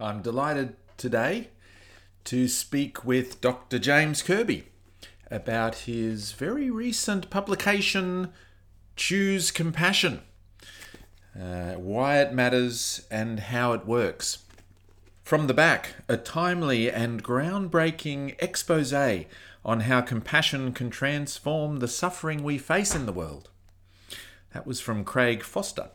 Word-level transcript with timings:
I'm 0.00 0.22
delighted 0.22 0.76
today 0.96 1.48
to 2.24 2.46
speak 2.46 3.04
with 3.04 3.40
Dr. 3.40 3.80
James 3.80 4.22
Kirby 4.22 4.66
about 5.28 5.74
his 5.74 6.30
very 6.32 6.70
recent 6.70 7.30
publication, 7.30 8.32
Choose 8.94 9.50
Compassion 9.50 10.22
uh, 11.38 11.72
Why 11.74 12.20
It 12.20 12.32
Matters 12.32 13.06
and 13.10 13.40
How 13.40 13.72
It 13.72 13.86
Works. 13.86 14.44
From 15.22 15.46
the 15.46 15.54
back, 15.54 15.96
a 16.08 16.16
timely 16.16 16.90
and 16.90 17.22
groundbreaking 17.22 18.36
expose 18.40 18.92
on 19.64 19.80
how 19.80 20.00
compassion 20.00 20.72
can 20.72 20.90
transform 20.90 21.78
the 21.78 21.88
suffering 21.88 22.42
we 22.42 22.56
face 22.56 22.94
in 22.94 23.04
the 23.04 23.12
world. 23.12 23.50
That 24.54 24.66
was 24.66 24.80
from 24.80 25.04
Craig 25.04 25.42
Foster. 25.42 25.90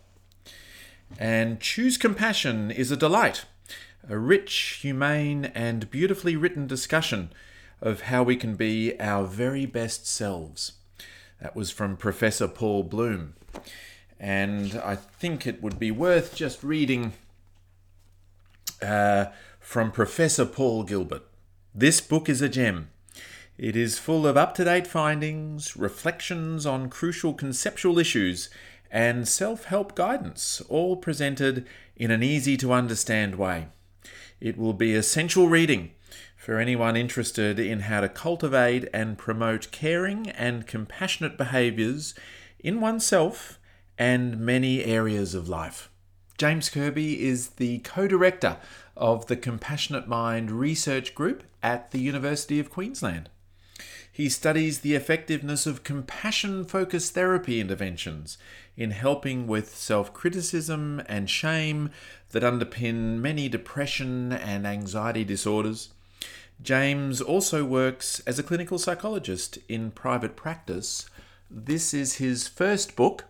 And 1.18 1.60
Choose 1.60 1.98
Compassion 1.98 2.70
is 2.70 2.92
a 2.92 2.98
delight, 2.98 3.46
a 4.10 4.18
rich, 4.18 4.80
humane, 4.82 5.46
and 5.56 5.90
beautifully 5.90 6.36
written 6.36 6.68
discussion 6.68 7.32
of 7.82 8.02
how 8.02 8.24
we 8.24 8.36
can 8.36 8.56
be 8.56 9.00
our 9.00 9.26
very 9.26 9.66
best 9.66 10.08
selves. 10.08 10.74
That 11.42 11.56
was 11.56 11.72
from 11.72 11.98
Professor 11.98 12.48
Paul 12.48 12.84
Bloom. 12.84 13.34
And 14.20 14.80
I 14.84 14.96
think 14.96 15.46
it 15.46 15.62
would 15.62 15.80
be 15.80 15.92
worth 15.92 16.36
just 16.36 16.64
reading 16.64 17.14
uh, 18.82 19.26
from 19.60 19.92
Professor 19.92 20.46
Paul 20.46 20.84
Gilbert. 20.84 21.24
This 21.76 22.00
book 22.00 22.30
is 22.30 22.42
a 22.42 22.50
gem. 22.50 22.90
It 23.58 23.76
is 23.76 24.00
full 24.00 24.26
of 24.26 24.38
up 24.38 24.56
to 24.56 24.64
date 24.64 24.88
findings, 24.88 25.78
reflections 25.78 26.66
on 26.66 26.90
crucial 26.90 27.34
conceptual 27.34 28.00
issues, 28.00 28.50
and 28.90 29.28
self 29.28 29.66
help 29.66 29.96
guidance, 29.96 30.62
all 30.70 30.96
presented 30.96 31.68
in 31.96 32.12
an 32.12 32.24
easy 32.24 32.58
to 32.58 32.74
understand 32.74 33.36
way. 33.36 33.68
It 34.44 34.58
will 34.58 34.74
be 34.74 34.94
essential 34.94 35.48
reading 35.48 35.92
for 36.36 36.60
anyone 36.60 36.98
interested 36.98 37.60
in 37.60 37.80
how 37.80 38.02
to 38.02 38.10
cultivate 38.10 38.90
and 38.94 39.18
promote 39.18 39.72
caring 39.72 40.30
and 40.32 40.68
compassionate 40.68 41.38
behaviours 41.38 42.14
in 42.60 42.82
oneself 42.82 43.58
and 43.98 44.38
many 44.38 44.84
areas 44.84 45.34
of 45.34 45.48
life. 45.48 45.90
James 46.38 46.70
Kirby 46.70 47.26
is 47.26 47.52
the 47.52 47.80
co 47.80 48.06
director 48.06 48.58
of 48.98 49.28
the 49.28 49.38
Compassionate 49.38 50.10
Mind 50.10 50.52
Research 50.52 51.16
Group 51.16 51.46
at 51.64 51.92
the 51.92 52.02
University 52.02 52.60
of 52.60 52.70
Queensland. 52.70 53.30
He 54.16 54.30
studies 54.30 54.82
the 54.82 54.94
effectiveness 54.94 55.66
of 55.66 55.84
compassion 55.84 56.66
focused 56.66 57.16
therapy 57.16 57.60
interventions 57.60 58.38
in 58.78 58.92
helping 58.92 59.48
with 59.48 59.76
self 59.76 60.14
criticism 60.14 61.02
and 61.08 61.28
shame 61.28 61.90
that 62.30 62.44
underpin 62.44 63.18
many 63.18 63.50
depression 63.50 64.32
and 64.32 64.68
anxiety 64.68 65.24
disorders. 65.24 65.90
James 66.62 67.22
also 67.22 67.66
works 67.66 68.20
as 68.28 68.38
a 68.38 68.44
clinical 68.44 68.78
psychologist 68.78 69.58
in 69.68 69.90
private 69.90 70.36
practice. 70.36 71.10
This 71.50 71.92
is 71.92 72.18
his 72.18 72.48
first 72.48 72.96
book, 72.96 73.26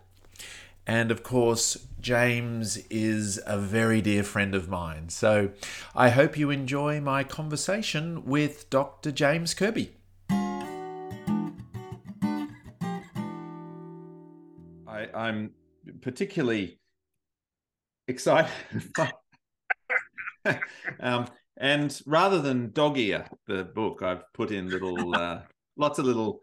and 0.86 1.12
of 1.12 1.24
course, 1.24 1.78
James 2.02 2.76
is 2.90 3.40
a 3.46 3.58
very 3.58 4.02
dear 4.02 4.24
friend 4.24 4.54
of 4.54 4.68
mine. 4.68 5.08
So 5.08 5.52
I 5.96 6.10
hope 6.10 6.38
you 6.38 6.50
enjoy 6.50 7.00
my 7.00 7.24
conversation 7.24 8.26
with 8.26 8.70
Dr. 8.70 9.14
James 9.14 9.54
Kirby. 9.54 9.94
I, 15.16 15.30
am 15.30 15.52
particularly 16.02 16.80
excited. 18.08 18.52
um, 21.00 21.28
and 21.58 22.02
rather 22.06 22.42
than 22.42 22.72
dog 22.72 22.98
ear 22.98 23.28
the 23.48 23.64
book, 23.64 24.02
I've 24.02 24.24
put 24.34 24.52
in 24.52 24.70
little, 24.70 25.16
uh, 25.16 25.42
lots 25.78 26.00
of 26.00 26.06
little 26.06 26.40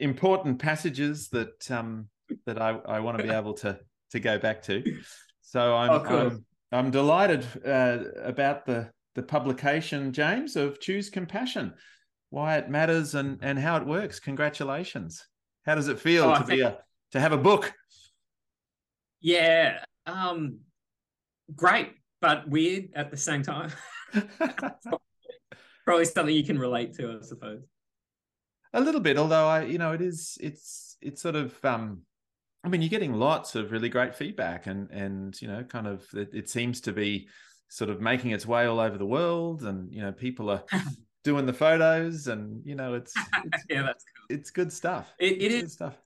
important 0.00 0.58
passages 0.58 1.28
that 1.30 1.70
um, 1.70 2.08
that 2.46 2.60
I, 2.60 2.70
I 2.86 3.00
want 3.00 3.18
to 3.18 3.24
be 3.24 3.30
able 3.30 3.54
to 3.54 3.78
to 4.10 4.20
go 4.20 4.38
back 4.38 4.62
to. 4.62 4.82
So 5.40 5.76
I'm 5.76 5.90
oh, 5.90 6.00
cool. 6.00 6.18
I'm, 6.18 6.44
I'm, 6.72 6.90
delighted 6.90 7.46
uh, 7.64 7.98
about 8.22 8.66
the 8.66 8.90
the 9.14 9.22
publication, 9.22 10.12
James, 10.12 10.56
of 10.56 10.80
Choose 10.80 11.10
Compassion, 11.10 11.74
why 12.30 12.56
it 12.56 12.70
matters 12.70 13.14
and 13.14 13.38
and 13.42 13.58
how 13.58 13.76
it 13.76 13.86
works. 13.86 14.18
Congratulations! 14.18 15.24
How 15.64 15.74
does 15.74 15.88
it 15.88 16.00
feel 16.00 16.24
oh, 16.24 16.38
to 16.38 16.44
be 16.44 16.60
a 16.62 16.78
to 17.12 17.20
have 17.20 17.32
a 17.32 17.38
book? 17.38 17.72
Yeah, 19.22 19.78
um, 20.04 20.58
great, 21.54 21.92
but 22.20 22.48
weird 22.48 22.90
at 22.94 23.10
the 23.10 23.16
same 23.16 23.42
time. 23.42 23.70
Probably 25.84 26.04
something 26.04 26.34
you 26.34 26.44
can 26.44 26.58
relate 26.58 26.94
to, 26.94 27.18
I 27.20 27.24
suppose. 27.24 27.62
A 28.74 28.80
little 28.80 29.00
bit, 29.00 29.16
although 29.16 29.46
I, 29.46 29.64
you 29.64 29.78
know, 29.78 29.92
it 29.92 30.00
is, 30.00 30.38
it's, 30.40 30.96
it's 31.00 31.22
sort 31.22 31.36
of, 31.36 31.54
um, 31.64 32.02
I 32.64 32.68
mean, 32.68 32.82
you're 32.82 32.88
getting 32.88 33.14
lots 33.14 33.54
of 33.54 33.70
really 33.70 33.88
great 33.88 34.14
feedback, 34.14 34.66
and 34.66 34.88
and 34.90 35.40
you 35.42 35.48
know, 35.48 35.64
kind 35.64 35.86
of, 35.86 36.06
it, 36.14 36.30
it 36.32 36.48
seems 36.48 36.80
to 36.82 36.92
be 36.92 37.28
sort 37.68 37.90
of 37.90 38.00
making 38.00 38.30
its 38.30 38.46
way 38.46 38.66
all 38.66 38.78
over 38.78 38.96
the 38.96 39.06
world, 39.06 39.62
and 39.62 39.92
you 39.92 40.00
know, 40.00 40.12
people 40.12 40.48
are 40.48 40.62
doing 41.24 41.44
the 41.44 41.52
photos, 41.52 42.28
and 42.28 42.64
you 42.64 42.76
know, 42.76 42.94
it's, 42.94 43.12
it's 43.44 43.64
yeah, 43.70 43.82
that's 43.82 44.04
cool. 44.16 44.36
It's 44.36 44.50
good 44.50 44.72
stuff. 44.72 45.12
It, 45.18 45.42
it 45.42 45.52
is 45.52 45.72
stuff. 45.72 45.96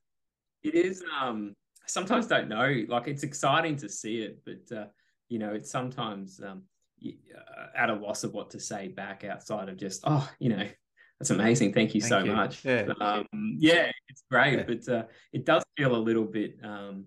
It 0.62 0.74
is. 0.74 1.04
Um, 1.20 1.54
sometimes 1.86 2.26
don't 2.26 2.48
know. 2.48 2.84
Like 2.88 3.08
it's 3.08 3.22
exciting 3.22 3.76
to 3.76 3.88
see 3.88 4.22
it, 4.22 4.40
but 4.44 4.76
uh, 4.76 4.86
you 5.28 5.38
know, 5.38 5.52
it's 5.52 5.70
sometimes 5.70 6.40
um, 6.40 6.62
uh, 7.04 7.66
at 7.76 7.90
a 7.90 7.94
loss 7.94 8.24
of 8.24 8.32
what 8.32 8.50
to 8.50 8.60
say 8.60 8.88
back 8.88 9.24
outside 9.24 9.68
of 9.68 9.76
just, 9.76 10.02
oh, 10.04 10.28
you 10.38 10.48
know, 10.48 10.66
that's 11.18 11.30
amazing. 11.30 11.72
Thank 11.72 11.94
you 11.94 12.00
Thank 12.00 12.08
so 12.10 12.18
you. 12.24 12.32
much. 12.32 12.64
Yeah. 12.64 12.88
Um, 13.00 13.26
yeah, 13.58 13.90
it's 14.08 14.22
great, 14.30 14.58
yeah. 14.58 14.64
but 14.66 14.88
uh, 14.88 15.04
it 15.32 15.44
does 15.44 15.62
feel 15.76 15.94
a 15.94 15.96
little 15.96 16.24
bit. 16.24 16.58
Um, 16.62 17.06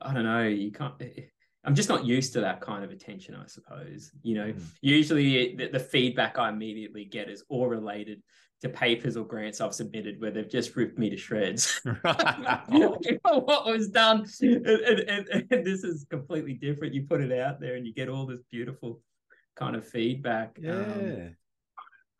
I 0.00 0.14
don't 0.14 0.24
know. 0.24 0.42
You 0.42 0.72
can't. 0.72 0.94
Eh, 1.00 1.08
eh, 1.18 1.22
I'm 1.64 1.74
just 1.74 1.88
not 1.88 2.04
used 2.04 2.32
to 2.32 2.40
that 2.40 2.60
kind 2.60 2.82
of 2.82 2.90
attention, 2.90 3.36
I 3.36 3.46
suppose. 3.46 4.10
You 4.22 4.34
know, 4.34 4.52
mm. 4.52 4.62
usually 4.80 5.54
the, 5.54 5.68
the, 5.68 5.78
feedback 5.78 6.38
I 6.38 6.48
immediately 6.48 7.04
get 7.04 7.28
is 7.28 7.44
all 7.48 7.68
related 7.68 8.20
to 8.62 8.68
papers 8.68 9.16
or 9.16 9.24
grants 9.24 9.60
I've 9.60 9.74
submitted 9.74 10.20
where 10.20 10.30
they've 10.30 10.48
just 10.48 10.76
ripped 10.76 10.96
me 10.96 11.10
to 11.10 11.16
shreds. 11.16 11.80
what 12.02 13.66
was 13.66 13.88
done. 13.88 14.24
And, 14.40 14.66
and, 14.66 15.28
and, 15.50 15.66
this 15.66 15.82
is 15.82 16.06
completely 16.08 16.54
different. 16.54 16.94
You 16.94 17.02
put 17.02 17.20
it 17.20 17.38
out 17.38 17.60
there 17.60 17.74
and 17.74 17.84
you 17.84 17.92
get 17.92 18.08
all 18.08 18.24
this 18.24 18.40
beautiful 18.52 19.00
kind 19.56 19.74
of 19.74 19.86
feedback. 19.86 20.56
Yeah. 20.60 20.74
Um, 20.74 21.36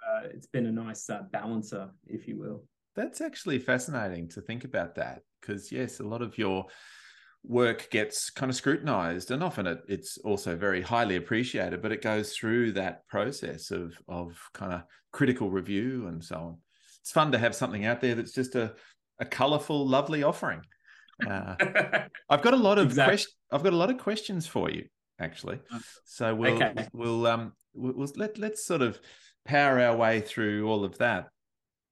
uh, 0.05 0.21
it's 0.35 0.49
been 0.49 0.67
a 0.67 0.73
nice 0.73 1.09
uh, 1.09 1.23
balancer, 1.31 1.91
if 2.09 2.27
you 2.27 2.37
will. 2.37 2.65
That's 2.97 3.21
actually 3.21 3.61
fascinating 3.61 4.29
to 4.31 4.41
think 4.41 4.65
about 4.65 4.97
that 4.97 5.23
because, 5.41 5.71
yes, 5.71 6.01
a 6.01 6.03
lot 6.03 6.23
of 6.23 6.37
your 6.37 6.67
work 7.45 7.91
gets 7.91 8.31
kind 8.31 8.51
of 8.51 8.57
scrutinized 8.57 9.31
and 9.31 9.43
often 9.43 9.67
it, 9.67 9.81
it's 9.89 10.17
also 10.19 10.55
very 10.55 10.81
highly 10.81 11.17
appreciated 11.17 11.83
but 11.83 11.91
it 11.91 12.01
goes 12.01 12.35
through 12.35 12.71
that 12.71 13.07
process 13.09 13.71
of 13.73 13.95
of 14.09 14.39
kind 14.55 14.73
of 14.73 14.83
critical 15.13 15.51
review 15.51 16.07
and 16.07 16.23
so 16.23 16.37
on 16.37 16.57
it's 17.01 17.11
fun 17.11 17.33
to 17.33 17.39
have 17.39 17.55
something 17.55 17.85
out 17.85 18.01
there 18.01 18.15
that's 18.15 18.33
just 18.33 18.55
a, 18.55 18.73
a 19.19 19.25
colorful 19.25 19.87
lovely 19.87 20.23
offering 20.23 20.61
uh, 21.29 21.57
i've 22.31 22.43
got 22.43 22.55
a 22.55 22.57
lot 22.57 22.79
of 22.79 22.87
exactly. 22.87 23.17
quest- 23.17 23.37
i've 23.51 23.65
got 23.65 23.73
a 23.73 23.77
lot 23.77 23.91
of 23.91 23.99
questions 23.99 24.47
for 24.47 24.71
you 24.71 24.85
actually 25.19 25.59
uh, 25.75 25.81
so 26.05 26.35
we'll 26.35 26.55
okay. 26.55 26.87
we'll 26.93 27.27
um 27.27 27.53
we'll, 27.75 27.93
we'll 27.95 28.13
let 28.17 28.39
let's 28.39 28.65
sort 28.65 28.83
of 28.83 29.01
power 29.45 29.81
our 29.81 29.97
way 29.97 30.21
through 30.21 30.69
all 30.69 30.85
of 30.85 30.97
that 30.99 31.27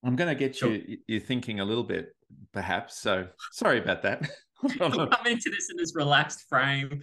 i'm 0.04 0.14
going 0.14 0.28
to 0.28 0.36
get 0.36 0.54
sure. 0.54 0.70
you 0.70 0.98
you 1.08 1.18
thinking 1.18 1.58
a 1.58 1.64
little 1.64 1.84
bit 1.84 2.14
perhaps 2.52 3.00
so 3.00 3.26
sorry 3.50 3.80
about 3.80 4.02
that 4.02 4.30
come 4.78 5.26
into 5.26 5.50
this 5.50 5.70
in 5.70 5.76
this 5.76 5.94
relaxed 5.94 6.48
frame. 6.48 7.00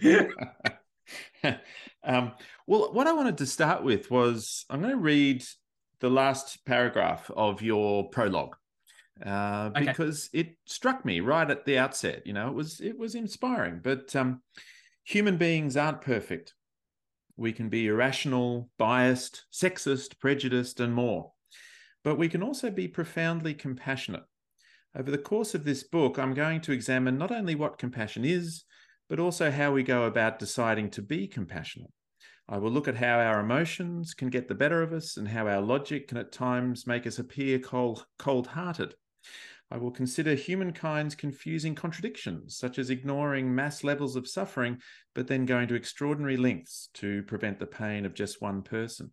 um, 2.04 2.32
well, 2.66 2.92
what 2.92 3.06
I 3.06 3.12
wanted 3.12 3.38
to 3.38 3.46
start 3.46 3.82
with 3.82 4.10
was 4.10 4.64
I'm 4.70 4.80
going 4.80 4.92
to 4.92 4.98
read 4.98 5.44
the 6.00 6.10
last 6.10 6.64
paragraph 6.64 7.30
of 7.36 7.62
your 7.62 8.08
prologue 8.10 8.56
uh, 9.24 9.70
okay. 9.74 9.86
because 9.86 10.30
it 10.32 10.56
struck 10.66 11.04
me 11.04 11.20
right 11.20 11.50
at 11.50 11.64
the 11.64 11.78
outset. 11.78 12.26
You 12.26 12.32
know, 12.32 12.48
it 12.48 12.54
was 12.54 12.80
it 12.80 12.98
was 12.98 13.14
inspiring. 13.14 13.80
But 13.82 14.14
um, 14.14 14.42
human 15.04 15.36
beings 15.36 15.76
aren't 15.76 16.00
perfect. 16.00 16.54
We 17.36 17.52
can 17.52 17.68
be 17.68 17.86
irrational, 17.86 18.68
biased, 18.78 19.44
sexist, 19.52 20.18
prejudiced, 20.18 20.80
and 20.80 20.94
more. 20.94 21.32
But 22.04 22.18
we 22.18 22.28
can 22.28 22.42
also 22.42 22.70
be 22.70 22.88
profoundly 22.88 23.54
compassionate. 23.54 24.24
Over 24.96 25.10
the 25.10 25.18
course 25.18 25.54
of 25.54 25.64
this 25.64 25.82
book, 25.82 26.18
I'm 26.18 26.34
going 26.34 26.60
to 26.62 26.72
examine 26.72 27.18
not 27.18 27.30
only 27.30 27.54
what 27.54 27.78
compassion 27.78 28.24
is, 28.24 28.64
but 29.08 29.20
also 29.20 29.50
how 29.50 29.72
we 29.72 29.82
go 29.82 30.04
about 30.04 30.38
deciding 30.38 30.90
to 30.90 31.02
be 31.02 31.28
compassionate. 31.28 31.92
I 32.48 32.56
will 32.56 32.70
look 32.70 32.88
at 32.88 32.96
how 32.96 33.18
our 33.18 33.40
emotions 33.40 34.14
can 34.14 34.30
get 34.30 34.48
the 34.48 34.54
better 34.54 34.82
of 34.82 34.94
us 34.94 35.18
and 35.18 35.28
how 35.28 35.46
our 35.46 35.60
logic 35.60 36.08
can 36.08 36.16
at 36.16 36.32
times 36.32 36.86
make 36.86 37.06
us 37.06 37.18
appear 37.18 37.58
cold 37.58 38.06
hearted. 38.46 38.94
I 39.70 39.76
will 39.76 39.90
consider 39.90 40.34
humankind's 40.34 41.14
confusing 41.14 41.74
contradictions, 41.74 42.56
such 42.56 42.78
as 42.78 42.88
ignoring 42.88 43.54
mass 43.54 43.84
levels 43.84 44.16
of 44.16 44.26
suffering, 44.26 44.78
but 45.14 45.26
then 45.26 45.44
going 45.44 45.68
to 45.68 45.74
extraordinary 45.74 46.38
lengths 46.38 46.88
to 46.94 47.22
prevent 47.24 47.58
the 47.58 47.66
pain 47.66 48.06
of 48.06 48.14
just 48.14 48.40
one 48.40 48.62
person. 48.62 49.12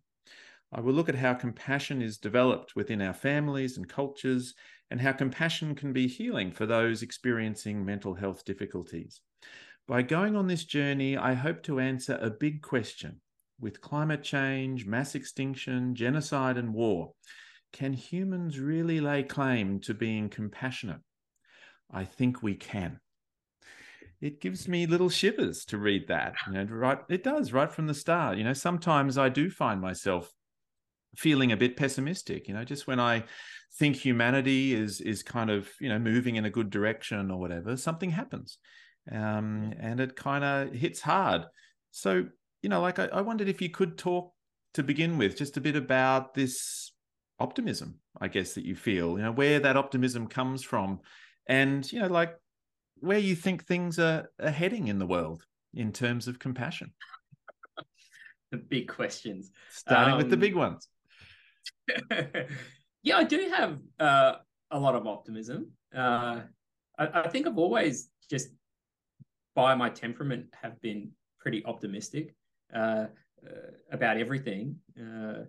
I 0.72 0.80
will 0.80 0.94
look 0.94 1.10
at 1.10 1.14
how 1.14 1.34
compassion 1.34 2.00
is 2.00 2.16
developed 2.16 2.74
within 2.74 3.02
our 3.02 3.12
families 3.12 3.76
and 3.76 3.86
cultures, 3.86 4.54
and 4.90 5.00
how 5.00 5.12
compassion 5.12 5.74
can 5.74 5.92
be 5.92 6.06
healing 6.06 6.52
for 6.52 6.66
those 6.66 7.02
experiencing 7.02 7.84
mental 7.84 8.14
health 8.14 8.44
difficulties. 8.44 9.20
By 9.88 10.02
going 10.02 10.36
on 10.36 10.46
this 10.46 10.64
journey, 10.64 11.16
I 11.16 11.34
hope 11.34 11.62
to 11.64 11.80
answer 11.80 12.18
a 12.20 12.30
big 12.30 12.62
question 12.62 13.20
with 13.60 13.80
climate 13.80 14.22
change, 14.22 14.86
mass 14.86 15.14
extinction, 15.14 15.94
genocide, 15.94 16.56
and 16.56 16.74
war. 16.74 17.12
Can 17.72 17.92
humans 17.92 18.58
really 18.58 19.00
lay 19.00 19.22
claim 19.22 19.80
to 19.80 19.94
being 19.94 20.28
compassionate? 20.28 21.00
I 21.90 22.04
think 22.04 22.42
we 22.42 22.54
can. 22.54 23.00
It 24.20 24.40
gives 24.40 24.66
me 24.66 24.86
little 24.86 25.10
shivers 25.10 25.64
to 25.66 25.78
read 25.78 26.08
that. 26.08 26.34
You 26.46 26.54
know, 26.54 26.64
right? 26.64 26.98
It 27.08 27.22
does 27.22 27.52
right 27.52 27.70
from 27.70 27.86
the 27.86 27.94
start. 27.94 28.38
You 28.38 28.44
know, 28.44 28.54
sometimes 28.54 29.18
I 29.18 29.28
do 29.28 29.50
find 29.50 29.80
myself 29.80 30.32
feeling 31.16 31.52
a 31.52 31.56
bit 31.56 31.76
pessimistic. 31.76 32.48
You 32.48 32.54
know, 32.54 32.64
just 32.64 32.86
when 32.86 33.00
I 33.00 33.24
think 33.78 33.96
humanity 33.96 34.74
is 34.74 35.00
is 35.00 35.22
kind 35.22 35.50
of 35.50 35.68
you 35.80 35.88
know 35.88 35.98
moving 35.98 36.36
in 36.36 36.44
a 36.44 36.50
good 36.50 36.70
direction 36.70 37.30
or 37.30 37.38
whatever, 37.38 37.76
something 37.76 38.10
happens, 38.10 38.58
um, 39.10 39.72
and 39.78 40.00
it 40.00 40.16
kind 40.16 40.44
of 40.44 40.72
hits 40.72 41.00
hard. 41.00 41.44
So 41.90 42.26
you 42.62 42.68
know, 42.68 42.80
like 42.80 42.98
I, 42.98 43.06
I 43.06 43.20
wondered 43.20 43.48
if 43.48 43.60
you 43.62 43.70
could 43.70 43.98
talk 43.98 44.32
to 44.74 44.82
begin 44.82 45.16
with 45.18 45.36
just 45.36 45.56
a 45.56 45.60
bit 45.60 45.76
about 45.76 46.34
this 46.34 46.92
optimism, 47.38 48.00
I 48.20 48.28
guess, 48.28 48.54
that 48.54 48.64
you 48.64 48.74
feel, 48.74 49.16
you 49.16 49.24
know, 49.24 49.32
where 49.32 49.60
that 49.60 49.76
optimism 49.76 50.26
comes 50.26 50.62
from 50.62 51.00
and, 51.48 51.90
you 51.90 52.00
know, 52.00 52.08
like 52.08 52.34
where 52.96 53.18
you 53.18 53.34
think 53.34 53.64
things 53.64 53.98
are, 53.98 54.30
are 54.40 54.50
heading 54.50 54.88
in 54.88 54.98
the 54.98 55.06
world 55.06 55.44
in 55.74 55.92
terms 55.92 56.28
of 56.28 56.38
compassion. 56.38 56.92
the 58.50 58.58
big 58.58 58.88
questions. 58.88 59.50
Starting 59.70 60.14
um, 60.14 60.18
with 60.18 60.30
the 60.30 60.36
big 60.36 60.54
um, 60.54 60.58
ones. 60.58 60.88
yeah, 63.02 63.16
I 63.16 63.24
do 63.24 63.50
have 63.56 63.78
uh, 63.98 64.32
a 64.70 64.78
lot 64.78 64.94
of 64.94 65.06
optimism. 65.06 65.72
Uh, 65.94 66.40
I, 66.98 67.06
I 67.24 67.28
think 67.28 67.46
I've 67.46 67.58
always 67.58 68.10
just, 68.30 68.48
by 69.54 69.74
my 69.74 69.90
temperament, 69.90 70.46
have 70.60 70.80
been 70.80 71.10
pretty 71.38 71.64
optimistic 71.64 72.34
uh, 72.74 73.06
uh 73.44 73.70
about 73.92 74.16
everything. 74.16 74.76
Uh, 75.00 75.44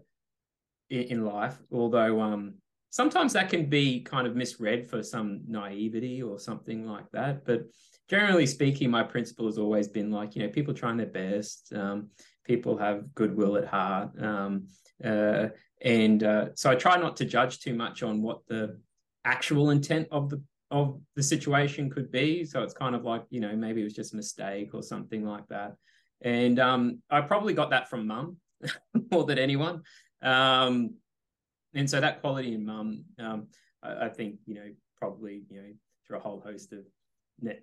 in, 0.89 1.03
in 1.03 1.25
life, 1.25 1.57
although 1.71 2.21
um, 2.21 2.55
sometimes 2.89 3.33
that 3.33 3.49
can 3.49 3.65
be 3.67 4.01
kind 4.01 4.27
of 4.27 4.35
misread 4.35 4.89
for 4.89 5.03
some 5.03 5.41
naivety 5.47 6.21
or 6.21 6.39
something 6.39 6.85
like 6.85 7.09
that. 7.11 7.45
But 7.45 7.63
generally 8.09 8.45
speaking, 8.45 8.89
my 8.89 9.03
principle 9.03 9.45
has 9.45 9.57
always 9.57 9.87
been 9.87 10.11
like, 10.11 10.35
you 10.35 10.43
know, 10.43 10.49
people 10.49 10.73
trying 10.73 10.97
their 10.97 11.07
best, 11.07 11.73
um, 11.75 12.09
people 12.45 12.77
have 12.77 13.13
goodwill 13.13 13.57
at 13.57 13.67
heart. 13.67 14.11
Um, 14.21 14.67
uh, 15.03 15.47
and 15.81 16.23
uh, 16.23 16.49
so 16.55 16.71
I 16.71 16.75
try 16.75 16.97
not 16.97 17.17
to 17.17 17.25
judge 17.25 17.59
too 17.59 17.75
much 17.75 18.03
on 18.03 18.21
what 18.21 18.45
the 18.47 18.79
actual 19.25 19.69
intent 19.69 20.07
of 20.11 20.29
the 20.29 20.41
of 20.71 20.99
the 21.15 21.23
situation 21.23 21.89
could 21.89 22.11
be. 22.11 22.43
So 22.43 22.61
it's 22.61 22.73
kind 22.73 22.95
of 22.95 23.03
like, 23.03 23.23
you 23.29 23.39
know, 23.39 23.55
maybe 23.55 23.81
it 23.81 23.85
was 23.85 23.93
just 23.93 24.13
a 24.13 24.17
mistake 24.17 24.73
or 24.73 24.83
something 24.83 25.25
like 25.25 25.47
that. 25.47 25.75
And 26.21 26.59
um, 26.59 27.01
I 27.09 27.21
probably 27.21 27.53
got 27.53 27.69
that 27.69 27.89
from 27.89 28.07
mum 28.07 28.37
more 29.11 29.23
than 29.23 29.39
anyone. 29.39 29.83
Um, 30.21 30.95
and 31.73 31.89
so 31.89 32.01
that 32.01 32.21
quality 32.21 32.53
in 32.53 32.65
mum, 32.65 33.05
um, 33.19 33.47
I, 33.81 34.05
I, 34.05 34.09
think, 34.09 34.39
you 34.45 34.55
know, 34.55 34.69
probably, 34.97 35.43
you 35.49 35.61
know, 35.61 35.69
through 36.05 36.17
a 36.17 36.21
whole 36.21 36.41
host 36.41 36.73
of 36.73 36.79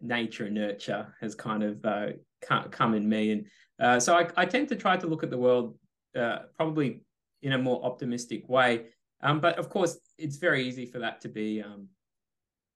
nature 0.01 0.47
and 0.47 0.55
nurture 0.55 1.15
has 1.21 1.35
kind 1.35 1.63
of 1.63 1.85
uh, 1.85 2.09
come 2.41 2.95
in 2.95 3.09
me. 3.09 3.33
And 3.33 3.47
uh, 3.81 4.01
so 4.01 4.15
I, 4.15 4.29
I, 4.37 4.47
tend 4.47 4.69
to 4.69 4.77
try 4.77 4.97
to 4.97 5.07
look 5.07 5.25
at 5.25 5.31
the 5.31 5.39
world 5.39 5.77
uh, 6.17 6.41
probably 6.57 7.01
in 7.45 7.53
a 7.53 7.59
more 7.59 7.85
optimistic 7.85 8.49
way. 8.49 8.87
Um, 9.23 9.39
but 9.39 9.59
of 9.59 9.69
course, 9.69 9.99
it's 10.19 10.37
very 10.37 10.67
easy 10.67 10.87
for 10.87 10.99
that 10.99 11.21
to 11.21 11.29
be 11.29 11.63
um, 11.63 11.89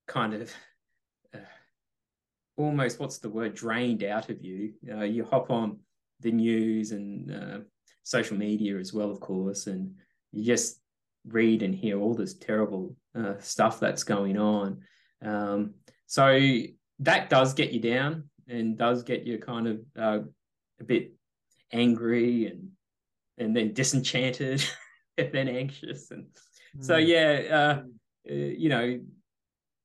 kind 0.07 0.33
of 0.33 0.53
uh, 1.33 1.39
almost, 2.55 2.99
what's 2.99 3.17
the 3.17 3.29
word, 3.29 3.55
drained 3.55 4.03
out 4.03 4.29
of 4.29 4.41
you. 4.41 4.73
Uh, 4.89 5.01
you 5.01 5.25
hop 5.25 5.49
on 5.49 5.79
the 6.21 6.31
news 6.31 6.91
and 6.91 7.31
uh, 7.31 7.59
social 8.03 8.37
media 8.37 8.77
as 8.77 8.93
well, 8.93 9.09
of 9.09 9.19
course, 9.19 9.67
and 9.67 9.95
you 10.31 10.45
just 10.45 10.79
read 11.27 11.63
and 11.63 11.73
hear 11.73 11.99
all 11.99 12.13
this 12.13 12.35
terrible 12.35 12.95
uh, 13.15 13.33
stuff 13.39 13.79
that's 13.79 14.03
going 14.03 14.37
on. 14.37 14.81
Um, 15.23 15.73
so 16.05 16.39
that 16.99 17.29
does 17.29 17.53
get 17.53 17.71
you 17.71 17.79
down 17.79 18.29
and 18.47 18.77
does 18.77 19.03
get 19.03 19.23
you 19.23 19.39
kind 19.39 19.67
of 19.67 19.79
uh, 19.97 20.19
a 20.79 20.83
bit 20.83 21.13
angry 21.71 22.45
and 22.47 22.69
and 23.39 23.55
then 23.55 23.73
disenchanted 23.73 24.63
and 25.17 25.31
then 25.33 25.47
anxious 25.47 26.11
and 26.11 26.25
mm. 26.77 26.83
so 26.83 26.97
yeah 26.97 27.41
uh, 27.51 27.81
uh, 28.29 28.33
you 28.33 28.69
know 28.69 28.99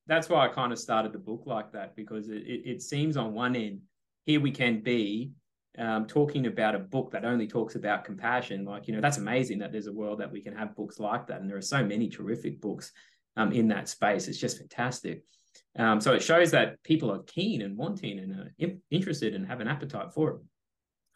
that's 0.06 0.28
why 0.28 0.44
I 0.44 0.48
kind 0.48 0.72
of 0.72 0.78
started 0.78 1.12
the 1.12 1.18
book 1.18 1.44
like 1.46 1.72
that 1.72 1.96
because 1.96 2.28
it, 2.28 2.42
it 2.44 2.82
seems 2.82 3.16
on 3.16 3.32
one 3.32 3.56
end 3.56 3.80
here 4.26 4.40
we 4.40 4.50
can 4.50 4.80
be 4.80 5.32
um, 5.78 6.06
talking 6.06 6.46
about 6.46 6.74
a 6.74 6.78
book 6.78 7.10
that 7.12 7.24
only 7.24 7.46
talks 7.46 7.74
about 7.74 8.04
compassion, 8.04 8.64
like, 8.64 8.86
you 8.86 8.94
know, 8.94 9.00
that's 9.00 9.18
amazing 9.18 9.58
that 9.58 9.72
there's 9.72 9.88
a 9.88 9.92
world 9.92 10.20
that 10.20 10.30
we 10.30 10.40
can 10.40 10.54
have 10.54 10.76
books 10.76 11.00
like 11.00 11.26
that. 11.26 11.40
And 11.40 11.50
there 11.50 11.56
are 11.56 11.62
so 11.62 11.84
many 11.84 12.08
terrific 12.08 12.60
books 12.60 12.92
um, 13.36 13.52
in 13.52 13.68
that 13.68 13.88
space. 13.88 14.28
It's 14.28 14.38
just 14.38 14.58
fantastic. 14.58 15.24
Um, 15.76 16.00
so 16.00 16.12
it 16.12 16.22
shows 16.22 16.52
that 16.52 16.82
people 16.84 17.10
are 17.10 17.22
keen 17.24 17.62
and 17.62 17.76
wanting 17.76 18.20
and 18.20 18.32
are 18.32 18.52
interested 18.90 19.34
and 19.34 19.46
have 19.46 19.60
an 19.60 19.68
appetite 19.68 20.12
for 20.12 20.30
it. 20.30 20.36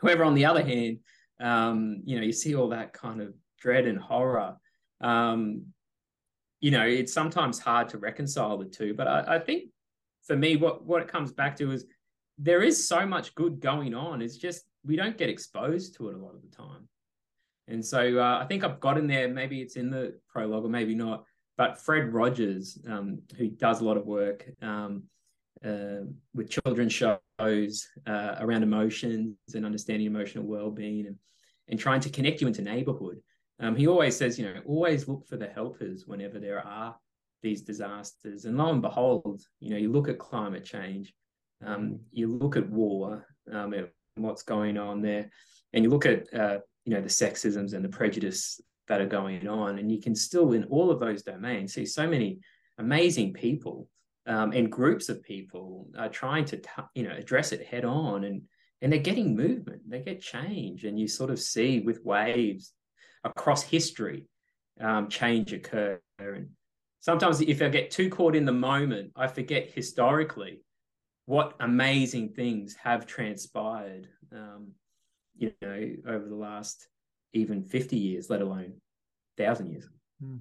However, 0.03 0.25
on 0.25 0.35
the 0.35 0.45
other 0.45 0.65
hand, 0.65 0.99
um, 1.41 2.03
you 2.05 2.17
know, 2.17 2.23
you 2.23 2.33
see 2.33 2.55
all 2.55 2.69
that 2.71 2.93
kind 2.93 3.21
of 3.21 3.35
dread 3.59 3.87
and 3.87 3.99
horror. 3.99 4.57
Um, 5.01 5.67
you 6.61 6.71
know, 6.71 6.85
it's 6.85 7.13
sometimes 7.13 7.59
hard 7.59 7.89
to 7.91 7.99
reconcile 7.99 8.59
the 8.59 8.65
two. 8.65 8.95
But 8.95 9.07
I, 9.07 9.37
I 9.37 9.39
think 9.39 9.71
for 10.25 10.37
me, 10.37 10.57
what 10.57 10.85
what 10.85 11.03
it 11.03 11.09
comes 11.09 11.33
back 11.33 11.57
to 11.57 11.71
is 11.71 11.87
there 12.39 12.63
is 12.63 12.89
so 12.89 13.07
much 13.07 13.35
good 13.35 13.61
going 13.61 13.95
on. 13.95 14.23
It's 14.23 14.37
just 14.37 14.65
we 14.85 14.97
don't 14.97 15.19
get 15.19 15.29
exposed 15.29 15.97
to 15.97 16.09
it 16.09 16.15
a 16.15 16.19
lot 16.19 16.35
of 16.35 16.43
the 16.43 16.57
time. 16.57 16.89
And 17.69 17.85
so 17.85 18.19
uh, 18.19 18.39
I 18.43 18.47
think 18.47 18.65
I've 18.65 18.81
got 18.81 18.97
in 18.97 19.07
there, 19.07 19.29
maybe 19.29 19.61
it's 19.61 19.77
in 19.77 19.91
the 19.91 20.19
prologue 20.29 20.65
or 20.65 20.71
maybe 20.71 20.95
not, 20.95 21.25
but 21.59 21.79
Fred 21.79 22.15
Rogers, 22.15 22.79
um, 22.89 23.21
who 23.37 23.49
does 23.49 23.81
a 23.81 23.85
lot 23.85 23.99
of 23.99 24.07
work 24.07 24.49
um, 24.63 25.03
uh, 25.65 26.05
with 26.35 26.51
children's 26.51 26.93
shows 26.93 27.89
uh, 28.07 28.37
around 28.41 28.63
emotions 28.63 29.37
and 29.55 29.67
understanding 29.67 30.07
emotional 30.07 30.45
well-being 30.45 31.07
and, 31.07 31.17
and 31.69 31.79
trying 31.79 32.01
to 32.01 32.11
connect 32.11 32.41
you 32.41 32.47
into 32.47 32.63
neighborhood. 32.63 33.19
Um, 33.61 33.75
he 33.75 33.89
always 33.89 34.17
says, 34.17 34.39
you 34.39 34.45
know, 34.45 34.61
always 34.67 35.09
look 35.09 35.27
for 35.27 35.37
the 35.37 35.49
helpers 35.49 36.05
whenever 36.07 36.39
there 36.39 36.65
are 36.65 36.97
these 37.43 37.63
disasters. 37.63 38.45
And 38.45 38.57
lo 38.57 38.71
and 38.71 38.83
behold, 38.83 39.43
you 39.61 39.71
know, 39.71 39.77
you 39.77 39.91
look 39.91 40.09
at 40.09 40.19
climate 40.19 40.65
change, 40.65 41.13
um, 41.65 42.01
you 42.13 42.29
look 42.29 42.57
at 42.57 42.69
war 42.69 43.27
um, 43.53 43.73
and 43.73 43.89
what's 44.17 44.43
going 44.43 44.79
on 44.79 45.03
there, 45.03 45.31
and 45.73 45.85
you 45.85 45.91
look 45.91 46.07
at 46.07 46.33
uh, 46.33 46.59
you 46.85 46.95
know 46.95 47.01
the 47.01 47.09
sexisms 47.09 47.75
and 47.75 47.85
the 47.85 47.89
prejudice 47.89 48.61
that 48.87 49.01
are 49.01 49.07
going 49.07 49.49
on, 49.49 49.79
and 49.79 49.91
you 49.91 50.01
can 50.01 50.15
still 50.15 50.53
in 50.53 50.65
all 50.65 50.91
of 50.91 51.01
those 51.01 51.23
domains 51.23 51.75
see 51.75 51.85
so 51.85 52.07
many 52.07 52.39
amazing 52.79 53.33
people 53.33 53.89
um, 54.29 54.53
and 54.53 54.71
groups 54.71 55.09
of 55.09 55.23
people 55.23 55.89
are 55.99 56.09
trying 56.09 56.45
to 56.47 56.59
t- 56.59 56.71
you 56.95 57.03
know 57.03 57.15
address 57.17 57.53
it 57.53 57.67
head 57.67 57.85
on, 57.85 58.25
and 58.25 58.43
and 58.81 58.93
they're 58.93 59.01
getting 59.01 59.35
movement, 59.35 59.83
they 59.89 60.01
get 60.01 60.21
change, 60.21 60.85
and 60.85 60.99
you 61.01 61.09
sort 61.09 61.31
of 61.31 61.41
see 61.41 61.81
with 61.81 62.05
waves 62.05 62.73
across 63.25 63.63
history 63.63 64.27
um, 64.81 65.09
change 65.09 65.53
occur 65.53 66.01
and 66.21 66.49
sometimes 67.01 67.41
if 67.41 67.63
I 67.63 67.69
get 67.69 67.91
too 67.91 68.11
caught 68.11 68.35
in 68.35 68.45
the 68.45 68.53
moment, 68.53 69.13
I 69.17 69.27
forget 69.27 69.71
historically 69.71 70.61
what 71.27 71.55
amazing 71.61 72.31
things 72.31 72.75
have 72.83 73.07
transpired, 73.07 74.09
um, 74.33 74.73
you 75.37 75.53
know, 75.63 75.93
over 76.07 76.27
the 76.27 76.35
last 76.35 76.89
even 77.33 77.63
50 77.63 77.97
years, 77.97 78.31
let 78.31 78.43
alone 78.43 78.75
thousand 79.37 79.71
years. 79.71 79.89
Mm. 80.23 80.41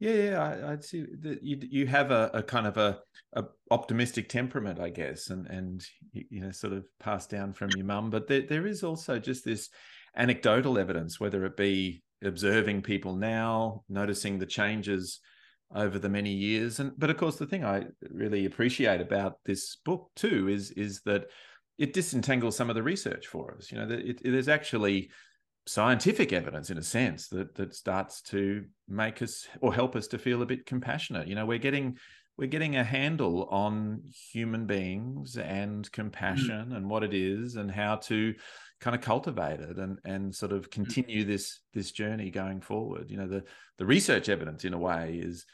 Yeah, 0.00 0.12
yeah, 0.12 0.56
I, 0.64 0.70
would 0.70 0.84
see 0.84 1.06
that 1.22 1.42
you 1.42 1.58
you 1.60 1.86
have 1.88 2.12
a, 2.12 2.30
a 2.32 2.42
kind 2.42 2.68
of 2.68 2.76
a, 2.76 3.00
a, 3.32 3.44
optimistic 3.72 4.28
temperament, 4.28 4.78
I 4.78 4.90
guess, 4.90 5.30
and 5.30 5.46
and 5.48 5.84
you 6.12 6.40
know, 6.40 6.52
sort 6.52 6.72
of 6.72 6.86
passed 7.00 7.30
down 7.30 7.52
from 7.52 7.70
your 7.76 7.84
mum. 7.84 8.10
But 8.10 8.28
there 8.28 8.42
there 8.42 8.66
is 8.66 8.84
also 8.84 9.18
just 9.18 9.44
this 9.44 9.70
anecdotal 10.16 10.78
evidence, 10.78 11.18
whether 11.18 11.44
it 11.44 11.56
be 11.56 12.04
observing 12.22 12.82
people 12.82 13.16
now, 13.16 13.82
noticing 13.88 14.38
the 14.38 14.46
changes 14.46 15.18
over 15.74 15.98
the 15.98 16.08
many 16.08 16.32
years. 16.32 16.78
And 16.78 16.92
but 16.96 17.10
of 17.10 17.16
course, 17.16 17.36
the 17.36 17.46
thing 17.46 17.64
I 17.64 17.86
really 18.08 18.46
appreciate 18.46 19.00
about 19.00 19.38
this 19.44 19.76
book 19.84 20.10
too 20.14 20.48
is 20.48 20.70
is 20.72 21.00
that 21.06 21.26
it 21.76 21.92
disentangles 21.92 22.56
some 22.56 22.70
of 22.70 22.76
the 22.76 22.82
research 22.84 23.26
for 23.26 23.56
us. 23.56 23.72
You 23.72 23.78
know, 23.78 23.88
it, 23.92 24.20
it, 24.20 24.32
there's 24.32 24.48
actually 24.48 25.10
scientific 25.68 26.32
evidence 26.32 26.70
in 26.70 26.78
a 26.78 26.82
sense 26.82 27.28
that 27.28 27.54
that 27.54 27.74
starts 27.74 28.22
to 28.22 28.64
make 28.88 29.20
us 29.20 29.46
or 29.60 29.74
help 29.74 29.94
us 29.94 30.06
to 30.06 30.18
feel 30.18 30.40
a 30.40 30.46
bit 30.46 30.64
compassionate 30.64 31.28
you 31.28 31.34
know 31.34 31.44
we're 31.44 31.58
getting 31.58 31.98
we're 32.38 32.48
getting 32.48 32.76
a 32.76 32.84
handle 32.84 33.44
on 33.50 34.00
human 34.32 34.64
beings 34.64 35.36
and 35.36 35.86
mm. 35.86 35.92
compassion 35.92 36.68
mm. 36.70 36.76
and 36.76 36.88
what 36.88 37.02
it 37.02 37.12
is 37.12 37.56
and 37.56 37.70
how 37.70 37.96
to 37.96 38.34
kind 38.80 38.96
of 38.96 39.02
cultivate 39.02 39.60
it 39.60 39.76
and 39.76 39.98
and 40.04 40.34
sort 40.34 40.52
of 40.52 40.68
mm. 40.68 40.70
continue 40.70 41.24
this 41.24 41.60
this 41.74 41.92
journey 41.92 42.30
going 42.30 42.62
forward 42.62 43.10
you 43.10 43.18
know 43.18 43.28
the 43.28 43.44
the 43.76 43.84
research 43.84 44.30
evidence 44.30 44.64
in 44.64 44.72
a 44.72 44.78
way 44.78 45.20
is 45.22 45.44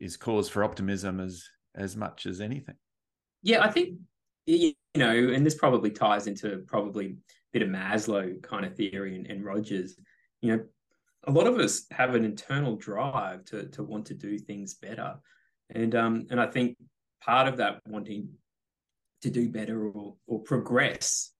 is 0.00 0.16
cause 0.16 0.48
for 0.48 0.64
optimism 0.64 1.20
as 1.20 1.48
as 1.76 1.96
much 1.96 2.26
as 2.26 2.40
anything 2.40 2.76
yeah 3.42 3.62
i 3.62 3.70
think 3.70 3.98
you 4.46 4.74
know 4.96 5.12
and 5.12 5.46
this 5.46 5.54
probably 5.54 5.90
ties 5.90 6.26
into 6.26 6.64
probably 6.66 7.16
bit 7.52 7.62
of 7.62 7.68
Maslow 7.68 8.42
kind 8.42 8.64
of 8.64 8.76
theory 8.76 9.16
and, 9.16 9.26
and 9.26 9.44
Rogers, 9.44 9.98
you 10.40 10.56
know, 10.56 10.64
a 11.24 11.30
lot 11.30 11.46
of 11.46 11.58
us 11.58 11.86
have 11.90 12.14
an 12.14 12.24
internal 12.24 12.76
drive 12.76 13.44
to 13.46 13.66
to 13.68 13.82
want 13.82 14.06
to 14.06 14.14
do 14.14 14.38
things 14.38 14.74
better, 14.74 15.16
and 15.70 15.94
um 15.94 16.26
and 16.30 16.40
I 16.40 16.46
think 16.46 16.76
part 17.22 17.46
of 17.46 17.58
that 17.58 17.80
wanting 17.86 18.30
to 19.22 19.30
do 19.30 19.48
better 19.48 19.88
or 19.88 20.16
or 20.26 20.40
progress 20.40 21.32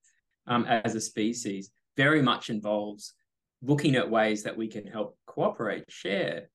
um, 0.47 0.67
as 0.67 0.95
a 0.95 1.01
species 1.01 1.71
very 1.97 2.23
much 2.23 2.51
involves 2.51 3.15
looking 3.63 3.97
at 3.97 4.11
ways 4.11 4.43
that 4.43 4.57
we 4.57 4.69
can 4.69 4.87
help 4.87 5.19
cooperate, 5.27 5.85
share, 5.89 6.49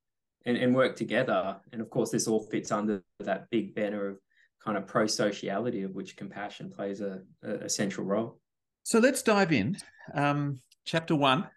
and, 0.45 0.57
and 0.57 0.75
work 0.75 0.95
together. 0.95 1.57
And 1.71 1.81
of 1.81 1.89
course, 1.89 2.12
this 2.12 2.27
all 2.27 2.39
fits 2.39 2.71
under 2.71 3.03
that 3.19 3.50
big 3.51 3.75
banner 3.75 4.07
of 4.07 4.17
kind 4.63 4.77
of 4.77 4.88
pro 4.88 5.05
sociality, 5.05 5.83
of 5.83 5.91
which 5.91 6.17
compassion 6.17 6.71
plays 6.71 7.01
a, 7.01 7.21
a, 7.43 7.69
central 7.69 8.07
role. 8.07 8.39
So 8.86 9.00
let's 9.00 9.24
dive 9.24 9.51
in. 9.51 9.77
Um, 10.13 10.60
chapter 10.86 11.15
one 11.15 11.48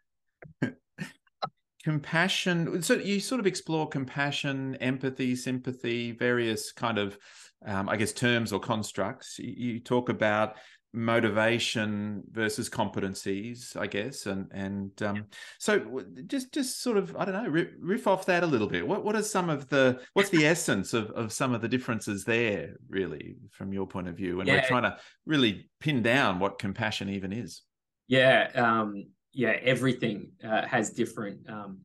compassion. 1.84 2.80
So 2.80 2.94
you 2.94 3.20
sort 3.20 3.38
of 3.38 3.46
explore 3.46 3.86
compassion, 3.86 4.76
empathy, 4.76 5.36
sympathy, 5.36 6.12
various 6.12 6.72
kind 6.72 6.96
of, 6.96 7.18
um, 7.66 7.86
I 7.86 7.96
guess, 7.96 8.14
terms 8.14 8.50
or 8.50 8.60
constructs. 8.60 9.38
You 9.38 9.78
talk 9.78 10.08
about 10.08 10.56
motivation 10.94 12.22
versus 12.30 12.70
competencies 12.70 13.76
i 13.76 13.86
guess 13.86 14.24
and 14.24 14.46
and 14.52 15.02
um, 15.02 15.26
so 15.58 16.02
just 16.26 16.52
just 16.52 16.82
sort 16.82 16.96
of 16.96 17.14
i 17.16 17.24
don't 17.24 17.34
know 17.34 17.48
riff, 17.48 17.68
riff, 17.80 18.06
off 18.06 18.26
that 18.26 18.42
a 18.42 18.46
little 18.46 18.66
bit. 18.66 18.86
What 18.86 19.04
what 19.04 19.16
are 19.16 19.22
some 19.22 19.50
of 19.50 19.68
the 19.68 20.00
what's 20.14 20.30
the 20.30 20.46
essence 20.46 20.94
of 20.94 21.10
of 21.10 21.32
some 21.32 21.54
of 21.54 21.60
the 21.60 21.68
differences 21.68 22.24
there 22.24 22.76
really 22.88 23.36
from 23.50 23.72
your 23.72 23.86
point 23.86 24.08
of 24.08 24.16
view? 24.16 24.40
And 24.40 24.48
yeah. 24.48 24.56
we're 24.56 24.68
trying 24.68 24.84
to 24.84 24.96
really 25.26 25.68
pin 25.80 26.02
down 26.02 26.38
what 26.38 26.58
compassion 26.58 27.08
even 27.08 27.32
is. 27.32 27.62
Yeah 28.06 28.50
um 28.54 29.06
yeah 29.32 29.56
everything 29.62 30.32
uh, 30.42 30.66
has 30.66 30.90
different 30.90 31.48
um 31.50 31.78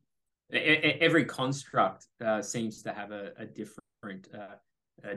every 0.52 1.24
construct 1.24 2.06
uh, 2.24 2.40
seems 2.40 2.82
to 2.82 2.92
have 2.92 3.10
a, 3.10 3.32
a 3.38 3.46
different 3.46 4.28
uh, 4.32 4.54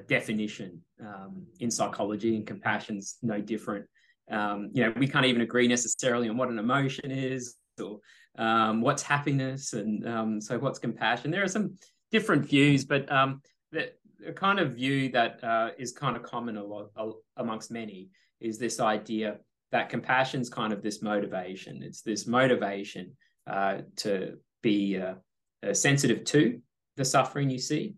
definition 0.07 0.81
um, 1.01 1.45
in 1.59 1.71
psychology, 1.71 2.35
and 2.35 2.45
compassion's 2.45 3.17
no 3.21 3.39
different. 3.39 3.85
Um, 4.29 4.69
you 4.73 4.83
know, 4.83 4.93
we 4.97 5.07
can't 5.07 5.25
even 5.25 5.41
agree 5.41 5.67
necessarily 5.67 6.29
on 6.29 6.37
what 6.37 6.49
an 6.49 6.59
emotion 6.59 7.11
is 7.11 7.55
or 7.81 7.99
um, 8.37 8.81
what's 8.81 9.03
happiness, 9.03 9.73
and 9.73 10.07
um, 10.07 10.41
so 10.41 10.57
what's 10.59 10.79
compassion. 10.79 11.31
There 11.31 11.43
are 11.43 11.47
some 11.47 11.75
different 12.11 12.45
views, 12.45 12.85
but 12.85 13.11
um, 13.11 13.41
the, 13.71 13.91
the, 14.25 14.33
kind 14.33 14.59
of 14.59 14.75
view 14.75 15.09
that 15.09 15.43
uh, 15.43 15.69
is 15.77 15.91
kind 15.91 16.15
of 16.15 16.23
common 16.23 16.57
a 16.57 16.63
lot, 16.63 16.89
a, 16.95 17.11
amongst 17.37 17.71
many 17.71 18.09
is 18.39 18.57
this 18.59 18.79
idea 18.79 19.37
that 19.71 19.89
compassion's 19.89 20.49
kind 20.49 20.71
of 20.71 20.81
this 20.81 21.01
motivation. 21.01 21.83
It's 21.83 22.01
this 22.01 22.27
motivation 22.27 23.17
uh, 23.47 23.79
to 23.97 24.37
be 24.61 24.97
uh, 24.97 25.15
uh 25.65 25.73
sensitive 25.73 26.23
to 26.25 26.59
the 26.95 27.05
suffering 27.05 27.49
you 27.49 27.59
see, 27.59 27.95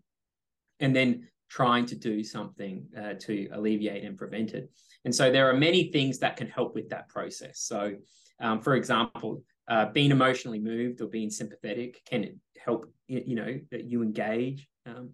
and 0.79 0.95
then 0.95 1.27
trying 1.49 1.85
to 1.87 1.95
do 1.95 2.23
something 2.23 2.85
uh, 2.97 3.13
to 3.19 3.49
alleviate 3.53 4.03
and 4.03 4.17
prevent 4.17 4.53
it. 4.53 4.69
And 5.05 5.13
so 5.13 5.31
there 5.31 5.49
are 5.49 5.53
many 5.53 5.91
things 5.91 6.19
that 6.19 6.37
can 6.37 6.47
help 6.47 6.75
with 6.75 6.89
that 6.89 7.09
process. 7.09 7.59
So, 7.59 7.95
um, 8.39 8.61
for 8.61 8.75
example, 8.75 9.43
uh, 9.67 9.85
being 9.87 10.11
emotionally 10.11 10.59
moved 10.59 11.01
or 11.01 11.07
being 11.07 11.29
sympathetic 11.29 12.01
can 12.05 12.39
help 12.63 12.91
you 13.07 13.35
know 13.35 13.59
that 13.71 13.85
you 13.85 14.01
engage 14.01 14.67
um, 14.85 15.11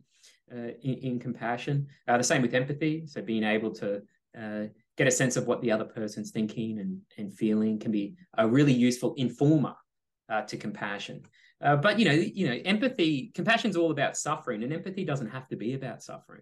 uh, 0.52 0.72
in, 0.82 0.94
in, 0.96 1.20
compassion. 1.20 1.88
Uh, 2.08 2.18
the 2.18 2.24
same 2.24 2.42
with 2.42 2.54
empathy. 2.54 3.06
So 3.06 3.22
being 3.22 3.44
able 3.44 3.72
to 3.76 4.02
uh, 4.40 4.64
get 4.98 5.08
a 5.08 5.12
sense 5.12 5.36
of 5.38 5.48
what 5.48 5.62
the 5.62 5.72
other 5.72 5.86
person's 5.86 6.32
thinking 6.32 6.80
and, 6.80 7.02
and 7.18 7.34
feeling 7.34 7.80
can 7.80 7.92
be 7.92 8.16
a 8.38 8.48
really 8.48 8.74
useful 8.74 9.14
informer 9.18 9.76
uh, 10.30 10.42
to 10.44 10.58
compassion. 10.58 11.24
Uh, 11.64 11.76
but 11.76 12.00
you 12.00 12.06
know, 12.06 12.12
you 12.12 12.48
know, 12.48 12.60
empathy, 12.66 13.32
compassion 13.34 13.70
is 13.70 13.78
all 13.78 13.92
about 13.92 14.18
suffering, 14.18 14.64
and 14.64 14.74
empathy 14.74 15.06
doesn't 15.06 15.30
have 15.30 15.48
to 15.48 15.56
be 15.56 15.74
about 15.74 16.04
suffering. 16.04 16.42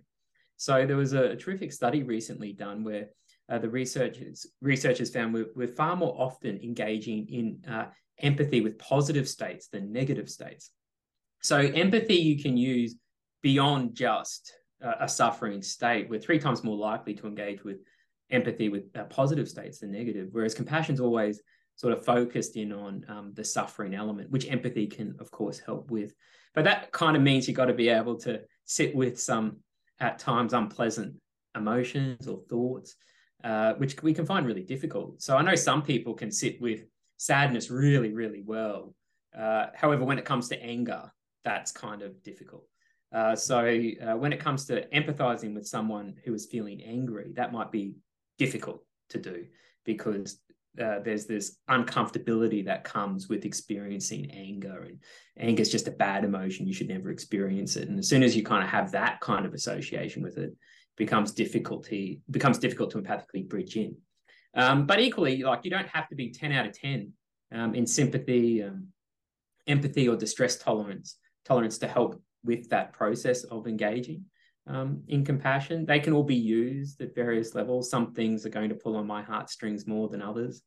So 0.58 0.86
there 0.86 0.98
was 0.98 1.14
a, 1.14 1.32
a 1.32 1.36
terrific 1.36 1.72
study 1.72 2.04
recently 2.04 2.54
done 2.54 2.84
where 2.84 3.08
uh, 3.50 3.60
the 3.60 3.70
researchers 3.70 4.46
researchers 4.62 5.10
found 5.10 5.34
we're, 5.34 5.48
we're, 5.56 5.68
far 5.68 5.96
more 5.96 6.16
often 6.18 6.60
engaging 6.64 7.28
in 7.28 7.72
uh, 7.72 7.86
empathy 8.20 8.62
with 8.62 8.80
positive 8.80 9.28
states 9.28 9.68
than 9.68 9.92
negative 9.92 10.30
states. 10.30 10.72
So 11.42 11.58
empathy 11.58 12.16
you 12.16 12.42
can 12.42 12.56
use 12.56 12.96
beyond 13.42 13.96
just 13.96 14.54
a 15.00 15.08
suffering 15.08 15.62
state. 15.62 16.10
We're 16.10 16.20
three 16.20 16.40
times 16.40 16.64
more 16.64 16.76
likely 16.76 17.14
to 17.16 17.28
engage 17.28 17.64
with 17.64 17.78
empathy 18.32 18.70
with 18.70 18.84
uh, 18.96 19.04
positive 19.06 19.48
states 19.48 19.80
than 19.80 19.92
negative, 19.92 20.30
whereas 20.32 20.54
compassion 20.54 20.96
is 20.96 21.02
always 21.02 21.42
sort 21.76 21.94
of 21.94 22.06
focused 22.06 22.56
in 22.56 22.72
on 22.72 23.06
um, 23.08 23.34
the 23.34 23.44
suffering 23.44 23.94
element, 23.96 24.30
which 24.30 24.50
empathy 24.50 24.88
can, 24.88 25.16
of 25.20 25.32
course, 25.32 25.60
help 25.60 25.90
with. 25.90 26.14
But 26.54 26.66
that 26.66 26.92
kind 26.92 27.18
of 27.18 27.24
means 27.24 27.48
you've 27.48 27.58
got 27.58 27.66
to 27.66 27.74
be 27.74 27.90
able 27.90 28.18
to 28.20 28.42
sit 28.66 28.96
with 28.96 29.20
some, 29.20 29.58
at 30.00 30.20
times, 30.20 30.54
unpleasant 30.54 31.16
emotions 31.56 32.28
or 32.28 32.42
thoughts, 32.50 32.96
uh, 33.44 33.74
which 33.74 34.02
we 34.04 34.14
can 34.14 34.26
find 34.26 34.46
really 34.46 34.64
difficult. 34.64 35.22
So 35.22 35.36
I 35.36 35.42
know 35.42 35.56
some 35.56 35.82
people 35.82 36.14
can 36.14 36.32
sit 36.32 36.62
with 36.62 36.86
sadness 37.18 37.70
really, 37.70 38.14
really 38.14 38.42
well. 38.46 38.94
Uh, 39.38 39.68
however, 39.74 40.06
when 40.06 40.20
it 40.20 40.26
comes 40.26 40.48
to 40.50 40.62
anger, 40.62 41.12
that's 41.44 41.72
kind 41.72 42.02
of 42.02 42.22
difficult. 42.24 42.66
Uh, 43.12 43.36
so 43.36 43.60
uh, 43.60 44.18
when 44.18 44.34
it 44.34 44.40
comes 44.40 44.66
to 44.66 44.88
empathizing 44.88 45.54
with 45.54 45.68
someone 45.68 46.16
who 46.24 46.34
is 46.34 46.48
feeling 46.48 46.82
angry, 46.84 47.32
that 47.36 47.52
might 47.52 47.72
be 47.72 47.94
difficult 48.38 48.84
to 49.10 49.20
do 49.20 49.46
because 49.86 50.40
uh, 50.82 51.00
there's 51.00 51.26
this 51.26 51.58
uncomfortability 51.70 52.66
that 52.66 52.84
comes 52.84 53.30
with 53.30 53.46
experiencing 53.46 54.32
anger 54.32 54.84
and 54.84 55.00
anger 55.38 55.62
is 55.62 55.72
just 55.72 55.88
a 55.88 55.92
bad 55.92 56.24
emotion. 56.24 56.68
You 56.68 56.74
should 56.74 56.88
never 56.88 57.12
experience 57.12 57.76
it. 57.76 57.90
And 57.90 58.00
as 58.00 58.10
soon 58.10 58.24
as 58.24 58.36
you 58.36 58.44
kind 58.44 58.64
of 58.64 58.70
have 58.70 58.92
that 58.92 59.20
kind 59.22 59.46
of 59.46 59.54
association 59.54 60.24
with 60.24 60.38
it, 60.38 60.56
becomes 60.98 61.32
difficulty 61.32 62.22
becomes 62.30 62.58
difficult 62.58 62.92
to 62.92 63.02
empathically 63.02 63.48
bridge 63.48 63.76
in. 63.78 63.96
Um, 64.56 64.86
but 64.86 65.00
equally 65.00 65.44
like 65.44 65.62
you 65.64 65.72
don't 65.72 65.88
have 65.90 66.08
to 66.10 66.16
be 66.16 66.32
10 66.32 66.52
out 66.52 66.68
of 66.68 66.80
10 66.80 67.12
um, 67.52 67.76
in 67.76 67.88
sympathy 67.88 68.64
um, 68.64 68.88
empathy 69.68 70.08
or 70.08 70.16
distress 70.16 70.58
tolerance 70.58 71.18
tolerance 71.46 71.80
to 71.80 71.88
help 71.88 72.22
with 72.44 72.70
that 72.70 72.94
process 72.94 73.44
of 73.46 73.68
engaging 73.68 74.26
um, 74.68 75.04
in 75.08 75.26
compassion. 75.26 75.86
They 75.86 76.00
can 76.00 76.14
all 76.14 76.24
be 76.24 76.36
used 76.36 77.02
at 77.02 77.16
various 77.16 77.56
levels. 77.56 77.90
Some 77.90 78.14
things 78.14 78.46
are 78.46 78.50
going 78.50 78.70
to 78.70 78.76
pull 78.76 78.96
on 78.96 79.08
my 79.08 79.22
heartstrings 79.22 79.88
more 79.88 80.08
than 80.10 80.22
others. 80.22 80.62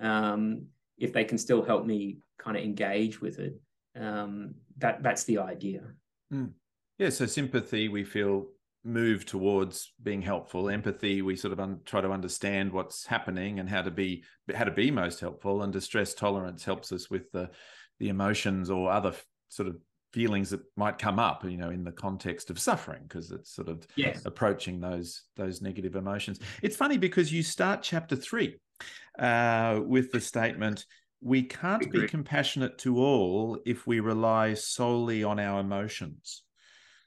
Um, 0.00 0.66
if 0.98 1.12
they 1.12 1.24
can 1.24 1.38
still 1.38 1.62
help 1.62 1.86
me 1.86 2.18
kind 2.38 2.56
of 2.56 2.62
engage 2.62 3.20
with 3.20 3.38
it, 3.38 3.60
um, 3.98 4.54
that 4.78 5.02
that's 5.02 5.24
the 5.24 5.38
idea. 5.38 5.82
Mm. 6.32 6.52
Yeah. 6.98 7.10
So 7.10 7.26
sympathy, 7.26 7.88
we 7.88 8.04
feel 8.04 8.48
move 8.84 9.26
towards 9.26 9.92
being 10.02 10.22
helpful. 10.22 10.70
Empathy, 10.70 11.20
we 11.20 11.34
sort 11.34 11.52
of 11.52 11.60
un- 11.60 11.80
try 11.84 12.00
to 12.00 12.12
understand 12.12 12.72
what's 12.72 13.04
happening 13.04 13.58
and 13.58 13.68
how 13.68 13.82
to 13.82 13.90
be 13.90 14.22
how 14.54 14.64
to 14.64 14.70
be 14.70 14.90
most 14.90 15.20
helpful. 15.20 15.62
And 15.62 15.72
distress 15.72 16.14
tolerance 16.14 16.64
helps 16.64 16.92
us 16.92 17.10
with 17.10 17.30
the 17.32 17.50
the 17.98 18.08
emotions 18.08 18.70
or 18.70 18.90
other 18.90 19.14
sort 19.48 19.68
of 19.68 19.76
feelings 20.16 20.48
that 20.48 20.62
might 20.76 20.96
come 20.96 21.18
up 21.18 21.44
you 21.44 21.58
know 21.58 21.68
in 21.68 21.84
the 21.84 21.92
context 21.92 22.48
of 22.48 22.58
suffering 22.58 23.02
because 23.02 23.30
it's 23.30 23.54
sort 23.54 23.68
of 23.68 23.86
yes. 23.96 24.24
approaching 24.24 24.80
those 24.80 25.24
those 25.36 25.60
negative 25.60 25.94
emotions. 25.94 26.40
It's 26.62 26.74
funny 26.74 26.96
because 26.96 27.30
you 27.30 27.42
start 27.42 27.82
chapter 27.82 28.16
3 28.16 28.56
uh, 29.18 29.80
with 29.84 30.10
the 30.12 30.20
statement 30.20 30.86
we 31.20 31.42
can't 31.42 31.92
be 31.92 32.06
compassionate 32.06 32.78
to 32.78 32.98
all 32.98 33.58
if 33.66 33.86
we 33.86 34.00
rely 34.00 34.54
solely 34.54 35.22
on 35.22 35.38
our 35.38 35.60
emotions. 35.60 36.44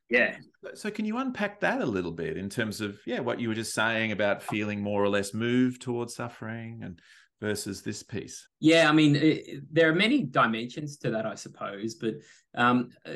Yeah 0.07 0.35
so 0.73 0.91
can 0.91 1.05
you 1.05 1.17
unpack 1.17 1.61
that 1.61 1.81
a 1.81 1.85
little 1.85 2.11
bit 2.11 2.37
in 2.37 2.49
terms 2.49 2.81
of 2.81 2.99
yeah 3.05 3.19
what 3.19 3.39
you 3.39 3.47
were 3.47 3.55
just 3.55 3.73
saying 3.73 4.11
about 4.11 4.43
feeling 4.43 4.81
more 4.81 5.03
or 5.03 5.09
less 5.09 5.33
moved 5.33 5.81
towards 5.81 6.15
suffering 6.15 6.81
and 6.83 6.99
versus 7.41 7.81
this 7.81 8.03
piece? 8.03 8.47
Yeah, 8.59 8.89
I 8.89 8.91
mean, 8.91 9.15
it, 9.15 9.73
there 9.73 9.89
are 9.89 9.95
many 9.95 10.23
dimensions 10.23 10.97
to 10.97 11.11
that, 11.11 11.25
I 11.25 11.35
suppose, 11.35 11.95
but 11.95 12.15
um, 12.55 12.89
uh, 13.05 13.13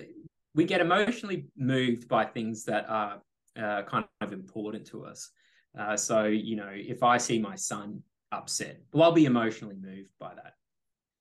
we 0.56 0.66
get 0.66 0.82
emotionally 0.82 1.48
moved 1.58 2.08
by 2.08 2.26
things 2.26 2.64
that 2.66 2.90
are 2.90 3.22
uh, 3.58 3.84
kind 3.84 4.06
of 4.22 4.34
important 4.34 4.88
to 4.88 5.06
us. 5.06 5.30
Uh, 5.78 5.98
so, 5.98 6.26
you 6.26 6.56
know, 6.56 6.70
if 6.72 7.04
I 7.04 7.18
see 7.18 7.40
my 7.40 7.56
son 7.56 8.02
upset, 8.32 8.82
well, 8.94 9.04
I'll 9.04 9.12
be 9.12 9.26
emotionally 9.26 9.76
moved 9.80 10.12
by 10.20 10.34
that. 10.36 10.54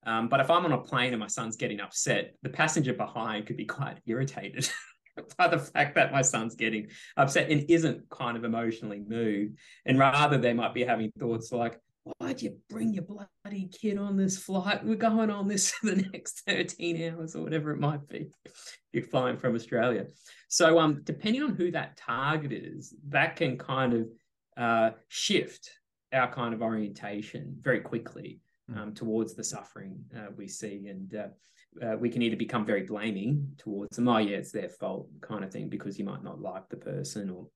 Um, 0.05 0.29
but 0.29 0.41
if 0.41 0.51
I'm 0.51 0.65
on 0.65 0.73
a 0.73 0.79
plane 0.79 1.13
and 1.13 1.21
my 1.21 1.29
son's 1.29 1.57
getting 1.57 1.81
upset, 1.81 2.35
the 2.43 2.49
passenger 2.49 2.93
behind 2.93 3.47
could 3.47 3.57
be 3.57 3.65
quite 3.65 3.99
irritated 4.07 4.69
by 5.39 5.49
the 5.49 5.59
fact 5.59 5.95
that 5.95 6.13
my 6.13 6.23
son's 6.23 6.57
getting 6.57 6.89
upset 7.17 7.51
and 7.51 7.65
isn't 7.71 8.09
kind 8.11 8.37
of 8.37 8.45
emotionally 8.45 9.03
moved. 9.07 9.59
And 9.87 9.99
rather, 9.99 10.39
they 10.39 10.53
might 10.53 10.75
be 10.75 10.85
having 10.85 11.13
thoughts 11.19 11.53
like, 11.53 11.79
why'd 12.05 12.43
you 12.43 12.57
bring 12.69 12.93
your 12.93 13.05
bloody 13.05 13.69
kid 13.69 13.99
on 13.99 14.17
this 14.17 14.39
flight? 14.39 14.85
We're 14.85 14.97
going 14.97 15.31
on 15.31 15.49
this 15.49 15.71
for 15.71 15.87
the 15.95 16.09
next 16.13 16.43
13 16.47 17.13
hours 17.13 17.37
or 17.37 17.43
whatever 17.43 17.71
it 17.71 17.79
might 17.81 18.09
be. 18.09 18.31
You're 18.93 19.05
flying 19.05 19.37
from 19.37 19.55
Australia. 19.55 20.07
So 20.49 20.79
um, 20.79 21.01
depending 21.05 21.43
on 21.43 21.55
who 21.55 21.71
that 21.71 21.97
target 21.97 22.53
is, 22.53 22.95
that 23.09 23.37
can 23.37 23.57
kind 23.59 23.95
of 23.95 24.09
uh, 24.57 24.91
shift 25.09 25.71
our 26.13 26.31
kind 26.31 26.53
of 26.53 26.63
orientation 26.63 27.57
very 27.59 27.81
quickly 27.81 28.41
hmm. 28.71 28.79
um, 28.79 28.95
towards 28.95 29.35
the 29.35 29.45
suffering 29.45 29.99
uh, 30.17 30.27
we 30.37 30.49
see. 30.49 30.89
And 30.89 31.15
uh, 31.15 31.85
uh, 31.85 31.97
we 31.97 32.11
can 32.11 32.23
either 32.23 32.37
become 32.37 32.67
very 32.67 32.83
blaming 32.83 33.55
towards 33.59 33.97
them, 33.97 34.09
oh, 34.09 34.19
yeah, 34.19 34.37
it's 34.37 34.53
their 34.53 34.69
fault 34.69 35.09
kind 35.23 35.43
of 35.43 35.51
thing, 35.51 35.69
because 35.69 35.99
you 35.99 36.05
might 36.05 36.23
not 36.23 36.41
like 36.41 36.69
the 36.69 36.77
person 36.77 37.31
or 37.31 37.47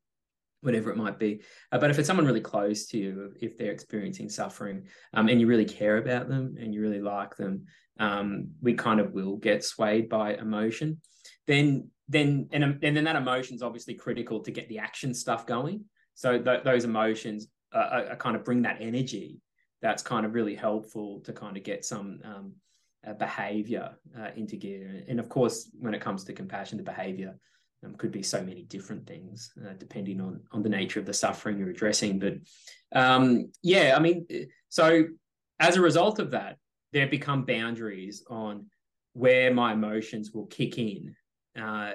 whatever 0.61 0.91
it 0.91 0.97
might 0.97 1.19
be. 1.19 1.43
Uh, 1.73 1.79
but 1.79 1.91
if 1.91 1.99
it's 1.99 2.07
someone 2.07 2.27
really 2.27 2.41
close 2.41 2.87
to 2.87 2.99
you, 2.99 3.33
if 3.41 3.57
they're 3.57 3.73
experiencing 3.73 4.29
suffering 4.29 4.87
um, 5.15 5.29
and 5.29 5.41
you 5.41 5.47
really 5.47 5.65
care 5.65 5.99
about 5.99 6.29
them 6.29 6.57
and 6.59 6.75
you 6.75 6.81
really 6.81 7.01
like 7.01 7.37
them, 7.37 7.65
um, 7.99 8.49
we 8.61 8.75
kind 8.75 9.01
of 9.01 9.13
will 9.13 9.37
get 9.37 9.65
swayed 9.65 10.09
by 10.09 10.35
emotion. 10.35 11.01
Then, 11.47 11.91
then, 12.09 12.49
and, 12.53 12.65
and 12.83 12.97
then 12.97 13.05
that 13.05 13.17
emotion 13.17 13.55
is 13.55 13.63
obviously 13.63 13.95
critical 13.95 14.41
to 14.41 14.51
get 14.51 14.69
the 14.69 14.79
action 14.79 15.15
stuff 15.15 15.47
going. 15.47 15.85
So 16.15 16.39
th- 16.39 16.65
those 16.65 16.85
emotions 16.85 17.49
uh, 17.73 18.05
are 18.11 18.17
kind 18.17 18.37
of 18.37 18.45
bring 18.45 18.63
that 18.63 18.79
energy. 18.81 19.41
That's 19.83 20.03
kind 20.03 20.25
of 20.25 20.35
really 20.35 20.55
helpful 20.55 21.21
to 21.21 21.33
kind 21.33 21.57
of 21.57 21.63
get 21.63 21.85
some 21.85 22.21
um, 22.25 22.53
uh, 23.07 23.13
behavior 23.13 23.97
uh, 24.19 24.31
into 24.37 24.57
gear. 24.57 25.05
And 25.09 25.21
of 25.21 25.29
course, 25.29 25.71
when 25.79 25.95
it 25.95 26.01
comes 26.01 26.25
to 26.25 26.33
compassion, 26.33 26.79
the 26.79 26.85
behavior 26.85 27.39
um, 27.85 27.95
could 27.97 28.13
be 28.13 28.23
so 28.23 28.43
many 28.43 28.63
different 28.63 29.07
things 29.07 29.53
uh, 29.65 29.75
depending 29.79 30.21
on 30.21 30.41
on 30.53 30.63
the 30.63 30.69
nature 30.69 31.01
of 31.01 31.07
the 31.07 31.15
suffering 31.15 31.59
you're 31.59 31.71
addressing. 31.71 32.19
But 32.19 32.35
um, 32.93 33.51
yeah 33.63 33.95
i 33.97 34.01
mean 34.01 34.27
so 34.69 35.05
as 35.61 35.77
a 35.77 35.81
result 35.81 36.19
of 36.19 36.31
that 36.33 36.57
there 36.93 37.07
become 37.07 37.45
boundaries 37.45 38.25
on 38.29 38.67
where 39.13 39.53
my 39.53 39.73
emotions 39.73 40.33
will 40.33 40.47
kick 40.47 40.79
in 40.79 41.15
uh, 41.59 41.93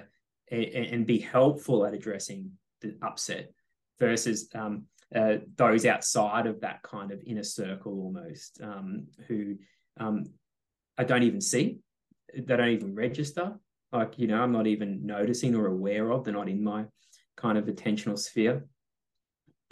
and, 0.51 0.63
and, 0.65 1.05
be 1.05 1.19
helpful 1.19 1.85
at 1.85 1.93
addressing 1.93 2.51
the 2.81 2.95
upset 3.03 3.51
versus 3.99 4.49
um, 4.55 4.85
uh, 5.15 5.35
those 5.55 5.85
outside 5.85 6.47
of 6.47 6.61
that 6.61 6.81
kind 6.81 7.11
of 7.11 7.21
inner 7.25 7.43
circle 7.43 7.93
almost 7.93 8.59
um, 8.63 9.05
who 9.27 9.55
um, 9.99 10.25
I 10.97 11.03
don't 11.03 11.23
even 11.23 11.41
see, 11.41 11.77
they 12.35 12.57
don't 12.57 12.69
even 12.69 12.95
register 12.95 13.53
like 13.91 14.17
you 14.17 14.27
know 14.27 14.41
i'm 14.41 14.51
not 14.51 14.67
even 14.67 15.05
noticing 15.05 15.55
or 15.55 15.67
aware 15.67 16.11
of 16.11 16.23
they're 16.23 16.33
not 16.33 16.49
in 16.49 16.63
my 16.63 16.85
kind 17.41 17.57
of 17.57 17.65
attentional 17.65 18.17
sphere. 18.17 18.65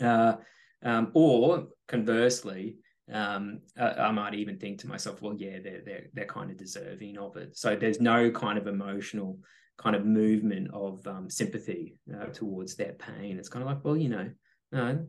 Uh, 0.01 0.35
um, 0.81 1.11
or 1.13 1.67
conversely 1.87 2.77
um, 3.11 3.59
I, 3.77 3.89
I, 3.89 4.11
might 4.11 4.33
even 4.33 4.57
think 4.57 4.79
to 4.79 4.87
myself 4.87 5.21
well 5.21 5.35
yeah 5.37 5.57
they're, 5.61 5.81
they're 5.85 6.05
they're 6.13 6.25
kind 6.25 6.51
of 6.51 6.57
deserving 6.57 7.17
of 7.17 7.35
it. 7.35 7.57
So 7.57 7.75
there's 7.75 7.99
no 7.99 8.31
kind 8.31 8.57
of 8.57 8.67
emotional 8.67 9.39
kind 9.77 9.95
of 9.95 10.05
movement 10.05 10.69
of 10.73 11.05
um, 11.05 11.29
sympathy 11.29 11.97
uh, 12.13 12.27
towards 12.27 12.75
their 12.75 12.93
pain. 12.93 13.37
It's 13.37 13.49
kind 13.49 13.63
of 13.63 13.67
like 13.67 13.83
well 13.83 13.97
you 13.97 14.09
know 14.09 14.29
no 14.71 15.05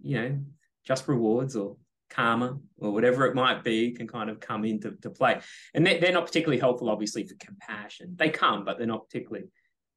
you 0.00 0.20
know 0.20 0.38
just 0.84 1.08
rewards 1.08 1.56
or 1.56 1.76
karma 2.12 2.58
or 2.78 2.92
whatever 2.92 3.26
it 3.26 3.34
might 3.34 3.64
be 3.64 3.92
can 3.92 4.06
kind 4.06 4.30
of 4.30 4.40
come 4.40 4.64
into 4.64 4.92
to 5.02 5.10
play. 5.10 5.40
And 5.74 5.86
they're, 5.86 6.00
they're 6.00 6.12
not 6.12 6.26
particularly 6.26 6.60
helpful, 6.60 6.90
obviously, 6.90 7.26
for 7.26 7.34
compassion. 7.34 8.14
They 8.16 8.30
come, 8.30 8.64
but 8.64 8.78
they're 8.78 8.86
not 8.86 9.08
particularly 9.08 9.48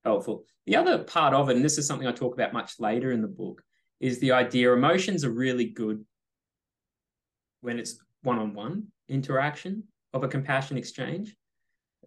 helpful. 0.04 0.46
The 0.66 0.76
other 0.76 1.04
part 1.04 1.34
of 1.34 1.50
it, 1.50 1.56
and 1.56 1.66
this 1.66 1.78
is 1.78 1.88
something 1.88 2.08
I 2.08 2.12
talk 2.12 2.34
about 2.34 2.54
much 2.54 2.80
later 2.80 3.12
in 3.12 3.22
the 3.22 3.28
book, 3.28 3.62
is 4.00 4.20
the 4.20 4.32
idea 4.32 4.74
emotions 4.74 5.24
are 5.24 5.32
really 5.32 5.66
good 5.66 6.06
when 7.62 7.80
it's 7.80 7.98
one 8.24 8.40
on 8.40 8.54
one 8.54 8.88
interaction 9.08 9.84
of 10.14 10.24
a 10.24 10.28
compassion 10.28 10.78
exchange. 10.78 11.36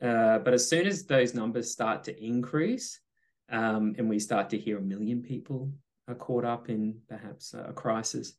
Uh, 0.01 0.39
but 0.39 0.55
as 0.55 0.69
soon 0.69 0.87
as 0.87 1.05
those 1.05 1.35
numbers 1.35 1.73
start 1.73 2.05
to 2.05 2.25
increase, 2.25 3.01
um, 3.51 3.95
and 3.99 4.09
we 4.09 4.19
start 4.19 4.51
to 4.51 4.59
hear 4.59 4.79
a 4.79 4.83
million 4.83 5.23
people 5.23 5.73
are 6.07 6.15
caught 6.15 6.45
up 6.45 6.69
in 6.69 6.99
perhaps 7.09 7.55
a 7.55 7.73
crisis, 7.73 8.35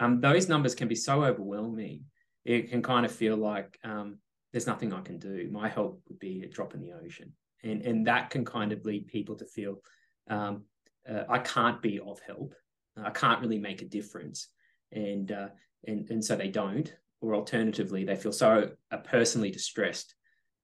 um, 0.00 0.20
those 0.20 0.48
numbers 0.48 0.74
can 0.74 0.88
be 0.88 0.94
so 0.94 1.24
overwhelming. 1.24 2.04
It 2.44 2.70
can 2.70 2.82
kind 2.82 3.04
of 3.04 3.12
feel 3.12 3.36
like 3.36 3.78
um, 3.84 4.18
there's 4.52 4.66
nothing 4.66 4.92
I 4.92 5.00
can 5.00 5.18
do. 5.18 5.48
My 5.50 5.68
help 5.68 6.02
would 6.08 6.18
be 6.18 6.42
a 6.42 6.48
drop 6.48 6.74
in 6.74 6.80
the 6.80 6.92
ocean, 6.92 7.32
and 7.62 7.82
and 7.82 8.06
that 8.06 8.30
can 8.30 8.44
kind 8.44 8.72
of 8.72 8.84
lead 8.84 9.06
people 9.06 9.36
to 9.36 9.44
feel 9.44 9.82
um, 10.28 10.64
uh, 11.08 11.24
I 11.28 11.38
can't 11.38 11.80
be 11.80 12.00
of 12.00 12.20
help. 12.20 12.54
I 13.02 13.10
can't 13.10 13.40
really 13.40 13.58
make 13.58 13.82
a 13.82 13.86
difference, 13.86 14.48
and 14.92 15.30
uh, 15.30 15.48
and 15.86 16.08
and 16.10 16.24
so 16.24 16.36
they 16.36 16.48
don't. 16.48 16.92
Or 17.20 17.34
alternatively, 17.34 18.04
they 18.04 18.14
feel 18.14 18.32
so 18.32 18.70
uh, 18.92 18.96
personally 18.98 19.50
distressed 19.50 20.14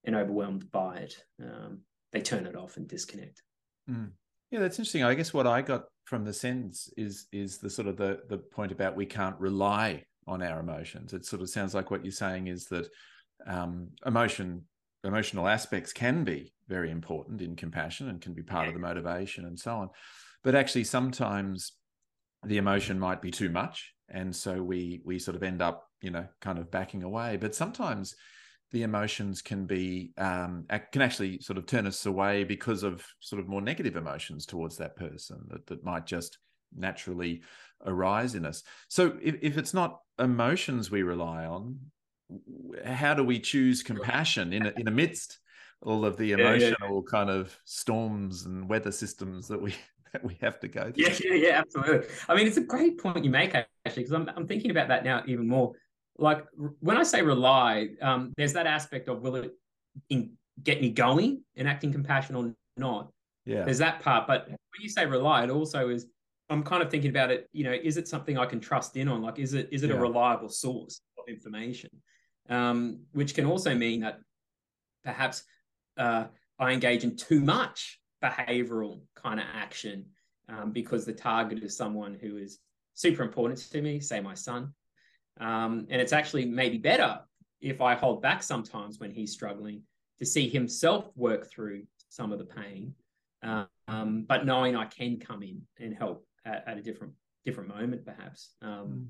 and 0.04 0.14
overwhelmed 0.14 0.70
by 0.70 0.98
it, 0.98 1.16
um, 1.42 1.80
they 2.12 2.20
turn 2.20 2.46
it 2.46 2.56
off 2.56 2.76
and 2.76 2.86
disconnect. 2.86 3.42
Mm. 3.90 4.10
Yeah, 4.50 4.60
that's 4.60 4.78
interesting. 4.78 5.02
I 5.02 5.14
guess 5.14 5.32
what 5.34 5.46
I 5.46 5.62
got 5.62 5.86
from 6.04 6.24
the 6.24 6.32
sentence 6.32 6.90
is 6.96 7.26
is 7.32 7.58
the 7.58 7.70
sort 7.70 7.88
of 7.88 7.96
the 7.96 8.20
the 8.28 8.38
point 8.38 8.72
about 8.72 8.96
we 8.96 9.06
can't 9.06 9.38
rely 9.38 10.04
on 10.26 10.42
our 10.42 10.60
emotions. 10.60 11.12
It 11.12 11.26
sort 11.26 11.42
of 11.42 11.50
sounds 11.50 11.74
like 11.74 11.90
what 11.90 12.04
you're 12.04 12.12
saying 12.12 12.46
is 12.46 12.66
that 12.66 12.88
um, 13.46 13.88
emotion 14.06 14.62
emotional 15.02 15.48
aspects 15.48 15.92
can 15.92 16.24
be 16.24 16.52
very 16.68 16.90
important 16.90 17.42
in 17.42 17.56
compassion 17.56 18.08
and 18.08 18.20
can 18.20 18.32
be 18.32 18.42
part 18.42 18.68
of 18.68 18.74
the 18.74 18.80
motivation 18.80 19.44
and 19.44 19.58
so 19.58 19.74
on. 19.74 19.90
But 20.42 20.54
actually, 20.54 20.84
sometimes 20.84 21.72
the 22.44 22.56
emotion 22.56 22.98
might 22.98 23.22
be 23.22 23.30
too 23.30 23.48
much, 23.48 23.92
and 24.08 24.34
so 24.34 24.62
we 24.62 25.00
we 25.04 25.18
sort 25.18 25.36
of 25.36 25.42
end 25.42 25.62
up, 25.62 25.84
you 26.00 26.10
know, 26.10 26.26
kind 26.40 26.58
of 26.58 26.70
backing 26.70 27.02
away. 27.02 27.36
But 27.36 27.54
sometimes 27.54 28.14
the 28.72 28.82
emotions 28.82 29.40
can 29.40 29.66
be 29.66 30.12
um, 30.18 30.66
can 30.92 31.02
actually 31.02 31.40
sort 31.40 31.58
of 31.58 31.66
turn 31.66 31.86
us 31.86 32.06
away 32.06 32.44
because 32.44 32.82
of 32.82 33.04
sort 33.20 33.40
of 33.40 33.48
more 33.48 33.60
negative 33.60 33.96
emotions 33.96 34.46
towards 34.46 34.76
that 34.78 34.96
person 34.96 35.38
that, 35.48 35.66
that 35.66 35.84
might 35.84 36.06
just 36.06 36.38
naturally 36.76 37.42
arise 37.86 38.34
in 38.34 38.44
us. 38.44 38.62
So 38.88 39.16
if, 39.22 39.36
if 39.42 39.58
it's 39.58 39.74
not 39.74 40.00
emotions 40.18 40.90
we 40.90 41.02
rely 41.02 41.44
on 41.44 41.78
how 42.84 43.14
do 43.14 43.22
we 43.22 43.38
choose 43.38 43.82
compassion 43.82 44.52
in 44.52 44.66
in 44.76 44.88
amidst 44.88 45.38
all 45.82 46.04
of 46.04 46.16
the 46.16 46.32
emotional 46.32 46.76
yeah, 46.80 46.94
yeah. 46.94 47.00
kind 47.10 47.30
of 47.30 47.56
storms 47.64 48.46
and 48.46 48.68
weather 48.68 48.90
systems 48.92 49.48
that 49.48 49.60
we 49.60 49.74
that 50.12 50.24
we 50.24 50.36
have 50.40 50.58
to 50.60 50.68
go 50.68 50.90
through? 50.90 51.04
yeah 51.04 51.14
yeah, 51.22 51.34
yeah 51.34 51.58
absolutely. 51.58 52.08
I 52.28 52.34
mean 52.34 52.46
it's 52.46 52.56
a 52.56 52.62
great 52.62 52.98
point 52.98 53.24
you 53.24 53.30
make 53.30 53.54
actually 53.54 53.68
because 53.94 54.12
I'm, 54.12 54.30
I'm 54.36 54.46
thinking 54.46 54.70
about 54.70 54.88
that 54.88 55.04
now 55.04 55.22
even 55.26 55.46
more 55.46 55.72
like 56.18 56.44
when 56.80 56.96
I 56.96 57.02
say 57.02 57.22
rely, 57.22 57.90
um, 58.00 58.32
there's 58.36 58.52
that 58.52 58.66
aspect 58.66 59.08
of 59.08 59.22
will 59.22 59.36
it 59.36 59.52
in, 60.08 60.32
get 60.62 60.80
me 60.80 60.90
going 60.90 61.42
and 61.56 61.68
acting 61.68 61.92
compassion 61.92 62.36
or 62.36 62.54
not. 62.76 63.10
Yeah. 63.44 63.64
There's 63.64 63.78
that 63.78 64.00
part. 64.00 64.26
But 64.26 64.48
when 64.48 64.58
you 64.80 64.88
say 64.88 65.06
rely, 65.06 65.44
it 65.44 65.50
also 65.50 65.88
is 65.88 66.06
I'm 66.50 66.62
kind 66.62 66.82
of 66.82 66.90
thinking 66.90 67.10
about 67.10 67.30
it, 67.30 67.48
you 67.52 67.64
know, 67.64 67.72
is 67.72 67.96
it 67.96 68.06
something 68.06 68.38
I 68.38 68.46
can 68.46 68.60
trust 68.60 68.96
in 68.96 69.08
on? 69.08 69.22
Like 69.22 69.38
is 69.38 69.54
it 69.54 69.68
is 69.72 69.82
it 69.82 69.90
yeah. 69.90 69.96
a 69.96 70.00
reliable 70.00 70.48
source 70.48 71.00
of 71.18 71.24
information? 71.28 71.90
Um, 72.48 73.00
which 73.12 73.34
can 73.34 73.46
also 73.46 73.74
mean 73.74 74.00
that 74.00 74.20
perhaps 75.02 75.44
uh, 75.96 76.26
I 76.58 76.72
engage 76.72 77.04
in 77.04 77.16
too 77.16 77.40
much 77.40 78.00
behavioral 78.22 79.00
kind 79.14 79.40
of 79.40 79.46
action 79.54 80.06
um, 80.48 80.70
because 80.70 81.04
the 81.04 81.12
target 81.12 81.62
is 81.62 81.76
someone 81.76 82.14
who 82.14 82.36
is 82.36 82.58
super 82.92 83.22
important 83.22 83.58
to 83.58 83.80
me, 83.80 84.00
say 84.00 84.20
my 84.20 84.34
son, 84.34 84.74
um, 85.40 85.86
and 85.90 86.00
it's 86.00 86.12
actually 86.12 86.44
maybe 86.46 86.78
better 86.78 87.20
if 87.60 87.80
I 87.80 87.94
hold 87.94 88.22
back 88.22 88.42
sometimes 88.42 88.98
when 88.98 89.10
he's 89.10 89.32
struggling 89.32 89.82
to 90.18 90.26
see 90.26 90.48
himself 90.48 91.10
work 91.16 91.50
through 91.50 91.84
some 92.08 92.32
of 92.32 92.38
the 92.38 92.44
pain, 92.44 92.94
um, 93.42 94.24
but 94.28 94.46
knowing 94.46 94.76
I 94.76 94.84
can 94.84 95.18
come 95.18 95.42
in 95.42 95.62
and 95.78 95.94
help 95.94 96.26
at, 96.44 96.64
at 96.66 96.78
a 96.78 96.82
different 96.82 97.14
different 97.44 97.68
moment, 97.68 98.04
perhaps. 98.04 98.50
Um, 98.62 98.70
mm. 98.70 99.06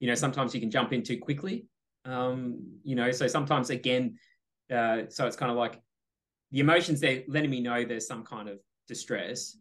You 0.00 0.08
know, 0.08 0.14
sometimes 0.14 0.54
you 0.54 0.60
can 0.60 0.70
jump 0.70 0.92
in 0.92 1.02
too 1.02 1.18
quickly. 1.18 1.66
Um, 2.04 2.78
you 2.82 2.94
know, 2.94 3.10
so 3.10 3.26
sometimes 3.26 3.70
again, 3.70 4.18
uh, 4.72 5.02
so 5.08 5.26
it's 5.26 5.36
kind 5.36 5.50
of 5.50 5.58
like 5.58 5.80
the 6.50 6.60
emotions 6.60 7.00
they're 7.00 7.22
letting 7.28 7.50
me 7.50 7.60
know 7.60 7.84
there's 7.84 8.06
some 8.06 8.24
kind 8.24 8.48
of 8.48 8.58
distress. 8.86 9.56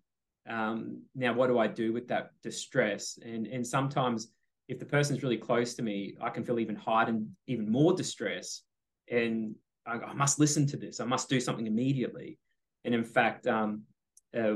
Um, 0.48 1.04
now, 1.16 1.34
what 1.34 1.48
do 1.48 1.60
I 1.60 1.68
do 1.68 1.92
with 1.92 2.08
that 2.08 2.32
distress? 2.42 3.20
And 3.24 3.48
and 3.48 3.66
sometimes 3.66 4.30
if 4.68 4.80
the 4.80 4.86
person's 4.86 5.24
really 5.24 5.38
close 5.38 5.74
to 5.76 5.82
me, 5.82 6.16
I 6.22 6.30
can 6.30 6.44
feel 6.44 6.60
even 6.60 6.76
heightened, 6.76 7.30
even 7.48 7.72
more 7.72 7.94
distress. 7.94 8.64
And 9.10 9.56
I, 9.86 9.94
I 9.94 10.14
must 10.14 10.40
listen 10.40 10.66
to 10.68 10.78
this. 10.78 11.00
I 11.00 11.06
must 11.06 11.30
do 11.30 11.40
something 11.40 11.68
immediately. 11.68 12.38
And 12.84 12.94
in 12.94 13.04
fact, 13.04 13.48
um, 13.48 13.84
uh, 14.38 14.56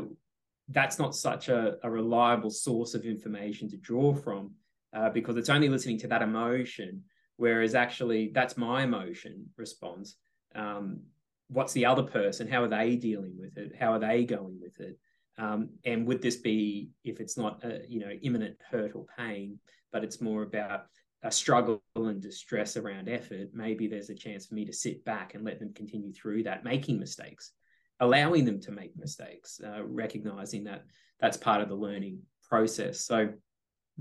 that's 0.70 1.00
not 1.00 1.16
such 1.16 1.50
a, 1.50 1.76
a, 1.84 1.90
reliable 1.90 2.50
source 2.50 2.94
of 2.94 3.06
information 3.06 3.70
to 3.70 3.78
draw 3.78 4.14
from 4.14 4.52
uh, 4.94 5.10
because 5.10 5.36
it's 5.36 5.50
only 5.50 5.70
listening 5.70 5.98
to 6.00 6.08
that 6.08 6.22
emotion 6.22 7.04
whereas 7.42 7.74
actually 7.74 8.30
that's 8.36 8.56
my 8.56 8.84
emotion 8.84 9.48
response. 9.58 10.16
Um, 10.54 11.00
what's 11.48 11.74
the 11.74 11.88
other 11.88 12.04
person? 12.04 12.48
How 12.48 12.64
are 12.64 12.68
they 12.68 12.96
dealing 12.96 13.34
with 13.36 13.58
it? 13.58 13.72
How 13.80 13.94
are 13.94 14.00
they 14.00 14.26
going 14.26 14.60
with 14.62 14.80
it? 14.80 15.00
Um, 15.38 15.70
and 15.86 16.06
would 16.08 16.22
this 16.22 16.38
be 16.38 16.90
if 17.04 17.20
it's 17.20 17.38
not 17.38 17.64
a, 17.64 17.82
you 17.88 18.00
know 18.00 18.12
imminent 18.22 18.58
hurt 18.70 18.96
or 18.96 19.06
pain, 19.18 19.60
but 19.92 20.04
it's 20.04 20.22
more 20.22 20.44
about 20.44 20.86
a 21.24 21.32
struggle 21.32 21.82
and 21.96 22.22
distress 22.22 22.78
around 22.78 23.10
effort? 23.10 23.50
Maybe 23.54 23.88
there's 23.88 24.10
a 24.10 24.16
chance 24.16 24.46
for 24.46 24.56
me 24.56 24.66
to 24.66 24.74
sit 24.74 25.04
back 25.06 25.34
and 25.34 25.44
let 25.44 25.60
them 25.60 25.74
continue 25.74 26.14
through 26.14 26.44
that, 26.44 26.64
making 26.64 27.00
mistakes, 27.00 27.52
allowing 28.00 28.46
them 28.46 28.60
to 28.62 28.72
make 28.72 28.98
mistakes, 28.98 29.60
uh, 29.66 29.84
recognizing 29.84 30.64
that 30.66 30.84
that's 31.20 31.38
part 31.38 31.62
of 31.62 31.70
the 31.70 31.76
learning 31.76 32.20
process. 32.44 33.06
So 33.06 33.28
mm. 33.28 33.36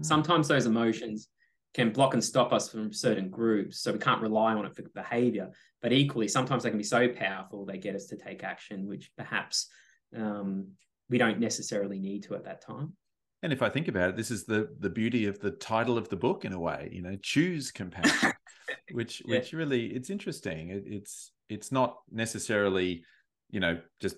sometimes 0.00 0.48
those 0.48 0.66
emotions 0.66 1.28
can 1.74 1.92
block 1.92 2.14
and 2.14 2.24
stop 2.24 2.52
us 2.52 2.70
from 2.70 2.92
certain 2.92 3.30
groups. 3.30 3.80
So 3.80 3.92
we 3.92 3.98
can't 3.98 4.20
rely 4.20 4.54
on 4.54 4.66
it 4.66 4.74
for 4.74 4.82
behavior. 4.94 5.50
But 5.82 5.92
equally, 5.92 6.28
sometimes 6.28 6.62
they 6.62 6.70
can 6.70 6.78
be 6.78 6.84
so 6.84 7.08
powerful 7.08 7.64
they 7.64 7.78
get 7.78 7.94
us 7.94 8.06
to 8.06 8.16
take 8.16 8.42
action, 8.42 8.88
which 8.88 9.12
perhaps 9.16 9.68
um, 10.16 10.68
we 11.10 11.18
don't 11.18 11.40
necessarily 11.40 11.98
need 11.98 12.22
to 12.22 12.34
at 12.34 12.44
that 12.44 12.64
time. 12.64 12.94
And 13.42 13.52
if 13.52 13.62
I 13.62 13.68
think 13.68 13.88
about 13.88 14.10
it, 14.10 14.16
this 14.16 14.30
is 14.30 14.44
the 14.44 14.68
the 14.78 14.90
beauty 14.90 15.26
of 15.26 15.40
the 15.40 15.50
title 15.50 15.98
of 15.98 16.08
the 16.08 16.16
book 16.16 16.44
in 16.44 16.52
a 16.52 16.58
way. 16.58 16.88
You 16.92 17.02
know, 17.02 17.16
choose 17.22 17.70
compassion, 17.70 18.32
which 18.92 19.22
yeah. 19.26 19.38
which 19.38 19.52
really 19.52 19.86
it's 19.86 20.10
interesting. 20.10 20.70
It, 20.70 20.84
it's 20.86 21.32
it's 21.48 21.72
not 21.72 21.96
necessarily, 22.10 23.02
you 23.50 23.60
know, 23.60 23.80
just 23.98 24.16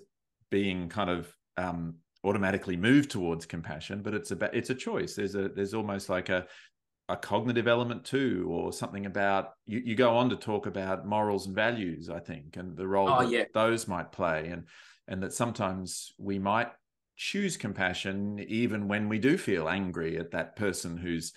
being 0.51 0.89
kind 0.89 1.09
of 1.09 1.33
um, 1.57 1.95
automatically 2.23 2.77
moved 2.77 3.11
towards 3.11 3.45
compassion, 3.45 4.01
but 4.01 4.13
it's 4.13 4.31
about 4.31 4.53
it's 4.53 4.69
a 4.69 4.75
choice. 4.75 5.15
There's 5.15 5.35
a 5.35 5.47
there's 5.49 5.73
almost 5.73 6.09
like 6.09 6.29
a 6.29 6.45
a 7.09 7.15
cognitive 7.15 7.67
element 7.67 8.03
too, 8.03 8.45
or 8.49 8.73
something 8.73 9.05
about 9.05 9.51
you, 9.65 9.81
you 9.85 9.95
go 9.95 10.17
on 10.17 10.29
to 10.31 10.35
talk 10.35 10.67
about 10.67 11.07
morals 11.07 11.47
and 11.47 11.55
values, 11.55 12.09
I 12.09 12.19
think, 12.19 12.57
and 12.57 12.75
the 12.75 12.87
role 12.87 13.09
oh, 13.09 13.21
that 13.21 13.29
yeah. 13.29 13.43
those 13.53 13.87
might 13.87 14.11
play, 14.11 14.49
and 14.49 14.65
and 15.07 15.23
that 15.23 15.33
sometimes 15.33 16.13
we 16.17 16.39
might 16.39 16.69
choose 17.15 17.57
compassion 17.57 18.43
even 18.47 18.87
when 18.87 19.07
we 19.07 19.19
do 19.19 19.37
feel 19.37 19.69
angry 19.69 20.17
at 20.17 20.31
that 20.31 20.55
person 20.55 20.97
whose 20.97 21.33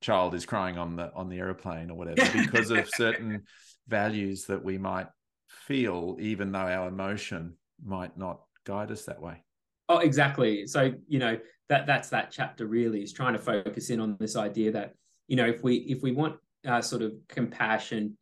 child 0.00 0.34
is 0.34 0.44
crying 0.44 0.76
on 0.76 0.96
the 0.96 1.12
on 1.14 1.28
the 1.28 1.38
aeroplane 1.38 1.90
or 1.90 1.96
whatever 1.96 2.28
because 2.32 2.70
of 2.70 2.88
certain 2.90 3.42
values 3.88 4.44
that 4.44 4.62
we 4.62 4.76
might 4.76 5.06
feel 5.48 6.16
even 6.20 6.52
though 6.52 6.58
our 6.58 6.88
emotion 6.88 7.54
might 7.84 8.16
not 8.16 8.40
guide 8.64 8.90
us 8.90 9.04
that 9.04 9.20
way. 9.20 9.42
Oh 9.88 9.98
exactly. 9.98 10.66
So 10.66 10.92
you 11.08 11.18
know 11.18 11.38
that 11.68 11.86
that's 11.86 12.10
that 12.10 12.30
chapter 12.30 12.66
really 12.66 13.02
is 13.02 13.12
trying 13.12 13.32
to 13.32 13.38
focus 13.38 13.90
in 13.90 14.00
on 14.00 14.16
this 14.18 14.36
idea 14.36 14.72
that 14.72 14.94
you 15.28 15.36
know, 15.36 15.46
if 15.46 15.62
we 15.62 15.76
if 15.76 16.02
we 16.02 16.12
want 16.12 16.36
uh, 16.66 16.80
sort 16.80 17.02
of 17.02 17.12
compassion 17.28 18.16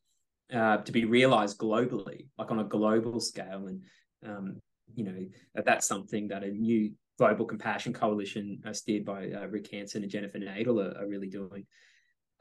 uh, 0.52 0.78
to 0.78 0.92
be 0.92 1.04
realized 1.04 1.58
globally, 1.58 2.26
like 2.38 2.50
on 2.50 2.60
a 2.60 2.64
global 2.64 3.20
scale, 3.20 3.66
and 3.66 3.82
um, 4.24 4.60
you 4.94 5.04
know 5.04 5.26
that 5.54 5.64
that's 5.64 5.86
something 5.86 6.28
that 6.28 6.44
a 6.44 6.48
new 6.48 6.92
global 7.18 7.44
compassion 7.44 7.92
coalition 7.92 8.60
uh, 8.66 8.72
steered 8.72 9.04
by 9.04 9.30
uh, 9.30 9.46
Rick 9.46 9.70
Hanson 9.70 10.02
and 10.02 10.10
Jennifer 10.10 10.38
Nadel 10.38 10.82
are, 10.82 11.02
are 11.02 11.08
really 11.08 11.28
doing. 11.28 11.66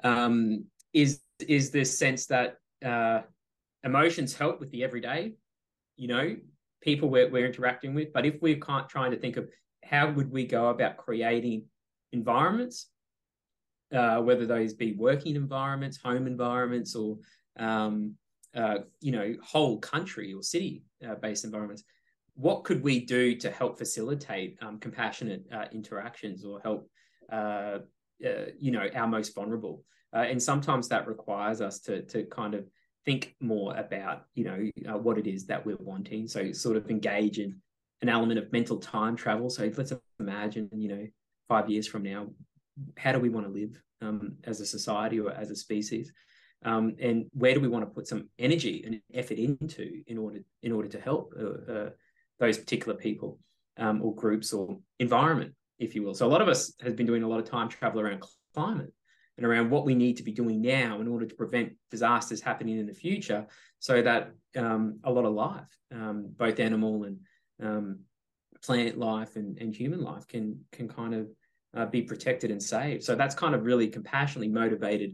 Um, 0.04 0.66
is 0.94 1.22
is 1.48 1.72
this 1.72 1.98
sense 1.98 2.26
that 2.28 2.58
uh, 2.86 3.22
emotions 3.84 4.36
help 4.36 4.60
with 4.60 4.72
the 4.72 4.84
everyday, 4.84 5.34
you 5.98 6.08
know, 6.08 6.36
people 6.82 7.10
we're, 7.10 7.30
we're 7.30 7.46
interacting 7.46 7.94
with, 7.94 8.14
but 8.14 8.26
if 8.26 8.42
we're 8.42 8.60
trying 8.90 9.12
to 9.12 9.18
think 9.18 9.38
of 9.38 9.48
how 9.84 10.12
would 10.12 10.32
we 10.32 10.46
go 10.46 10.70
about 10.70 10.98
creating 10.98 11.66
environments 12.12 12.88
uh, 13.94 14.22
whether 14.22 14.46
those 14.46 14.74
be 14.74 14.94
working 14.94 15.36
environments, 15.36 15.98
home 15.98 16.28
environments, 16.28 16.96
or 16.96 17.18
um, 17.58 18.16
uh, 18.56 18.80
you 19.00 19.12
know 19.12 19.36
whole 19.44 19.80
country 19.80 20.34
or 20.34 20.42
city 20.44 20.84
uh, 21.08 21.16
based 21.16 21.46
environments. 21.46 21.84
What 22.36 22.64
could 22.64 22.82
we 22.84 23.06
do 23.06 23.36
to 23.36 23.52
help 23.52 23.78
facilitate 23.78 24.58
um, 24.62 24.80
compassionate 24.80 25.46
uh, 25.52 25.66
interactions 25.72 26.46
or 26.46 26.60
help 26.62 26.90
uh, 27.32 27.80
uh, 28.26 28.46
you 28.58 28.72
know 28.72 28.88
our 28.96 29.08
most 29.08 29.36
vulnerable? 29.36 29.84
and 30.14 30.44
sometimes 30.44 30.90
that 30.90 31.08
requires 31.08 31.62
us 31.62 31.80
to 31.80 32.02
to 32.02 32.26
kind 32.26 32.54
of 32.54 32.66
think 33.06 33.36
more 33.40 33.76
about 33.78 34.26
you 34.36 34.44
know 34.44 34.98
what 34.98 35.18
it 35.18 35.28
is 35.28 35.46
that 35.46 35.66
we're 35.66 35.78
wanting. 35.78 36.28
So 36.28 36.52
sort 36.52 36.78
of 36.78 36.90
engage 36.90 37.40
in 37.40 37.62
an 38.02 38.10
element 38.10 38.40
of 38.40 38.52
mental 38.52 38.78
time 38.78 39.16
travel. 39.16 39.50
So 39.50 39.72
let's 39.78 39.94
imagine 40.20 40.70
you 40.74 40.90
know 40.90 41.08
five 41.48 41.70
years 41.70 41.88
from 41.88 42.04
now 42.04 42.28
how 42.98 43.12
do 43.12 43.20
we 43.20 43.30
want 43.30 43.46
to 43.46 43.52
live 43.52 43.82
um, 44.02 44.38
as 44.44 44.62
a 44.62 44.66
society 44.66 45.20
or 45.20 45.32
as 45.32 45.52
a 45.52 45.56
species, 45.56 46.12
um, 46.64 46.96
and 47.00 47.26
where 47.34 47.54
do 47.54 47.60
we 47.60 47.68
want 47.68 47.86
to 47.86 47.92
put 47.92 48.08
some 48.08 48.30
energy 48.40 48.84
and 48.86 49.02
effort 49.14 49.38
into 49.38 50.02
in 50.08 50.18
order 50.18 50.40
in 50.64 50.72
order 50.72 50.88
to 50.90 51.00
help 51.00 51.34
uh, 51.40 51.72
uh, 51.72 51.90
those 52.42 52.58
particular 52.58 52.98
people 52.98 53.40
um, 53.78 54.02
or 54.02 54.14
groups 54.14 54.52
or 54.52 54.78
environment, 55.00 55.54
if 55.80 55.96
you 55.96 56.04
will. 56.04 56.16
So 56.16 56.26
a 56.26 56.34
lot 56.36 56.42
of 56.42 56.50
us 56.50 56.74
has 56.82 56.94
been 56.94 57.06
doing 57.06 57.24
a 57.24 57.28
lot 57.28 57.40
of 57.40 57.46
time 57.46 57.70
travel 57.70 58.02
around 58.02 58.24
climate 58.54 58.92
and 59.38 59.46
around 59.46 59.70
what 59.70 59.86
we 59.86 59.96
need 59.96 60.18
to 60.18 60.24
be 60.24 60.32
doing 60.32 60.60
now 60.62 61.00
in 61.00 61.08
order 61.08 61.26
to 61.26 61.36
prevent 61.36 61.74
disasters 61.90 62.42
happening 62.42 62.78
in 62.80 62.88
the 62.88 62.94
future, 62.94 63.48
so 63.80 64.02
that 64.02 64.32
um, 64.58 65.00
a 65.04 65.12
lot 65.12 65.26
of 65.26 65.34
life, 65.34 65.72
um, 65.94 66.18
both 66.36 66.60
animal 66.60 67.06
and 67.06 67.18
um, 67.62 68.00
plant 68.66 68.98
life 68.98 69.36
and, 69.36 69.58
and 69.62 69.76
human 69.76 70.02
life, 70.02 70.28
can 70.28 70.60
can 70.72 70.88
kind 70.90 71.14
of 71.14 71.24
uh, 71.78 71.86
be 71.86 72.02
protected 72.02 72.52
and 72.52 72.62
saved. 72.62 73.04
So 73.04 73.16
that's 73.16 73.36
kind 73.44 73.56
of 73.56 73.66
really 73.70 73.88
compassionately 73.88 74.50
motivated 74.50 75.12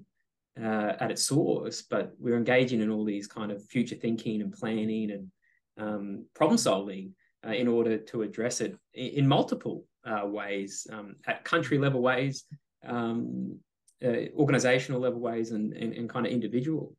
uh, 0.60 0.94
at 1.00 1.12
its 1.12 1.24
source, 1.24 1.84
but 1.84 2.14
we're 2.18 2.38
engaging 2.38 2.82
in 2.82 2.90
all 2.90 3.06
these 3.06 3.28
kind 3.28 3.52
of 3.52 3.64
future 3.74 3.96
thinking 3.96 4.42
and 4.42 4.52
planning 4.52 5.12
and 5.12 5.32
um, 5.78 6.26
problem 6.34 6.58
solving 6.58 7.14
uh, 7.46 7.52
in 7.52 7.68
order 7.68 7.98
to 7.98 8.24
address 8.24 8.62
it 8.62 8.76
in, 8.94 9.28
multiple 9.28 9.86
uh, 10.06 10.26
ways, 10.26 10.88
um, 10.92 11.16
at 11.26 11.44
country 11.44 11.78
level 11.78 12.02
ways, 12.02 12.46
um, 12.86 13.60
uh, 14.04 14.30
organizational 14.36 15.02
level 15.02 15.20
ways, 15.20 15.52
and, 15.52 15.74
and, 15.74 15.94
and, 15.94 16.10
kind 16.10 16.26
of 16.26 16.32
individual 16.32 16.96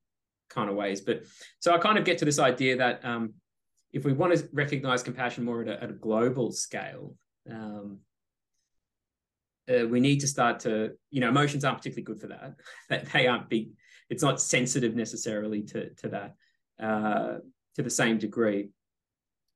kind 0.48 0.70
of 0.70 0.76
ways. 0.76 1.00
But 1.00 1.22
so 1.60 1.74
I 1.74 1.78
kind 1.78 1.98
of 1.98 2.04
get 2.04 2.18
to 2.18 2.24
this 2.24 2.38
idea 2.38 2.76
that 2.76 3.04
um, 3.04 3.34
if 3.92 4.04
we 4.04 4.12
want 4.12 4.36
to 4.36 4.48
recognize 4.52 5.02
compassion 5.02 5.44
more 5.44 5.62
at 5.62 5.68
a, 5.68 5.82
at 5.82 5.90
a 5.90 5.94
global 5.94 6.52
scale, 6.52 7.14
um, 7.50 7.98
uh, 9.68 9.86
we 9.86 10.00
need 10.00 10.20
to 10.20 10.26
start 10.26 10.60
to 10.60 10.92
you 11.10 11.20
know 11.20 11.28
emotions 11.28 11.64
aren't 11.64 11.78
particularly 11.78 12.04
good 12.04 12.20
for 12.20 12.28
that 12.28 12.54
that 12.88 13.12
they 13.12 13.26
aren't 13.26 13.48
big 13.48 13.70
it's 14.08 14.22
not 14.22 14.40
sensitive 14.40 14.94
necessarily 14.94 15.62
to 15.62 15.90
to 15.94 16.08
that 16.08 16.34
uh, 16.82 17.38
to 17.78 17.82
the 17.82 17.90
same 17.90 18.18
degree. 18.18 18.68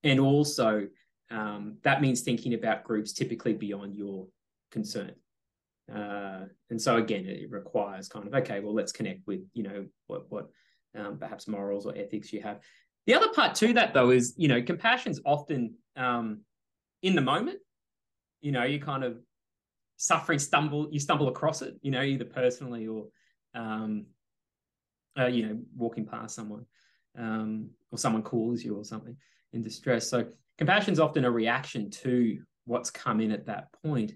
And 0.04 0.18
also 0.18 0.86
um, 1.30 1.76
that 1.82 2.00
means 2.00 2.20
thinking 2.20 2.54
about 2.54 2.84
groups 2.84 3.12
typically 3.12 3.52
beyond 3.52 3.96
your 3.96 4.28
concern. 4.70 5.12
Uh, 5.92 6.44
and 6.70 6.80
so 6.80 6.96
again 6.96 7.26
it 7.26 7.50
requires 7.50 8.08
kind 8.08 8.26
of 8.26 8.32
okay 8.32 8.60
well 8.60 8.72
let's 8.72 8.92
connect 8.92 9.26
with 9.26 9.40
you 9.52 9.64
know 9.64 9.84
what 10.06 10.30
what 10.30 10.48
um, 10.96 11.18
perhaps 11.18 11.48
morals 11.48 11.84
or 11.84 11.94
ethics 11.96 12.32
you 12.32 12.40
have. 12.40 12.60
The 13.06 13.14
other 13.14 13.28
part 13.32 13.56
to 13.56 13.72
that 13.74 13.92
though 13.92 14.10
is 14.10 14.34
you 14.36 14.46
know 14.46 14.62
compassion's 14.62 15.20
often 15.26 15.74
um, 15.96 16.42
in 17.02 17.16
the 17.16 17.20
moment 17.20 17.58
you 18.40 18.52
know 18.52 18.62
you 18.62 18.80
kind 18.80 19.02
of 19.02 19.18
suffering 19.96 20.38
stumble 20.38 20.88
you 20.92 21.00
stumble 21.00 21.28
across 21.28 21.62
it 21.62 21.74
you 21.82 21.90
know 21.90 22.02
either 22.02 22.24
personally 22.24 22.86
or 22.86 23.06
um 23.54 24.06
uh, 25.18 25.26
you 25.26 25.46
know 25.46 25.58
walking 25.76 26.06
past 26.06 26.34
someone 26.34 26.64
um 27.18 27.70
or 27.90 27.98
someone 27.98 28.22
calls 28.22 28.62
you 28.62 28.76
or 28.76 28.84
something 28.84 29.16
in 29.52 29.62
distress. 29.62 30.08
So 30.08 30.26
compassion 30.58 30.92
is 30.92 31.00
often 31.00 31.24
a 31.24 31.30
reaction 31.30 31.90
to 31.90 32.38
what's 32.64 32.90
come 32.90 33.20
in 33.20 33.32
at 33.32 33.46
that 33.46 33.68
point. 33.82 34.14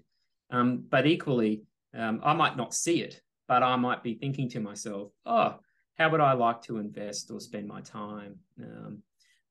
Um 0.49 0.85
but 0.89 1.05
equally 1.05 1.63
um, 1.95 2.19
i 2.23 2.33
might 2.33 2.57
not 2.57 2.73
see 2.73 3.01
it 3.01 3.21
but 3.47 3.63
i 3.63 3.75
might 3.75 4.03
be 4.03 4.13
thinking 4.13 4.49
to 4.49 4.59
myself 4.59 5.11
oh 5.25 5.55
how 5.97 6.09
would 6.09 6.21
i 6.21 6.33
like 6.33 6.61
to 6.61 6.77
invest 6.77 7.31
or 7.31 7.39
spend 7.39 7.67
my 7.67 7.81
time? 7.81 8.35
Um, 8.61 9.01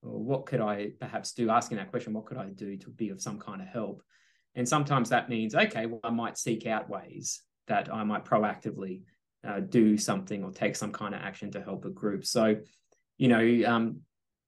or 0.02 0.22
what 0.22 0.46
could 0.46 0.60
i 0.60 0.90
perhaps 1.00 1.32
do? 1.32 1.50
Asking 1.50 1.78
that 1.78 1.90
question 1.90 2.12
what 2.12 2.26
could 2.26 2.38
i 2.38 2.46
do 2.46 2.76
to 2.76 2.90
be 2.90 3.10
of 3.10 3.20
some 3.20 3.38
kind 3.38 3.60
of 3.60 3.68
help? 3.68 4.02
And 4.54 4.66
sometimes 4.66 5.10
that 5.10 5.28
means, 5.28 5.54
okay, 5.54 5.86
well, 5.86 6.00
I 6.02 6.10
might 6.10 6.38
seek 6.38 6.66
out 6.66 6.88
ways 6.88 7.42
that 7.66 7.92
I 7.92 8.04
might 8.04 8.24
proactively 8.24 9.02
uh, 9.46 9.60
do 9.60 9.98
something 9.98 10.42
or 10.42 10.50
take 10.50 10.76
some 10.76 10.92
kind 10.92 11.14
of 11.14 11.20
action 11.20 11.50
to 11.50 11.62
help 11.62 11.84
a 11.84 11.90
group. 11.90 12.24
So, 12.24 12.56
you 13.18 13.28
know, 13.28 13.62
um, 13.66 14.00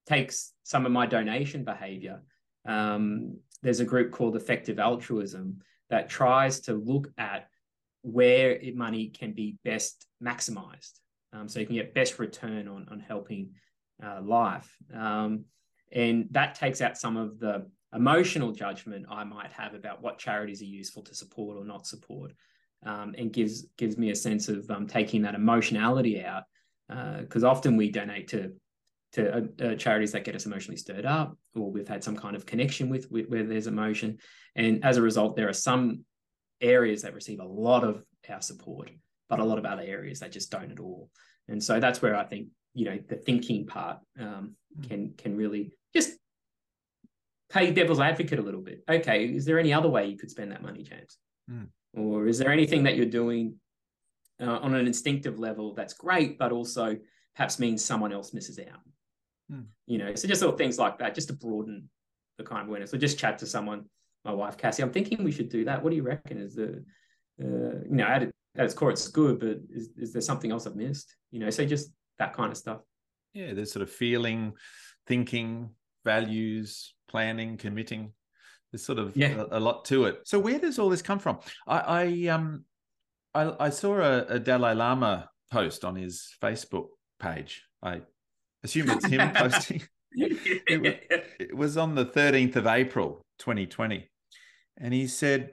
takes 0.06 0.52
some 0.62 0.86
of 0.86 0.92
my 0.92 1.06
donation 1.06 1.64
behavior. 1.64 2.22
Um, 2.66 3.38
there's 3.62 3.80
a 3.80 3.84
group 3.84 4.12
called 4.12 4.36
Effective 4.36 4.78
Altruism 4.78 5.60
that 5.90 6.08
tries 6.08 6.60
to 6.60 6.74
look 6.74 7.10
at 7.18 7.48
where 8.02 8.58
money 8.74 9.08
can 9.08 9.32
be 9.32 9.56
best 9.64 10.06
maximized. 10.22 11.00
Um, 11.32 11.48
so 11.48 11.60
you 11.60 11.66
can 11.66 11.76
get 11.76 11.94
best 11.94 12.18
return 12.18 12.68
on, 12.68 12.86
on 12.90 13.00
helping 13.00 13.50
uh, 14.02 14.20
life. 14.22 14.74
Um, 14.94 15.44
and 15.92 16.28
that 16.30 16.54
takes 16.54 16.80
out 16.80 16.98
some 16.98 17.16
of 17.16 17.38
the 17.38 17.66
emotional 17.94 18.52
judgment 18.52 19.06
I 19.10 19.24
might 19.24 19.52
have 19.52 19.74
about 19.74 20.02
what 20.02 20.18
charities 20.18 20.62
are 20.62 20.66
useful 20.66 21.02
to 21.04 21.14
support 21.14 21.56
or 21.56 21.64
not 21.64 21.86
support, 21.86 22.32
um, 22.84 23.14
and 23.16 23.32
gives 23.32 23.62
gives 23.76 23.96
me 23.96 24.10
a 24.10 24.14
sense 24.14 24.48
of 24.48 24.70
um, 24.70 24.86
taking 24.86 25.22
that 25.22 25.34
emotionality 25.34 26.22
out 26.22 26.44
because 26.88 27.44
uh, 27.44 27.50
often 27.50 27.76
we 27.76 27.90
donate 27.90 28.28
to 28.28 28.52
to 29.12 29.36
uh, 29.36 29.64
uh, 29.64 29.74
charities 29.74 30.12
that 30.12 30.24
get 30.24 30.34
us 30.34 30.46
emotionally 30.46 30.76
stirred 30.76 31.06
up, 31.06 31.36
or 31.54 31.70
we've 31.70 31.88
had 31.88 32.04
some 32.04 32.16
kind 32.16 32.36
of 32.36 32.44
connection 32.44 32.90
with, 32.90 33.10
with 33.10 33.26
where 33.28 33.42
there's 33.42 33.66
emotion, 33.66 34.18
and 34.54 34.84
as 34.84 34.96
a 34.96 35.02
result, 35.02 35.36
there 35.36 35.48
are 35.48 35.54
some 35.54 36.04
areas 36.60 37.02
that 37.02 37.14
receive 37.14 37.40
a 37.40 37.44
lot 37.44 37.84
of 37.84 38.02
our 38.28 38.42
support, 38.42 38.90
but 39.28 39.40
a 39.40 39.44
lot 39.44 39.58
of 39.58 39.64
other 39.64 39.82
areas 39.82 40.20
that 40.20 40.32
just 40.32 40.50
don't 40.50 40.72
at 40.72 40.80
all. 40.80 41.08
And 41.48 41.62
so 41.62 41.80
that's 41.80 42.02
where 42.02 42.16
I 42.16 42.24
think 42.24 42.48
you 42.74 42.84
know 42.84 42.98
the 43.08 43.16
thinking 43.16 43.66
part 43.66 43.98
um, 44.20 44.54
mm. 44.78 44.88
can 44.88 45.14
can 45.16 45.36
really 45.36 45.72
just 45.94 46.12
play 47.50 47.70
devil's 47.70 48.00
advocate 48.00 48.38
a 48.38 48.42
little 48.42 48.60
bit. 48.60 48.82
Okay, 48.88 49.24
is 49.26 49.44
there 49.44 49.58
any 49.58 49.72
other 49.72 49.88
way 49.88 50.06
you 50.06 50.18
could 50.18 50.30
spend 50.30 50.52
that 50.52 50.62
money, 50.62 50.82
James? 50.82 51.18
Mm. 51.50 51.68
Or 51.96 52.26
is 52.26 52.38
there 52.38 52.52
anything 52.52 52.82
that 52.84 52.96
you're 52.96 53.06
doing 53.06 53.54
uh, 54.40 54.58
on 54.58 54.74
an 54.74 54.86
instinctive 54.86 55.38
level 55.38 55.74
that's 55.74 55.94
great, 55.94 56.38
but 56.38 56.52
also 56.52 56.96
perhaps 57.34 57.58
means 57.58 57.84
someone 57.84 58.12
else 58.12 58.32
misses 58.32 58.58
out? 58.58 58.80
Mm. 59.52 59.66
You 59.86 59.98
know, 59.98 60.14
so 60.14 60.28
just 60.28 60.42
little 60.42 60.56
things 60.56 60.78
like 60.78 60.98
that, 60.98 61.14
just 61.14 61.28
to 61.28 61.34
broaden 61.34 61.88
the 62.36 62.44
kind 62.44 62.62
of 62.62 62.68
awareness. 62.68 62.90
So 62.90 62.98
just 62.98 63.18
chat 63.18 63.38
to 63.38 63.46
someone. 63.46 63.84
My 64.24 64.32
wife 64.32 64.56
Cassie, 64.56 64.82
I'm 64.82 64.92
thinking 64.92 65.22
we 65.22 65.32
should 65.32 65.48
do 65.48 65.64
that. 65.64 65.82
What 65.82 65.90
do 65.90 65.96
you 65.96 66.02
reckon? 66.02 66.38
Is 66.38 66.56
the 66.56 66.84
uh, 67.40 67.80
you 67.84 67.96
know 67.96 68.04
at, 68.04 68.22
at 68.22 68.32
its 68.56 68.74
core 68.74 68.90
it's 68.90 69.08
good, 69.08 69.38
but 69.38 69.58
is, 69.70 69.90
is 69.96 70.12
there 70.12 70.20
something 70.20 70.50
else 70.50 70.66
I've 70.66 70.76
missed? 70.76 71.14
You 71.30 71.40
know, 71.40 71.50
so 71.50 71.64
just 71.64 71.90
that 72.18 72.34
kind 72.34 72.50
of 72.50 72.58
stuff. 72.58 72.80
Yeah, 73.32 73.54
there's 73.54 73.72
sort 73.72 73.82
of 73.82 73.90
feeling, 73.90 74.54
thinking, 75.06 75.70
values, 76.04 76.94
planning, 77.08 77.56
committing. 77.56 78.12
There's 78.72 78.84
sort 78.84 78.98
of 78.98 79.16
yeah. 79.16 79.44
a, 79.50 79.58
a, 79.58 79.60
lot 79.60 79.84
to 79.86 80.04
it. 80.04 80.20
So 80.24 80.38
where 80.38 80.58
does 80.58 80.78
all 80.78 80.90
this 80.90 81.02
come 81.02 81.18
from? 81.18 81.38
I, 81.66 81.78
I 81.78 82.26
um 82.28 82.64
I, 83.38 83.66
I 83.66 83.70
saw 83.70 84.00
a, 84.00 84.24
a, 84.24 84.38
Dalai 84.40 84.74
Lama 84.74 85.30
post 85.52 85.84
on 85.84 85.94
his 85.94 86.28
Facebook 86.42 86.88
page. 87.20 87.62
I 87.82 88.02
assume 88.64 88.90
it's 88.90 89.06
him 89.06 89.30
posting. 89.34 89.82
It 90.12 90.82
was, 90.82 90.94
it 91.38 91.56
was 91.56 91.76
on 91.76 91.94
the 91.94 92.06
13th 92.06 92.56
of 92.56 92.66
April, 92.66 93.24
2020. 93.38 94.08
And 94.80 94.92
he 94.92 95.06
said, 95.06 95.50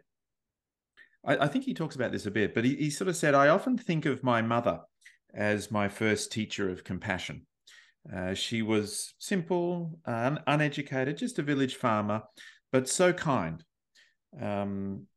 I, 1.23 1.37
I 1.37 1.47
think 1.47 1.65
he 1.65 1.75
talks 1.75 1.95
about 1.95 2.11
this 2.11 2.25
a 2.25 2.31
bit, 2.31 2.55
but 2.55 2.65
he, 2.65 2.75
he 2.75 2.89
sort 2.89 3.07
of 3.07 3.15
said, 3.15 3.35
I 3.35 3.49
often 3.49 3.77
think 3.77 4.05
of 4.05 4.23
my 4.23 4.41
mother 4.41 4.79
as 5.33 5.69
my 5.69 5.87
first 5.87 6.31
teacher 6.31 6.69
of 6.69 6.83
compassion. 6.83 7.45
Uh, 8.11 8.33
she 8.33 8.61
was 8.63 9.13
simple, 9.19 9.99
un- 10.05 10.41
uneducated, 10.47 11.17
just 11.17 11.39
a 11.39 11.43
village 11.43 11.75
farmer, 11.75 12.23
but 12.71 12.89
so 12.89 13.13
kind, 13.13 13.63
um, 14.41 15.07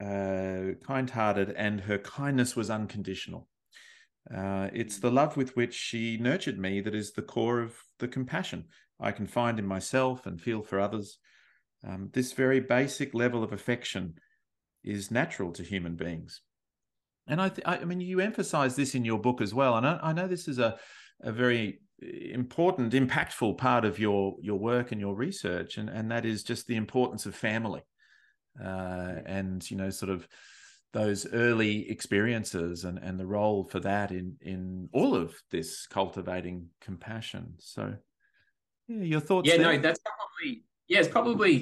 uh, 0.00 0.74
kind 0.86 1.10
hearted, 1.10 1.50
and 1.56 1.80
her 1.82 1.98
kindness 1.98 2.56
was 2.56 2.70
unconditional. 2.70 3.48
Uh, 4.34 4.68
it's 4.72 4.98
the 4.98 5.10
love 5.10 5.36
with 5.36 5.56
which 5.56 5.74
she 5.74 6.16
nurtured 6.18 6.58
me 6.58 6.80
that 6.80 6.94
is 6.94 7.12
the 7.12 7.22
core 7.22 7.60
of 7.60 7.74
the 7.98 8.08
compassion 8.08 8.64
I 9.00 9.12
can 9.12 9.26
find 9.26 9.58
in 9.58 9.66
myself 9.66 10.26
and 10.26 10.40
feel 10.40 10.62
for 10.62 10.78
others. 10.78 11.18
Um, 11.86 12.10
this 12.12 12.32
very 12.32 12.60
basic 12.60 13.14
level 13.14 13.42
of 13.42 13.52
affection 13.52 14.14
is 14.84 15.10
natural 15.10 15.52
to 15.52 15.62
human 15.62 15.96
beings. 15.96 16.42
And 17.26 17.40
I, 17.40 17.48
th- 17.48 17.66
I 17.66 17.84
mean, 17.84 18.00
you 18.00 18.20
emphasize 18.20 18.76
this 18.76 18.94
in 18.94 19.04
your 19.04 19.18
book 19.18 19.40
as 19.40 19.54
well. 19.54 19.76
And 19.76 19.86
I, 19.86 19.98
I 20.02 20.12
know 20.12 20.26
this 20.26 20.48
is 20.48 20.58
a, 20.58 20.78
a 21.22 21.32
very 21.32 21.80
important, 22.00 22.92
impactful 22.92 23.58
part 23.58 23.84
of 23.84 23.98
your 23.98 24.36
your 24.40 24.58
work 24.58 24.92
and 24.92 25.00
your 25.00 25.14
research, 25.14 25.76
and 25.76 25.88
and 25.88 26.10
that 26.10 26.24
is 26.24 26.42
just 26.42 26.66
the 26.66 26.76
importance 26.76 27.26
of 27.26 27.34
family, 27.34 27.82
uh, 28.62 29.14
and 29.26 29.68
you 29.70 29.76
know, 29.76 29.90
sort 29.90 30.10
of 30.10 30.26
those 30.92 31.26
early 31.32 31.88
experiences 31.90 32.84
and 32.84 32.98
and 32.98 33.18
the 33.18 33.26
role 33.26 33.64
for 33.64 33.80
that 33.80 34.10
in 34.10 34.36
in 34.40 34.88
all 34.92 35.14
of 35.14 35.34
this 35.50 35.86
cultivating 35.86 36.68
compassion. 36.80 37.54
So, 37.58 37.94
yeah, 38.88 39.04
your 39.04 39.20
thoughts? 39.20 39.48
Yeah, 39.48 39.58
there? 39.58 39.72
no, 39.72 39.78
that's 39.78 40.00
probably 40.00 40.64
yeah, 40.88 40.98
it's 40.98 41.08
probably 41.08 41.56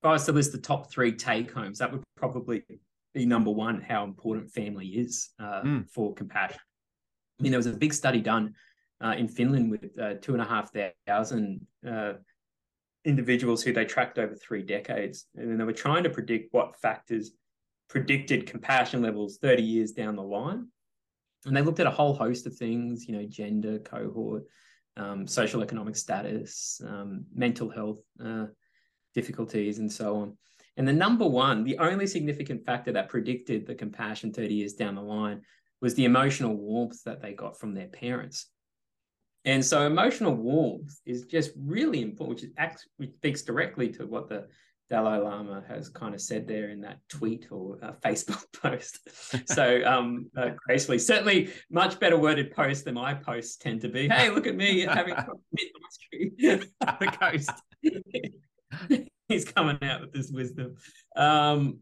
if 0.00 0.04
I 0.04 0.12
was 0.12 0.24
to 0.26 0.32
list 0.32 0.52
the 0.52 0.58
top 0.58 0.90
three 0.90 1.12
take 1.12 1.52
homes, 1.52 1.78
that 1.78 1.92
would 1.92 2.02
probably 2.16 2.64
be 3.12 3.26
number 3.26 3.50
one. 3.50 3.80
How 3.80 4.04
important 4.04 4.50
family 4.50 4.86
is 4.86 5.30
uh, 5.38 5.62
mm. 5.62 5.90
for 5.90 6.14
compassion. 6.14 6.60
I 7.38 7.42
mean, 7.42 7.52
there 7.52 7.58
was 7.58 7.66
a 7.66 7.72
big 7.72 7.92
study 7.92 8.20
done 8.20 8.54
uh, 9.02 9.14
in 9.16 9.28
Finland 9.28 9.70
with 9.70 9.98
uh, 9.98 10.14
two 10.20 10.32
and 10.32 10.42
a 10.42 10.44
half 10.44 10.70
thousand 11.06 11.66
uh, 11.86 12.14
individuals 13.04 13.62
who 13.62 13.72
they 13.72 13.84
tracked 13.84 14.18
over 14.18 14.34
three 14.34 14.62
decades. 14.62 15.26
And 15.34 15.58
they 15.58 15.64
were 15.64 15.72
trying 15.72 16.04
to 16.04 16.10
predict 16.10 16.52
what 16.52 16.80
factors 16.80 17.32
predicted 17.88 18.46
compassion 18.46 19.02
levels 19.02 19.38
30 19.38 19.62
years 19.62 19.92
down 19.92 20.16
the 20.16 20.22
line. 20.22 20.68
And 21.46 21.56
they 21.56 21.62
looked 21.62 21.80
at 21.80 21.86
a 21.86 21.90
whole 21.90 22.14
host 22.14 22.46
of 22.46 22.54
things, 22.54 23.08
you 23.08 23.16
know, 23.16 23.26
gender, 23.26 23.78
cohort, 23.78 24.44
um, 24.96 25.26
social 25.26 25.62
economic 25.62 25.96
status, 25.96 26.80
um, 26.86 27.24
mental 27.34 27.70
health 27.70 28.00
uh, 28.22 28.46
difficulties, 29.14 29.78
and 29.78 29.90
so 29.90 30.16
on. 30.16 30.36
And 30.76 30.86
the 30.86 30.92
number 30.92 31.26
one, 31.26 31.64
the 31.64 31.78
only 31.78 32.06
significant 32.06 32.64
factor 32.64 32.92
that 32.92 33.08
predicted 33.08 33.66
the 33.66 33.74
compassion 33.74 34.32
30 34.32 34.54
years 34.54 34.74
down 34.74 34.94
the 34.94 35.02
line 35.02 35.42
was 35.80 35.94
the 35.94 36.04
emotional 36.04 36.54
warmth 36.54 37.02
that 37.04 37.22
they 37.22 37.32
got 37.32 37.58
from 37.58 37.74
their 37.74 37.88
parents. 37.88 38.46
And 39.44 39.64
so 39.64 39.86
emotional 39.86 40.34
warmth 40.34 40.94
is 41.06 41.24
just 41.24 41.52
really 41.56 42.02
important, 42.02 42.36
which, 42.36 42.44
is 42.44 42.54
act, 42.58 42.86
which 42.98 43.12
speaks 43.14 43.42
directly 43.42 43.88
to 43.90 44.06
what 44.06 44.28
the 44.28 44.46
Dalai 44.90 45.18
Lama 45.18 45.62
has 45.68 45.88
kind 45.88 46.14
of 46.14 46.20
said 46.20 46.48
there 46.48 46.68
in 46.70 46.80
that 46.80 46.98
tweet 47.08 47.46
or 47.50 47.78
uh, 47.80 47.92
Facebook 48.04 48.44
post. 48.60 48.98
so 49.48 49.82
um, 49.84 50.28
uh, 50.36 50.50
gracefully, 50.66 50.98
certainly 50.98 51.50
much 51.70 52.00
better 52.00 52.18
worded 52.18 52.50
posts 52.50 52.82
than 52.82 52.94
my 52.94 53.14
posts 53.14 53.56
tend 53.56 53.80
to 53.82 53.88
be. 53.88 54.08
Hey, 54.08 54.30
look 54.30 54.48
at 54.48 54.56
me 54.56 54.80
having 54.80 55.14
the 56.38 57.16
coast. 57.18 57.52
He's 59.28 59.44
coming 59.44 59.78
out 59.82 60.00
with 60.00 60.12
this 60.12 60.30
wisdom. 60.32 60.74
Um, 61.14 61.78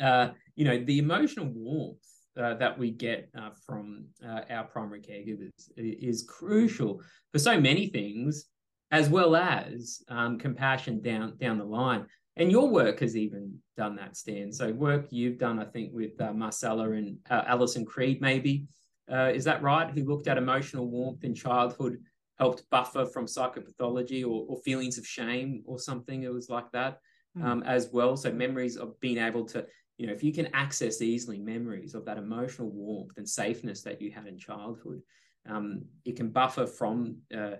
uh, 0.00 0.30
you 0.54 0.64
know, 0.64 0.82
the 0.82 0.98
emotional 0.98 1.46
warmth 1.46 1.98
uh, 2.36 2.54
that 2.54 2.78
we 2.78 2.90
get 2.90 3.28
uh, 3.36 3.50
from 3.66 4.06
uh, 4.26 4.42
our 4.50 4.64
primary 4.64 5.00
caregivers 5.00 5.50
is 5.76 6.22
crucial 6.22 7.00
for 7.32 7.38
so 7.38 7.60
many 7.60 7.88
things, 7.88 8.46
as 8.90 9.08
well 9.08 9.34
as 9.34 10.02
um, 10.08 10.38
compassion 10.38 11.00
down 11.00 11.36
down 11.38 11.58
the 11.58 11.64
line. 11.64 12.06
And 12.36 12.50
your 12.50 12.68
work 12.68 13.00
has 13.00 13.16
even 13.16 13.54
done 13.76 13.96
that, 13.96 14.16
Stan. 14.16 14.52
So 14.52 14.70
work 14.72 15.06
you've 15.10 15.38
done, 15.38 15.58
I 15.58 15.64
think, 15.64 15.92
with 15.94 16.20
uh, 16.20 16.32
Marcela 16.34 16.90
and 16.90 17.16
uh, 17.30 17.44
Allison 17.46 17.86
Creed, 17.86 18.20
maybe 18.20 18.66
uh, 19.10 19.30
is 19.34 19.44
that 19.44 19.62
right? 19.62 19.90
Who 19.90 20.04
looked 20.04 20.28
at 20.28 20.36
emotional 20.36 20.90
warmth 20.90 21.24
in 21.24 21.34
childhood, 21.34 21.98
helped 22.38 22.68
buffer 22.70 23.06
from 23.06 23.24
psychopathology 23.26 24.22
or, 24.22 24.44
or 24.48 24.60
feelings 24.64 24.98
of 24.98 25.06
shame 25.06 25.62
or 25.64 25.78
something. 25.78 26.24
It 26.24 26.32
was 26.32 26.50
like 26.50 26.70
that. 26.72 26.98
Mm. 27.38 27.44
Um, 27.44 27.62
as 27.64 27.90
well. 27.92 28.16
So 28.16 28.32
memories 28.32 28.78
of 28.78 28.98
being 28.98 29.18
able 29.18 29.44
to 29.48 29.66
you 29.98 30.06
know, 30.06 30.12
if 30.12 30.22
you 30.22 30.32
can 30.32 30.48
access 30.54 31.00
easily 31.00 31.38
memories 31.38 31.94
of 31.94 32.04
that 32.04 32.18
emotional 32.18 32.70
warmth 32.70 33.16
and 33.16 33.28
safeness 33.28 33.82
that 33.82 34.00
you 34.00 34.10
had 34.10 34.26
in 34.26 34.38
childhood, 34.38 35.00
um, 35.48 35.82
it 36.04 36.16
can 36.16 36.28
buffer 36.28 36.66
from, 36.66 37.16
uh, 37.34 37.52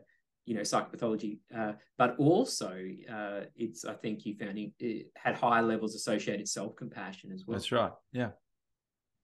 you 0.45 0.55
know, 0.55 0.61
psychopathology, 0.61 1.39
uh, 1.57 1.73
but 1.99 2.15
also 2.19 2.79
uh, 3.11 3.41
it's, 3.57 3.85
I 3.85 3.95
think 3.95 4.27
you 4.27 4.35
found 4.37 4.59
it, 4.79 5.07
had 5.17 5.35
higher 5.35 5.63
levels 5.63 5.95
associated 5.95 6.49
self-compassion 6.49 7.33
as 7.33 7.45
well. 7.47 7.57
That's 7.57 7.73
right. 7.73 7.93
Yeah. 8.13 8.31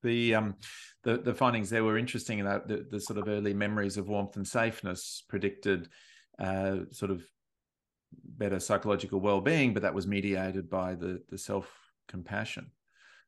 The 0.03 0.35
um 0.35 0.57
the 1.05 1.18
the 1.18 1.33
findings 1.33 1.70
there 1.70 1.85
were 1.85 1.96
interesting 1.96 2.40
in 2.40 2.46
that 2.46 2.66
the, 2.66 2.85
the 2.90 2.98
sort 2.98 3.20
of 3.20 3.29
early 3.29 3.55
memories 3.55 3.96
of 3.96 4.09
warmth 4.09 4.35
and 4.35 4.44
safeness 4.44 5.22
predicted 5.29 5.88
uh, 6.40 6.79
sort 6.90 7.12
of 7.12 7.22
better 8.12 8.59
psychological 8.59 9.20
well-being, 9.20 9.72
but 9.72 9.83
that 9.83 9.94
was 9.94 10.09
mediated 10.09 10.68
by 10.68 10.96
the 10.96 11.22
the 11.29 11.38
self 11.38 11.72
compassion. 12.09 12.72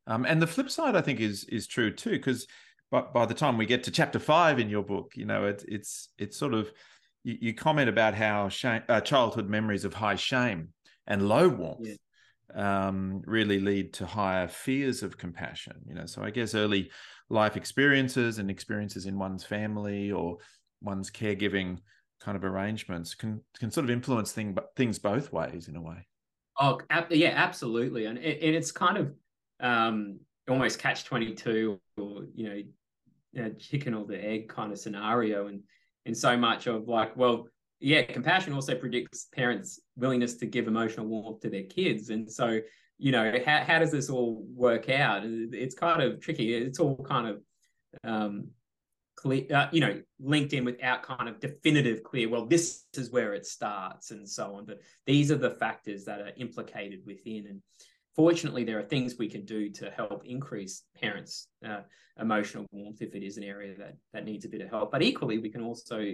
Um, 0.07 0.25
and 0.27 0.41
the 0.41 0.47
flip 0.47 0.71
side, 0.71 0.97
I 0.97 1.01
think, 1.01 1.21
is 1.21 1.45
is 1.45 1.67
true 1.67 1.93
too, 1.93 2.11
because 2.11 2.47
by, 2.91 3.03
by 3.03 3.27
the 3.27 3.35
time 3.35 3.57
we 3.57 3.67
get 3.67 3.85
to 3.85 3.91
chapter 3.91 4.19
five 4.19 4.59
in 4.59 4.69
your 4.69 4.83
book, 4.83 5.13
you 5.17 5.25
know, 5.25 5.47
it, 5.47 5.65
it's 5.67 6.11
it's 6.19 6.37
sort 6.37 6.55
of 6.55 6.71
you, 7.23 7.37
you 7.41 7.55
comment 7.55 7.89
about 7.89 8.15
how 8.15 8.49
shame, 8.49 8.83
uh, 8.89 9.01
childhood 9.01 9.49
memories 9.49 9.85
of 9.85 9.95
high 9.95 10.17
shame 10.17 10.69
and 11.07 11.29
low 11.29 11.49
warmth 11.49 11.89
yeah. 12.55 12.87
um, 12.89 13.23
really 13.27 13.61
lead 13.61 13.93
to 13.95 14.07
higher 14.07 14.49
fears 14.49 15.03
of 15.03 15.17
compassion. 15.17 15.77
You 15.87 15.95
know, 15.95 16.07
so 16.07 16.23
I 16.23 16.31
guess 16.31 16.55
early 16.55 16.91
life 17.31 17.57
experiences 17.57 18.39
and 18.39 18.51
experiences 18.51 19.07
in 19.07 19.19
one's 19.19 19.45
family 19.45 20.13
or 20.13 20.37
one's 20.83 21.11
caregiving 21.11 21.79
kind 22.21 22.37
of 22.37 22.45
arrangements 22.45 23.15
can 23.15 23.41
can 23.59 23.71
sort 23.71 23.85
of 23.85 23.91
influence 23.91 24.33
thing, 24.33 24.57
things 24.77 24.99
both 24.99 25.33
ways 25.33 25.69
in 25.69 25.77
a 25.77 25.83
way. 25.83 26.07
Oh, 26.61 26.79
yeah, 27.11 27.33
absolutely, 27.35 28.05
and 28.05 28.19
and 28.19 28.55
it's 28.55 28.71
kind 28.71 28.97
of 28.97 29.13
um, 29.65 30.21
almost 30.49 30.79
catch 30.79 31.05
22 31.05 31.81
or, 31.97 32.27
you 32.35 32.65
know, 33.35 33.51
chicken 33.59 33.95
or 33.95 34.05
the 34.05 34.23
egg 34.23 34.49
kind 34.49 34.71
of 34.71 34.79
scenario. 34.79 35.49
And, 35.49 35.63
and 36.07 36.17
so 36.17 36.37
much 36.37 36.67
of 36.67 36.87
like, 36.87 37.17
well, 37.17 37.49
yeah, 37.81 38.03
compassion 38.03 38.53
also 38.53 38.75
predicts 38.75 39.27
parents' 39.35 39.81
willingness 39.97 40.35
to 40.37 40.47
give 40.47 40.69
emotional 40.69 41.07
warmth 41.07 41.41
to 41.41 41.51
their 41.51 41.65
kids. 41.65 42.11
And 42.11 42.31
so, 42.31 42.61
you 42.99 43.11
know, 43.11 43.33
how, 43.45 43.65
how 43.65 43.79
does 43.79 43.91
this 43.91 44.11
all 44.11 44.45
work 44.55 44.89
out? 44.91 45.23
It's 45.25 45.75
kind 45.75 46.03
of 46.03 46.21
tricky. 46.21 46.55
It's 46.55 46.79
all 46.79 47.03
kind 47.03 47.29
of, 47.29 47.41
um, 48.05 48.49
clear, 49.17 49.47
uh, 49.53 49.69
you 49.73 49.81
know, 49.81 50.01
linked 50.21 50.53
in 50.53 50.65
without 50.65 51.03
kind 51.03 51.29
of 51.29 51.41
definitive 51.41 52.03
clear. 52.03 52.29
Well, 52.29 52.47
this 52.47 52.85
is 52.95 53.11
where 53.11 53.33
it 53.33 53.47
starts, 53.47 54.11
and 54.11 54.29
so 54.29 54.57
on. 54.57 54.67
But 54.67 54.81
these 55.07 55.31
are 55.31 55.37
the 55.37 55.51
factors 55.51 56.05
that 56.05 56.21
are 56.21 56.33
implicated 56.37 57.01
within. 57.07 57.47
And 57.49 57.63
fortunately, 58.15 58.65
there 58.65 58.79
are 58.79 58.85
things 58.85 59.17
we 59.19 59.29
can 59.29 59.45
do 59.45 59.69
to 59.71 59.91
help 59.91 60.25
increase 60.25 60.83
parents' 61.01 61.49
uh, 61.67 61.81
emotional 62.21 62.67
warmth 62.73 63.03
if 63.03 63.15
it 63.15 63.23
is 63.23 63.37
an 63.37 63.45
area 63.45 63.75
that 63.77 63.97
that 64.13 64.25
needs 64.25 64.45
a 64.45 64.49
bit 64.49 64.61
of 64.61 64.71
help. 64.71 64.93
But 64.93 65.03
equally, 65.03 65.39
we 65.39 65.51
can 65.51 65.63
also 65.63 66.05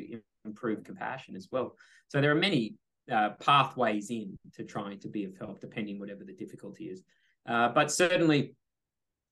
improve 0.45 0.85
compassion 0.85 1.37
as 1.37 1.49
well. 1.51 1.77
So 2.09 2.21
there 2.21 2.31
are 2.31 2.37
many 2.37 2.77
uh, 3.11 3.31
pathways 3.41 4.11
in 4.11 4.39
to 4.55 4.65
trying 4.65 4.99
to 5.01 5.09
be 5.09 5.25
of 5.25 5.37
help, 5.39 5.61
depending 5.61 5.99
whatever 5.99 6.25
the 6.25 6.33
difficulty 6.33 6.85
is. 6.87 7.03
Uh, 7.47 7.69
but 7.69 7.91
certainly, 7.91 8.55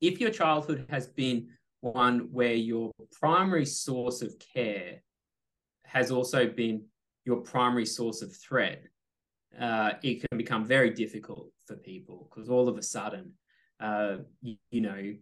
if 0.01 0.21
your 0.21 0.31
childhood 0.31 0.87
has 0.91 1.07
been 1.07 1.49
one 1.81 2.29
where 2.33 2.55
your 2.55 2.91
primary 3.13 3.67
source 3.67 4.21
of 4.23 4.35
care 4.55 5.03
has 5.85 6.11
also 6.11 6.47
been 6.47 6.83
your 7.25 7.37
primary 7.37 7.87
source 7.87 8.21
of 8.21 8.35
threat, 8.35 8.85
uh, 9.59 9.93
it 10.03 10.21
can 10.29 10.37
become 10.37 10.65
very 10.65 10.91
difficult 10.91 11.51
for 11.69 11.77
people 11.77 12.29
because 12.29 12.49
all 12.49 12.69
of 12.69 12.77
a 12.79 12.83
sudden, 12.83 13.33
uh, 13.81 14.17
you, 14.43 14.57
you, 14.71 14.81
know, 14.81 15.15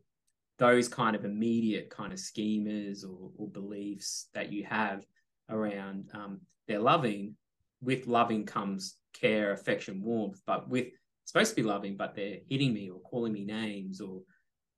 those 0.58 0.88
kind 0.88 1.14
of 1.14 1.24
immediate 1.24 1.90
kind 1.90 2.12
of 2.12 2.18
schemas 2.18 3.04
or, 3.04 3.30
or 3.36 3.48
beliefs 3.48 4.28
that 4.32 4.50
you 4.50 4.64
have 4.64 5.04
around 5.50 6.08
um, 6.14 6.40
their 6.66 6.78
loving, 6.78 7.34
with 7.82 8.06
loving 8.06 8.46
comes 8.46 8.96
care, 9.12 9.52
affection, 9.52 10.02
warmth, 10.02 10.40
but 10.46 10.68
with 10.68 10.86
supposed 11.26 11.50
to 11.50 11.56
be 11.56 11.62
loving, 11.62 11.96
but 11.96 12.14
they're 12.14 12.38
hitting 12.48 12.72
me 12.72 12.88
or 12.88 13.00
calling 13.00 13.32
me 13.32 13.44
names 13.44 14.00
or 14.00 14.22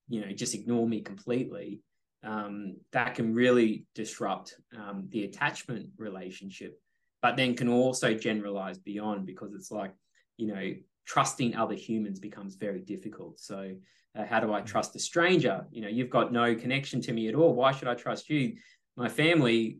you 0.08 0.20
know 0.20 0.32
just 0.32 0.54
ignore 0.54 0.88
me 0.88 1.00
completely 1.00 1.80
um, 2.24 2.76
that 2.92 3.14
can 3.14 3.34
really 3.34 3.86
disrupt 3.94 4.56
um, 4.76 5.06
the 5.10 5.24
attachment 5.24 5.88
relationship 5.98 6.80
but 7.22 7.36
then 7.36 7.54
can 7.54 7.68
also 7.68 8.14
generalize 8.14 8.78
beyond 8.78 9.26
because 9.26 9.52
it's 9.54 9.70
like 9.70 9.92
you 10.36 10.46
know 10.46 10.72
trusting 11.08 11.56
other 11.56 11.74
humans 11.74 12.20
becomes 12.20 12.54
very 12.54 12.80
difficult 12.80 13.40
so 13.40 13.74
uh, 14.16 14.24
how 14.24 14.38
do 14.38 14.52
i 14.52 14.60
mm. 14.60 14.66
trust 14.66 14.94
a 14.94 14.98
stranger 14.98 15.66
you 15.72 15.82
know 15.82 15.88
you've 15.88 16.10
got 16.10 16.32
no 16.32 16.54
connection 16.54 17.00
to 17.00 17.12
me 17.12 17.28
at 17.28 17.34
all 17.34 17.54
why 17.54 17.72
should 17.72 17.88
i 17.88 17.94
trust 17.94 18.30
you 18.30 18.54
my 18.96 19.08
family 19.08 19.78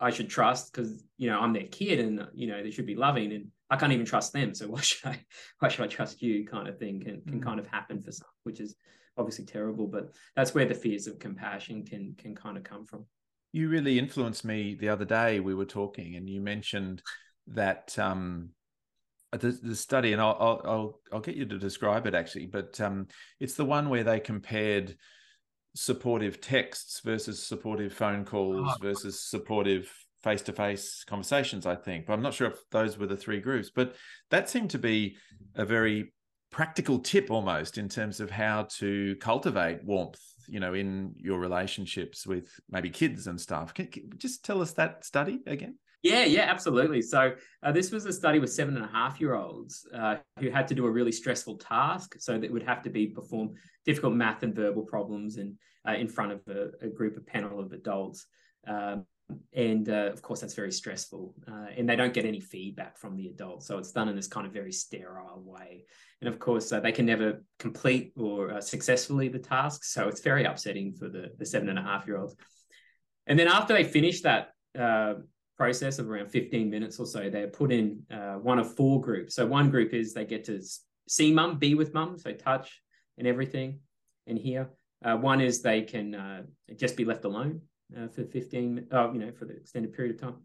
i 0.00 0.10
should 0.10 0.28
trust 0.28 0.72
because 0.72 1.02
you 1.16 1.30
know 1.30 1.40
i'm 1.40 1.52
their 1.52 1.68
kid 1.68 1.98
and 2.00 2.26
you 2.34 2.46
know 2.46 2.62
they 2.62 2.70
should 2.70 2.86
be 2.86 2.94
loving 2.96 3.32
and 3.32 3.46
i 3.70 3.76
can't 3.76 3.92
even 3.92 4.04
trust 4.04 4.32
them 4.32 4.54
so 4.54 4.66
why 4.74 4.80
should 4.80 5.08
i 5.08 5.18
why 5.60 5.68
should 5.68 5.84
i 5.84 5.88
trust 5.88 6.20
you 6.20 6.44
kind 6.44 6.68
of 6.68 6.78
thing 6.78 7.00
can, 7.00 7.22
can 7.22 7.40
mm. 7.40 7.42
kind 7.42 7.58
of 7.58 7.66
happen 7.66 8.02
for 8.02 8.12
some 8.12 8.28
which 8.42 8.60
is 8.60 8.76
obviously 9.16 9.44
terrible, 9.44 9.86
but 9.86 10.10
that's 10.36 10.54
where 10.54 10.66
the 10.66 10.74
fears 10.74 11.06
of 11.06 11.18
compassion 11.18 11.84
can 11.84 12.14
can 12.18 12.34
kind 12.34 12.56
of 12.56 12.64
come 12.64 12.84
from. 12.84 13.06
You 13.52 13.68
really 13.68 13.98
influenced 13.98 14.44
me 14.44 14.74
the 14.74 14.88
other 14.88 15.04
day. 15.04 15.40
We 15.40 15.54
were 15.54 15.64
talking, 15.64 16.16
and 16.16 16.28
you 16.28 16.40
mentioned 16.40 17.02
that 17.48 17.96
um, 17.98 18.50
the, 19.36 19.58
the 19.62 19.76
study, 19.76 20.12
and 20.12 20.20
I'll, 20.20 20.36
I'll, 20.40 20.60
I'll 20.64 21.00
I'll 21.12 21.20
get 21.20 21.36
you 21.36 21.46
to 21.46 21.58
describe 21.58 22.06
it 22.06 22.14
actually, 22.14 22.46
but 22.46 22.80
um, 22.80 23.08
it's 23.40 23.54
the 23.54 23.64
one 23.64 23.88
where 23.88 24.04
they 24.04 24.20
compared 24.20 24.96
supportive 25.74 26.40
texts 26.40 27.00
versus 27.00 27.42
supportive 27.42 27.92
phone 27.92 28.24
calls 28.24 28.68
oh. 28.70 28.76
versus 28.80 29.20
supportive 29.20 29.92
face-to-face 30.22 31.04
conversations 31.06 31.66
i 31.66 31.74
think 31.74 32.06
but 32.06 32.14
i'm 32.14 32.22
not 32.22 32.32
sure 32.32 32.46
if 32.46 32.58
those 32.70 32.96
were 32.96 33.06
the 33.06 33.16
three 33.16 33.40
groups 33.40 33.70
but 33.74 33.94
that 34.30 34.48
seemed 34.48 34.70
to 34.70 34.78
be 34.78 35.16
a 35.56 35.64
very 35.64 36.12
practical 36.50 36.98
tip 36.98 37.30
almost 37.30 37.76
in 37.76 37.88
terms 37.88 38.20
of 38.20 38.30
how 38.30 38.62
to 38.70 39.16
cultivate 39.16 39.84
warmth 39.84 40.22
you 40.48 40.60
know 40.60 40.72
in 40.72 41.12
your 41.18 41.38
relationships 41.38 42.26
with 42.26 42.48
maybe 42.70 42.88
kids 42.88 43.26
and 43.26 43.38
stuff 43.38 43.74
can, 43.74 43.86
can 43.88 44.08
just 44.16 44.44
tell 44.44 44.62
us 44.62 44.72
that 44.72 45.04
study 45.04 45.40
again 45.46 45.76
yeah 46.04 46.24
yeah 46.24 46.42
absolutely. 46.42 47.02
So 47.02 47.32
uh, 47.62 47.72
this 47.72 47.90
was 47.90 48.04
a 48.04 48.12
study 48.12 48.38
with 48.38 48.52
seven 48.52 48.76
and 48.76 48.84
a 48.84 48.88
half 48.88 49.20
year 49.20 49.34
olds 49.34 49.86
uh, 49.92 50.16
who 50.38 50.50
had 50.50 50.68
to 50.68 50.74
do 50.74 50.86
a 50.86 50.90
really 50.90 51.10
stressful 51.10 51.56
task 51.56 52.16
so 52.18 52.38
that 52.38 52.52
would 52.52 52.62
have 52.62 52.82
to 52.82 52.90
be 52.90 53.08
perform 53.08 53.54
difficult 53.84 54.14
math 54.14 54.42
and 54.42 54.54
verbal 54.54 54.82
problems 54.82 55.38
and 55.38 55.54
uh, 55.88 55.94
in 55.94 56.06
front 56.06 56.32
of 56.32 56.40
a, 56.48 56.86
a, 56.86 56.88
group 56.88 57.16
of 57.16 57.26
panel 57.26 57.60
of 57.60 57.72
adults. 57.72 58.26
Um, 58.66 59.04
and 59.54 59.88
uh, 59.88 60.10
of 60.12 60.20
course 60.20 60.40
that's 60.40 60.54
very 60.54 60.70
stressful 60.70 61.34
uh, 61.50 61.68
and 61.76 61.88
they 61.88 61.96
don't 61.96 62.12
get 62.12 62.26
any 62.26 62.40
feedback 62.40 62.98
from 62.98 63.16
the 63.16 63.28
adults 63.28 63.66
so 63.66 63.78
it's 63.78 63.90
done 63.90 64.08
in 64.10 64.16
this 64.16 64.26
kind 64.26 64.46
of 64.46 64.52
very 64.52 64.72
sterile 64.72 65.42
way. 65.42 65.84
And 66.20 66.28
of 66.28 66.38
course 66.38 66.70
uh, 66.70 66.80
they 66.80 66.92
can 66.92 67.06
never 67.06 67.42
complete 67.58 68.12
or 68.16 68.60
successfully 68.60 69.28
the 69.28 69.38
task 69.38 69.84
so 69.84 70.08
it's 70.08 70.20
very 70.20 70.44
upsetting 70.44 70.92
for 70.92 71.08
the, 71.08 71.30
the 71.38 71.46
seven 71.46 71.70
and 71.70 71.78
a 71.78 71.82
half 71.82 72.06
year 72.06 72.18
olds. 72.18 72.36
And 73.26 73.38
then 73.38 73.48
after 73.48 73.72
they 73.72 73.84
finish 73.84 74.20
that 74.20 74.50
process 75.56 75.98
of 75.98 76.10
around 76.10 76.28
15 76.28 76.68
minutes 76.68 76.98
or 76.98 77.06
so 77.06 77.30
they're 77.30 77.48
put 77.48 77.72
in 77.72 78.02
uh, 78.10 78.34
one 78.34 78.58
of 78.58 78.74
four 78.74 79.00
groups 79.00 79.34
so 79.34 79.46
one 79.46 79.70
group 79.70 79.92
is 79.92 80.12
they 80.12 80.24
get 80.24 80.44
to 80.44 80.60
see 81.08 81.32
mum 81.32 81.58
be 81.58 81.74
with 81.74 81.94
mum 81.94 82.18
so 82.18 82.32
touch 82.32 82.80
and 83.18 83.26
everything 83.26 83.78
and 84.26 84.38
here 84.38 84.70
one 85.02 85.40
is 85.40 85.60
they 85.60 85.82
can 85.82 86.46
just 86.76 86.96
be 86.96 87.04
left 87.04 87.24
alone 87.24 87.60
uh, 87.96 88.08
for 88.08 88.24
15, 88.24 88.88
oh, 88.92 89.12
you 89.12 89.18
know, 89.20 89.32
for 89.32 89.44
the 89.44 89.54
extended 89.54 89.92
period 89.92 90.14
of 90.14 90.20
time. 90.20 90.36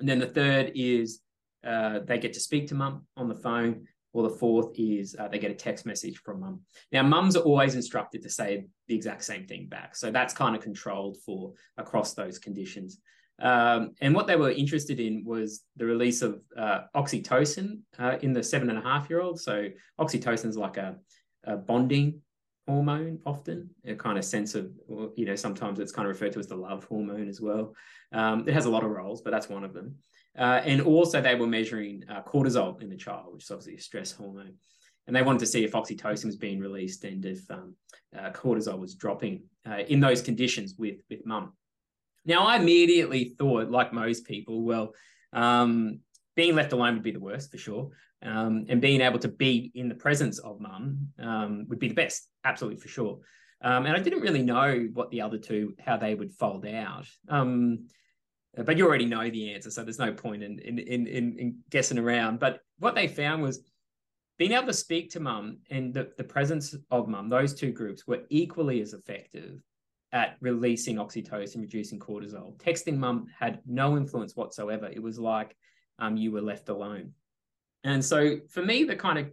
And 0.00 0.08
then 0.08 0.18
the 0.18 0.26
third 0.26 0.72
is 0.74 1.20
uh, 1.64 2.00
they 2.00 2.18
get 2.18 2.32
to 2.34 2.40
speak 2.40 2.68
to 2.68 2.74
mum 2.74 3.06
on 3.16 3.28
the 3.28 3.34
phone, 3.34 3.86
or 4.12 4.22
the 4.22 4.36
fourth 4.36 4.78
is 4.78 5.16
uh, 5.18 5.28
they 5.28 5.38
get 5.38 5.50
a 5.50 5.54
text 5.54 5.86
message 5.86 6.18
from 6.18 6.40
mum. 6.40 6.60
Now, 6.92 7.02
mums 7.02 7.36
are 7.36 7.42
always 7.42 7.74
instructed 7.74 8.22
to 8.22 8.30
say 8.30 8.66
the 8.86 8.94
exact 8.94 9.24
same 9.24 9.46
thing 9.46 9.66
back. 9.68 9.96
So 9.96 10.10
that's 10.10 10.34
kind 10.34 10.54
of 10.54 10.62
controlled 10.62 11.16
for 11.24 11.52
across 11.76 12.14
those 12.14 12.38
conditions. 12.38 13.00
Um, 13.40 13.94
and 14.00 14.14
what 14.14 14.26
they 14.26 14.36
were 14.36 14.50
interested 14.50 15.00
in 15.00 15.24
was 15.24 15.62
the 15.76 15.84
release 15.84 16.22
of 16.22 16.40
uh, 16.56 16.82
oxytocin 16.94 17.80
uh, 17.98 18.16
in 18.22 18.32
the 18.32 18.42
seven 18.42 18.70
and 18.70 18.78
a 18.78 18.82
half 18.82 19.10
year 19.10 19.20
old. 19.20 19.40
So 19.40 19.68
oxytocin 19.98 20.46
is 20.46 20.56
like 20.56 20.76
a, 20.76 20.96
a 21.44 21.56
bonding 21.56 22.20
hormone 22.66 23.18
often 23.26 23.68
a 23.84 23.94
kind 23.94 24.16
of 24.16 24.24
sense 24.24 24.54
of 24.54 24.70
you 25.16 25.26
know 25.26 25.34
sometimes 25.34 25.78
it's 25.78 25.92
kind 25.92 26.08
of 26.08 26.14
referred 26.14 26.32
to 26.32 26.38
as 26.38 26.46
the 26.46 26.56
love 26.56 26.84
hormone 26.84 27.28
as 27.28 27.40
well. 27.40 27.74
Um, 28.12 28.48
it 28.48 28.54
has 28.54 28.66
a 28.66 28.70
lot 28.70 28.84
of 28.84 28.90
roles 28.90 29.20
but 29.20 29.30
that's 29.30 29.48
one 29.48 29.64
of 29.64 29.74
them. 29.74 29.96
Uh, 30.38 30.60
and 30.64 30.80
also 30.80 31.20
they 31.20 31.34
were 31.34 31.46
measuring 31.46 32.04
uh, 32.08 32.22
cortisol 32.22 32.80
in 32.80 32.88
the 32.88 32.96
child 32.96 33.34
which 33.34 33.44
is 33.44 33.50
obviously 33.50 33.74
a 33.74 33.80
stress 33.80 34.12
hormone. 34.12 34.54
And 35.06 35.14
they 35.14 35.22
wanted 35.22 35.40
to 35.40 35.46
see 35.46 35.64
if 35.64 35.72
oxytocin 35.72 36.24
was 36.24 36.36
being 36.36 36.58
released 36.58 37.04
and 37.04 37.22
if 37.26 37.50
um, 37.50 37.74
uh, 38.16 38.30
cortisol 38.30 38.78
was 38.78 38.94
dropping 38.94 39.42
uh, 39.68 39.80
in 39.88 40.00
those 40.00 40.22
conditions 40.22 40.76
with 40.78 40.96
with 41.10 41.26
mum 41.26 41.52
now 42.24 42.46
i 42.46 42.56
immediately 42.56 43.34
thought 43.38 43.70
like 43.70 43.92
most 43.92 44.26
people 44.26 44.62
well 44.62 44.92
um, 45.32 45.98
being 46.36 46.54
left 46.54 46.72
alone 46.72 46.94
would 46.94 47.02
be 47.02 47.10
the 47.10 47.18
worst 47.18 47.50
for 47.50 47.58
sure 47.58 47.90
um, 48.24 48.64
and 48.68 48.80
being 48.80 49.00
able 49.00 49.18
to 49.18 49.28
be 49.28 49.70
in 49.74 49.88
the 49.88 49.94
presence 49.94 50.38
of 50.38 50.60
mum 50.60 51.08
um, 51.18 51.66
would 51.68 51.78
be 51.78 51.88
the 51.88 51.94
best, 51.94 52.28
absolutely 52.44 52.80
for 52.80 52.88
sure. 52.88 53.18
Um, 53.60 53.86
and 53.86 53.96
I 53.96 54.00
didn't 54.00 54.22
really 54.22 54.42
know 54.42 54.88
what 54.92 55.10
the 55.10 55.20
other 55.20 55.38
two, 55.38 55.74
how 55.78 55.96
they 55.96 56.14
would 56.14 56.32
fold 56.32 56.66
out. 56.66 57.06
Um, 57.28 57.86
but 58.56 58.76
you 58.76 58.86
already 58.86 59.06
know 59.06 59.28
the 59.28 59.52
answer, 59.52 59.70
so 59.70 59.82
there's 59.82 59.98
no 59.98 60.12
point 60.12 60.42
in, 60.42 60.58
in 60.60 60.78
in, 60.78 61.06
in 61.06 61.38
in 61.38 61.58
guessing 61.70 61.98
around. 61.98 62.38
But 62.38 62.60
what 62.78 62.94
they 62.94 63.08
found 63.08 63.42
was 63.42 63.60
being 64.38 64.52
able 64.52 64.68
to 64.68 64.72
speak 64.72 65.10
to 65.10 65.20
mum 65.20 65.58
and 65.70 65.92
the, 65.92 66.12
the 66.16 66.24
presence 66.24 66.74
of 66.90 67.08
mum, 67.08 67.28
those 67.28 67.52
two 67.52 67.72
groups 67.72 68.06
were 68.06 68.22
equally 68.30 68.80
as 68.80 68.92
effective 68.92 69.58
at 70.14 70.36
releasing 70.40 70.96
oxytocin, 70.96 71.60
reducing 71.60 71.98
cortisol. 71.98 72.56
Texting 72.56 72.96
mum 72.96 73.26
had 73.36 73.58
no 73.66 73.96
influence 73.96 74.36
whatsoever. 74.36 74.86
It 74.86 75.02
was 75.02 75.18
like 75.18 75.56
um, 75.98 76.16
you 76.16 76.30
were 76.30 76.40
left 76.40 76.68
alone. 76.68 77.10
And 77.82 78.02
so 78.02 78.38
for 78.48 78.62
me, 78.62 78.84
the 78.84 78.94
kind 78.94 79.18
of 79.18 79.26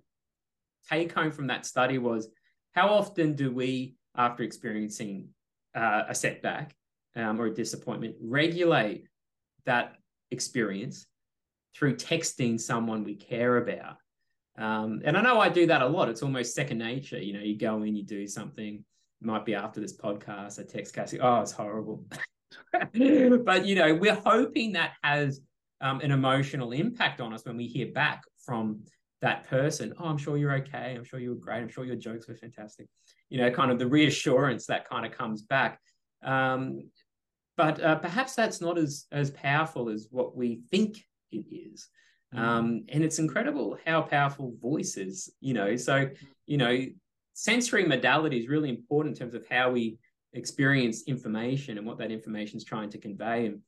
take 0.89 1.13
home 1.13 1.31
from 1.31 1.47
that 1.47 1.67
study 1.67 1.99
was 1.99 2.29
how 2.73 2.89
often 2.89 3.35
do 3.35 3.51
we, 3.51 3.95
after 4.17 4.41
experiencing 4.41 5.29
uh, 5.75 6.03
a 6.09 6.15
setback 6.15 6.75
um, 7.15 7.39
or 7.39 7.45
a 7.45 7.53
disappointment, 7.53 8.15
regulate 8.19 9.05
that 9.65 9.97
experience 10.31 11.05
through 11.75 11.95
texting 11.95 12.59
someone 12.59 13.03
we 13.03 13.15
care 13.15 13.57
about? 13.57 13.97
Um, 14.57 15.01
and 15.05 15.15
I 15.15 15.21
know 15.21 15.39
I 15.39 15.49
do 15.49 15.67
that 15.67 15.83
a 15.83 15.87
lot. 15.87 16.09
It's 16.09 16.23
almost 16.23 16.55
second 16.55 16.79
nature. 16.79 17.19
You 17.19 17.33
know, 17.33 17.39
you 17.39 17.55
go 17.55 17.83
in, 17.83 17.95
you 17.95 18.03
do 18.03 18.25
something. 18.27 18.83
Might 19.21 19.45
be 19.45 19.55
after 19.55 19.79
this 19.79 19.95
podcast, 19.95 20.59
I 20.59 20.63
text 20.63 20.95
Cassie, 20.95 21.19
oh, 21.19 21.41
it's 21.41 21.51
horrible. 21.51 22.03
but, 22.73 22.93
you 22.93 23.75
know, 23.75 23.95
we're 23.95 24.15
hoping 24.15 24.73
that 24.73 24.93
has 25.03 25.41
um, 25.79 25.99
an 26.01 26.11
emotional 26.11 26.71
impact 26.71 27.21
on 27.21 27.33
us 27.33 27.45
when 27.45 27.57
we 27.57 27.67
hear 27.67 27.91
back 27.91 28.23
from 28.45 28.81
that 29.21 29.47
person. 29.47 29.93
Oh 29.99 30.05
i'm 30.05 30.17
sure 30.17 30.37
you're 30.37 30.55
okay. 30.57 30.95
I'm 30.97 31.03
sure 31.03 31.19
you 31.19 31.29
were 31.29 31.35
great. 31.35 31.59
I'm 31.59 31.69
sure 31.69 31.85
your 31.85 31.95
jokes 31.95 32.27
were 32.27 32.35
fantastic. 32.35 32.87
You 33.29 33.39
know 33.39 33.51
kind 33.51 33.71
of 33.71 33.79
the 33.79 33.87
reassurance 33.87 34.65
that 34.67 34.89
kind 34.89 35.05
of 35.05 35.11
comes 35.11 35.41
back. 35.43 35.79
Um, 36.23 36.89
but 37.57 37.81
uh, 37.81 37.95
perhaps 37.95 38.35
that's 38.35 38.61
not 38.61 38.77
as 38.77 39.05
as 39.11 39.31
powerful 39.31 39.89
as 39.89 40.07
what 40.11 40.35
we 40.35 40.61
think 40.71 40.97
it 41.31 41.45
is. 41.49 41.87
Mm. 42.33 42.39
um, 42.39 42.83
and 42.87 43.03
it's 43.03 43.19
incredible 43.19 43.77
how 43.85 44.01
powerful 44.01 44.53
voice 44.61 44.97
is 44.97 45.29
you 45.39 45.53
know. 45.53 45.75
So 45.75 46.09
you 46.47 46.57
know 46.57 46.85
sensory 47.33 47.85
modality 47.85 48.39
is 48.39 48.47
really 48.47 48.69
important 48.69 49.15
in 49.15 49.19
terms 49.19 49.33
of 49.33 49.45
how 49.47 49.71
we 49.71 49.97
experience 50.33 51.03
information 51.03 51.77
and 51.77 51.85
what 51.85 51.97
that 51.97 52.11
information 52.11 52.57
is 52.57 52.63
trying 52.63 52.89
to 52.89 52.97
convey. 52.97 53.47
And 53.47 53.61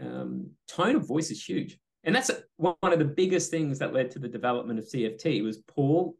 um, 0.00 0.50
tone 0.68 0.96
of 0.96 1.06
voice 1.06 1.30
is 1.30 1.42
huge. 1.42 1.78
And 2.04 2.14
that's 2.14 2.30
one 2.56 2.76
of 2.82 2.98
the 2.98 3.04
biggest 3.04 3.50
things 3.50 3.78
that 3.78 3.92
led 3.92 4.10
to 4.12 4.18
the 4.18 4.28
development 4.28 4.78
of 4.78 4.86
CFT 4.86 5.44
was 5.44 5.58
Paul 5.58 6.16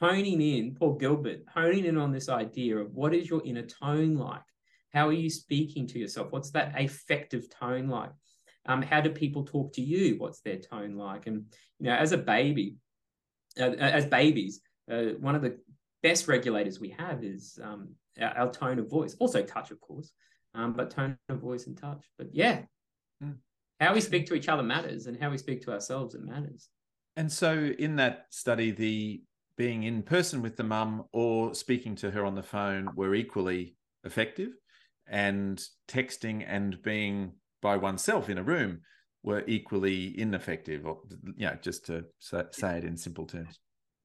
honing 0.00 0.40
in, 0.40 0.74
Paul 0.74 0.94
Gilbert, 0.94 1.42
honing 1.52 1.84
in 1.84 1.98
on 1.98 2.12
this 2.12 2.28
idea 2.28 2.78
of 2.78 2.94
what 2.94 3.14
is 3.14 3.28
your 3.28 3.42
inner 3.44 3.62
tone 3.62 4.14
like? 4.14 4.42
How 4.92 5.08
are 5.08 5.12
you 5.12 5.28
speaking 5.28 5.86
to 5.88 5.98
yourself? 5.98 6.28
What's 6.30 6.50
that 6.52 6.72
affective 6.78 7.50
tone 7.50 7.88
like? 7.88 8.10
Um, 8.64 8.80
how 8.80 9.00
do 9.00 9.10
people 9.10 9.44
talk 9.44 9.72
to 9.74 9.82
you? 9.82 10.16
What's 10.18 10.40
their 10.40 10.58
tone 10.58 10.96
like? 10.96 11.26
And 11.26 11.44
you 11.78 11.86
know, 11.86 11.94
as 11.94 12.12
a 12.12 12.18
baby, 12.18 12.76
uh, 13.60 13.70
as 13.78 14.06
babies, 14.06 14.60
uh, 14.90 15.14
one 15.20 15.34
of 15.34 15.42
the 15.42 15.58
best 16.02 16.28
regulators 16.28 16.80
we 16.80 16.90
have 16.98 17.24
is 17.24 17.58
um, 17.62 17.94
our, 18.20 18.38
our, 18.38 18.52
tone 18.52 18.78
of 18.78 18.90
voice. 18.90 19.16
Also, 19.18 19.42
touch, 19.42 19.70
of 19.70 19.80
course, 19.80 20.12
um, 20.54 20.72
but 20.72 20.90
tone 20.90 21.16
of 21.28 21.38
voice 21.40 21.66
and 21.66 21.76
touch. 21.76 22.04
But 22.16 22.28
yeah, 22.32 22.62
mm. 23.22 23.36
how 23.80 23.94
we 23.94 24.00
speak 24.00 24.26
to 24.26 24.34
each 24.34 24.48
other 24.48 24.62
matters, 24.62 25.06
and 25.06 25.20
how 25.20 25.30
we 25.30 25.38
speak 25.38 25.62
to 25.62 25.72
ourselves 25.72 26.14
it 26.14 26.22
matters. 26.22 26.68
And 27.16 27.30
so, 27.30 27.72
in 27.78 27.96
that 27.96 28.26
study, 28.30 28.70
the 28.70 29.22
being 29.56 29.82
in 29.82 30.02
person 30.02 30.40
with 30.40 30.56
the 30.56 30.62
mum 30.62 31.04
or 31.12 31.52
speaking 31.54 31.96
to 31.96 32.10
her 32.12 32.24
on 32.24 32.36
the 32.36 32.42
phone 32.42 32.90
were 32.94 33.14
equally 33.14 33.76
effective, 34.04 34.50
and 35.08 35.62
texting 35.88 36.44
and 36.46 36.80
being 36.82 37.32
by 37.60 37.76
oneself 37.76 38.30
in 38.30 38.38
a 38.38 38.42
room 38.42 38.80
were 39.24 39.42
equally 39.46 40.18
ineffective, 40.18 40.86
or 40.86 41.00
you 41.36 41.46
know, 41.46 41.56
just 41.60 41.86
to 41.86 42.04
say, 42.20 42.42
say 42.52 42.78
it 42.78 42.84
in 42.84 42.96
simple 42.96 43.26
terms. 43.26 43.58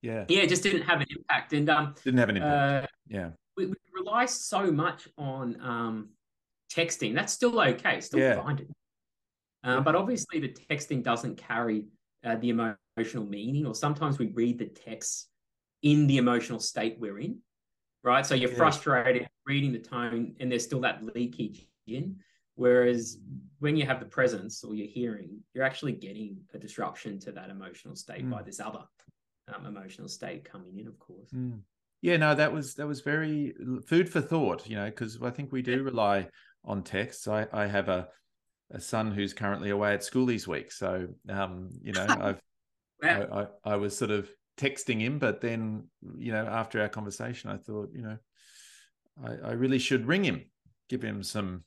Yeah, 0.03 0.25
yeah, 0.27 0.41
it 0.41 0.49
just 0.49 0.63
didn't 0.63 0.81
have 0.81 0.99
an 0.99 1.07
impact, 1.09 1.53
and 1.53 1.69
um, 1.69 1.95
didn't 2.03 2.19
have 2.19 2.27
an 2.27 2.37
impact. 2.37 2.83
Uh, 2.83 2.87
yeah, 3.07 3.29
we, 3.55 3.67
we, 3.67 3.75
rely 3.95 4.25
so 4.25 4.69
much 4.69 5.07
on 5.17 5.57
um, 5.61 6.09
texting. 6.69 7.15
That's 7.15 7.31
still 7.31 7.57
okay, 7.57 8.01
still 8.01 8.19
yeah. 8.19 8.35
fine. 8.35 8.67
Uh, 9.63 9.79
but 9.79 9.95
obviously, 9.95 10.41
the 10.41 10.49
texting 10.49 11.03
doesn't 11.03 11.37
carry 11.37 11.85
uh, 12.25 12.35
the 12.35 12.49
emotional 12.49 13.25
meaning, 13.25 13.65
or 13.65 13.73
sometimes 13.73 14.19
we 14.19 14.27
read 14.27 14.59
the 14.59 14.65
text 14.65 15.29
in 15.83 16.05
the 16.07 16.17
emotional 16.17 16.59
state 16.59 16.97
we're 16.99 17.19
in, 17.19 17.37
right? 18.03 18.25
So 18.25 18.35
you're 18.35 18.51
yeah. 18.51 18.57
frustrated, 18.57 19.27
reading 19.45 19.71
the 19.71 19.79
tone, 19.79 20.35
and 20.41 20.51
there's 20.51 20.65
still 20.65 20.81
that 20.81 21.01
leakage 21.15 21.65
in. 21.87 22.17
Whereas 22.55 23.19
when 23.59 23.77
you 23.77 23.85
have 23.85 24.01
the 24.01 24.05
presence 24.05 24.65
or 24.65 24.75
you're 24.75 24.85
hearing, 24.85 25.39
you're 25.53 25.63
actually 25.63 25.93
getting 25.93 26.37
a 26.53 26.57
disruption 26.57 27.19
to 27.19 27.31
that 27.31 27.49
emotional 27.49 27.95
state 27.95 28.25
mm. 28.25 28.29
by 28.29 28.43
this 28.43 28.59
other 28.59 28.81
um, 29.53 29.65
emotional 29.65 30.07
state 30.07 30.49
coming 30.49 30.77
in, 30.77 30.87
of 30.87 30.99
course. 30.99 31.29
Mm. 31.33 31.61
Yeah, 32.01 32.17
no, 32.17 32.35
that 32.35 32.51
was 32.51 32.75
that 32.75 32.87
was 32.87 33.01
very 33.01 33.53
food 33.87 34.09
for 34.09 34.19
thought, 34.19 34.67
you 34.67 34.75
know, 34.75 34.85
because 34.85 35.21
I 35.21 35.29
think 35.29 35.51
we 35.51 35.61
do 35.61 35.83
rely 35.83 36.27
on 36.65 36.83
texts. 36.83 37.27
I, 37.27 37.47
I 37.53 37.65
have 37.65 37.87
a 37.87 38.09
a 38.71 38.79
son 38.79 39.11
who's 39.11 39.33
currently 39.33 39.69
away 39.69 39.93
at 39.93 40.03
school 40.03 40.25
this 40.25 40.47
week, 40.47 40.71
so 40.71 41.07
um, 41.29 41.69
you 41.81 41.93
know, 41.93 42.05
I've 42.21 42.41
wow. 43.01 43.47
I, 43.65 43.71
I, 43.71 43.73
I 43.73 43.75
was 43.77 43.97
sort 43.97 44.11
of 44.11 44.29
texting 44.57 44.99
him, 44.99 45.17
but 45.17 45.39
then 45.39 45.87
you 46.17 46.33
know, 46.33 46.45
after 46.45 46.81
our 46.81 46.89
conversation, 46.89 47.49
I 47.49 47.57
thought, 47.57 47.89
you 47.93 48.01
know, 48.01 48.17
I, 49.23 49.49
I 49.49 49.51
really 49.53 49.79
should 49.79 50.05
ring 50.05 50.23
him, 50.25 50.43
give 50.89 51.01
him 51.01 51.23
some 51.23 51.63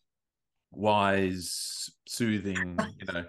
wise, 0.70 1.90
soothing, 2.06 2.78
you 2.98 3.12
know, 3.12 3.24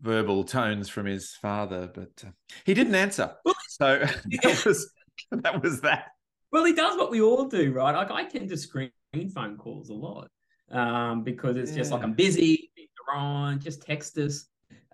verbal 0.00 0.44
tones 0.44 0.88
from 0.88 1.06
his 1.06 1.34
father, 1.34 1.90
but 1.92 2.24
uh, 2.26 2.30
he 2.64 2.74
didn't 2.74 2.94
answer. 2.94 3.34
So 3.68 3.98
that 4.42 4.62
was 4.66 4.92
that 5.30 5.62
was 5.62 5.80
that. 5.80 6.08
Well, 6.52 6.64
he 6.64 6.74
does 6.74 6.98
what 6.98 7.10
we 7.10 7.22
all 7.22 7.46
do, 7.46 7.72
right? 7.72 7.94
Like 7.94 8.10
I 8.10 8.24
tend 8.24 8.50
to 8.50 8.56
screen 8.58 8.90
phone 9.34 9.56
calls 9.56 9.88
a 9.88 9.94
lot 9.94 10.28
um, 10.70 11.24
because 11.24 11.56
it's 11.56 11.70
yeah. 11.70 11.78
just 11.78 11.90
like 11.90 12.02
I'm 12.02 12.12
busy, 12.12 12.70
you're 12.76 13.16
on, 13.16 13.60
just 13.60 13.80
text 13.80 14.18
us. 14.18 14.44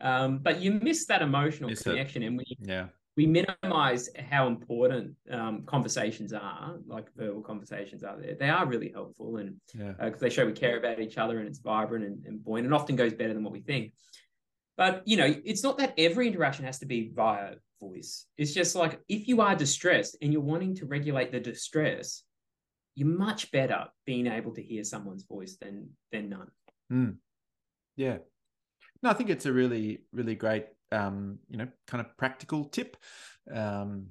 Um, 0.01 0.39
but 0.39 0.61
you 0.61 0.75
miss 0.75 1.07
that 1.07 1.23
emotional 1.23 1.71
miss 1.71 1.83
connection, 1.83 2.23
it. 2.23 2.27
and 2.27 2.39
we 2.39 2.57
yeah 2.61 2.87
we 3.19 3.27
minimize 3.27 4.09
how 4.31 4.47
important 4.47 5.13
um, 5.33 5.65
conversations 5.67 6.33
are, 6.33 6.77
like 6.87 7.09
verbal 7.17 7.43
conversations 7.43 8.05
are 8.05 8.17
there. 8.17 8.37
They 8.37 8.49
are 8.49 8.65
really 8.65 8.93
helpful 8.93 9.39
and 9.39 9.57
because 9.73 9.97
yeah. 9.99 10.07
uh, 10.07 10.11
they 10.21 10.31
show 10.31 10.47
we 10.47 10.53
care 10.53 10.79
about 10.79 11.01
each 11.01 11.19
other 11.19 11.41
and 11.41 11.49
it's 11.49 11.59
vibrant 11.59 12.05
and, 12.05 12.25
and 12.27 12.45
buoyant 12.45 12.67
and 12.67 12.73
often 12.73 12.95
goes 12.95 13.13
better 13.13 13.35
than 13.35 13.43
what 13.43 13.53
we 13.53 13.59
think. 13.59 13.93
But 14.79 15.03
you 15.05 15.19
know, 15.19 15.35
it's 15.45 15.63
not 15.63 15.77
that 15.79 15.93
every 15.99 16.29
interaction 16.29 16.65
has 16.65 16.79
to 16.79 16.87
be 16.87 17.11
via 17.15 17.57
voice. 17.81 18.27
It's 18.39 18.55
just 18.55 18.75
like 18.75 19.01
if 19.09 19.29
you 19.29 19.43
are 19.43 19.55
distressed 19.55 20.17
and 20.23 20.33
you're 20.33 20.41
wanting 20.41 20.77
to 20.77 20.87
regulate 20.87 21.33
the 21.33 21.41
distress, 21.41 22.23
you're 22.95 23.09
much 23.09 23.51
better 23.51 23.87
being 24.07 24.27
able 24.29 24.55
to 24.55 24.63
hear 24.63 24.85
someone's 24.85 25.25
voice 25.25 25.59
than 25.61 25.91
than 26.13 26.31
none. 26.31 26.49
Mm. 26.91 27.17
Yeah. 27.97 28.19
No, 29.03 29.11
I 29.11 29.15
think 29.15 29.29
it's 29.29 29.47
a 29.47 29.53
really, 29.53 30.03
really 30.13 30.35
great 30.35 30.67
um, 30.93 31.39
you 31.51 31.59
know, 31.59 31.69
kind 31.87 32.05
of 32.05 32.17
practical 32.17 32.65
tip. 32.65 32.97
Um, 33.53 34.09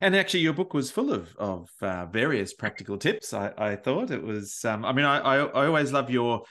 and 0.00 0.14
actually, 0.14 0.40
your 0.40 0.52
book 0.52 0.74
was 0.74 0.90
full 0.90 1.12
of 1.12 1.34
of 1.36 1.70
uh, 1.80 2.06
various 2.06 2.52
practical 2.52 2.98
tips. 2.98 3.32
I, 3.32 3.52
I 3.56 3.76
thought 3.76 4.10
it 4.10 4.22
was. 4.22 4.64
Um, 4.64 4.84
I 4.84 4.92
mean, 4.92 5.04
I, 5.04 5.18
I, 5.18 5.36
I 5.38 5.66
always 5.66 5.92
love 5.92 6.10
your 6.10 6.42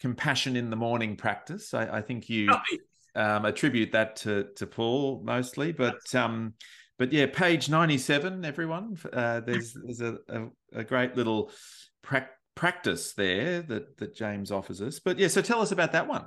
compassion 0.00 0.56
in 0.56 0.70
the 0.70 0.76
morning 0.76 1.16
practice. 1.16 1.74
I, 1.74 1.98
I 1.98 2.00
think 2.00 2.28
you 2.28 2.50
um, 3.14 3.44
attribute 3.44 3.92
that 3.92 4.16
to 4.16 4.48
to 4.56 4.66
Paul 4.66 5.22
mostly, 5.24 5.72
but 5.72 6.14
um, 6.14 6.54
but 6.98 7.12
yeah, 7.12 7.26
page 7.26 7.68
ninety 7.68 7.98
seven. 7.98 8.44
Everyone, 8.44 8.96
uh, 9.12 9.40
there's 9.40 9.74
there's 9.74 10.00
a, 10.00 10.18
a, 10.28 10.80
a 10.80 10.84
great 10.84 11.16
little 11.16 11.50
pra- 12.02 12.30
practice 12.54 13.14
there 13.14 13.62
that 13.62 13.96
that 13.98 14.14
James 14.14 14.50
offers 14.50 14.80
us. 14.80 15.00
But 15.00 15.18
yeah, 15.18 15.28
so 15.28 15.42
tell 15.42 15.60
us 15.60 15.72
about 15.72 15.92
that 15.92 16.06
one. 16.06 16.26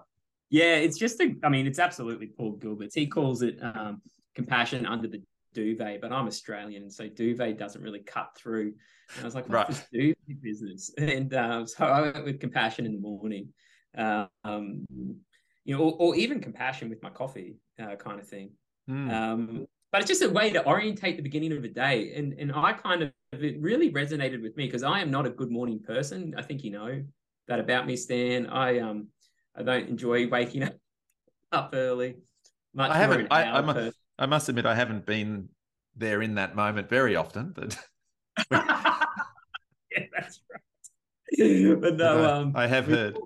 Yeah, 0.49 0.75
it's 0.75 0.97
just 0.97 1.19
a, 1.19 1.35
I 1.43 1.49
mean, 1.49 1.67
it's 1.67 1.79
absolutely 1.79 2.27
Paul 2.27 2.53
Gilbert's. 2.53 2.95
He 2.95 3.07
calls 3.07 3.41
it 3.41 3.57
um, 3.61 4.01
compassion 4.33 4.85
under 4.85 5.07
the 5.09 5.21
duvet, 5.57 6.01
but 6.01 6.11
I'm 6.11 6.27
Australian, 6.27 6.89
so 6.91 7.07
duvet 7.07 7.57
doesn't 7.57 7.81
really 7.81 7.99
cut 7.99 8.29
through. 8.37 8.73
And 9.15 9.21
I 9.21 9.23
was 9.23 9.35
like, 9.35 9.49
what's 9.49 9.53
right. 9.53 9.67
this 9.67 9.87
duvet 9.91 10.41
business? 10.41 10.91
And 10.97 11.33
um, 11.33 11.65
so 11.65 11.85
I 11.85 12.01
went 12.01 12.25
with 12.25 12.39
compassion 12.39 12.85
in 12.85 12.93
the 12.93 12.99
morning, 12.99 13.49
um, 13.97 14.85
you 15.65 15.75
know, 15.75 15.79
or, 15.79 15.93
or, 15.99 16.15
even 16.15 16.39
compassion 16.39 16.89
with 16.89 17.01
my 17.01 17.09
coffee 17.09 17.57
uh, 17.81 17.95
kind 17.95 18.19
of 18.19 18.27
thing. 18.27 18.51
Mm. 18.89 19.11
Um, 19.11 19.67
but 19.91 20.01
it's 20.01 20.09
just 20.09 20.21
a 20.21 20.29
way 20.29 20.51
to 20.51 20.65
orientate 20.65 21.17
the 21.17 21.23
beginning 21.23 21.53
of 21.57 21.63
a 21.63 21.69
day. 21.69 22.13
And 22.15 22.33
and 22.33 22.51
I 22.53 22.73
kind 22.73 23.01
of 23.03 23.11
it 23.31 23.59
really 23.59 23.91
resonated 23.91 24.41
with 24.41 24.55
me 24.57 24.65
because 24.65 24.83
I 24.83 24.99
am 24.99 25.09
not 25.09 25.25
a 25.25 25.29
good 25.29 25.49
morning 25.49 25.79
person. 25.79 26.35
I 26.37 26.41
think 26.41 26.63
you 26.63 26.71
know 26.71 27.03
that 27.47 27.59
about 27.59 27.87
me, 27.87 27.95
Stan. 27.95 28.47
I 28.47 28.79
um 28.79 29.07
I 29.55 29.63
don't 29.63 29.89
enjoy 29.89 30.27
waking 30.27 30.63
up 30.63 30.75
up 31.51 31.71
early. 31.73 32.17
Much 32.73 32.91
I 32.91 32.97
haven't. 32.97 33.27
I, 33.31 33.43
I, 33.43 33.61
must, 33.61 33.97
I 34.19 34.25
must 34.25 34.49
admit, 34.49 34.65
I 34.65 34.75
haven't 34.75 35.05
been 35.05 35.49
there 35.95 36.21
in 36.21 36.35
that 36.35 36.55
moment 36.55 36.89
very 36.89 37.15
often, 37.15 37.53
but 37.55 37.77
yeah, 38.51 39.05
that's 40.15 40.41
right. 40.51 41.81
but 41.81 41.97
no, 41.97 42.23
I, 42.23 42.31
um, 42.31 42.53
I 42.55 42.67
have 42.67 42.85
heard. 42.85 43.17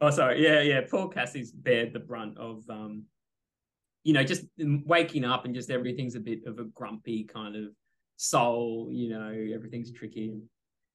Oh, 0.00 0.10
sorry. 0.10 0.42
Yeah, 0.42 0.60
yeah. 0.60 0.82
Paul 0.88 1.08
Cassie's 1.08 1.52
bared 1.52 1.92
the 1.92 2.00
brunt 2.00 2.36
of, 2.38 2.62
um, 2.68 3.04
you 4.04 4.12
know, 4.12 4.22
just 4.22 4.44
waking 4.58 5.24
up 5.24 5.44
and 5.44 5.54
just 5.54 5.70
everything's 5.70 6.16
a 6.16 6.20
bit 6.20 6.40
of 6.46 6.58
a 6.58 6.64
grumpy 6.64 7.24
kind 7.24 7.56
of 7.56 7.70
soul. 8.16 8.88
You 8.92 9.10
know, 9.10 9.48
everything's 9.54 9.92
tricky 9.92 10.38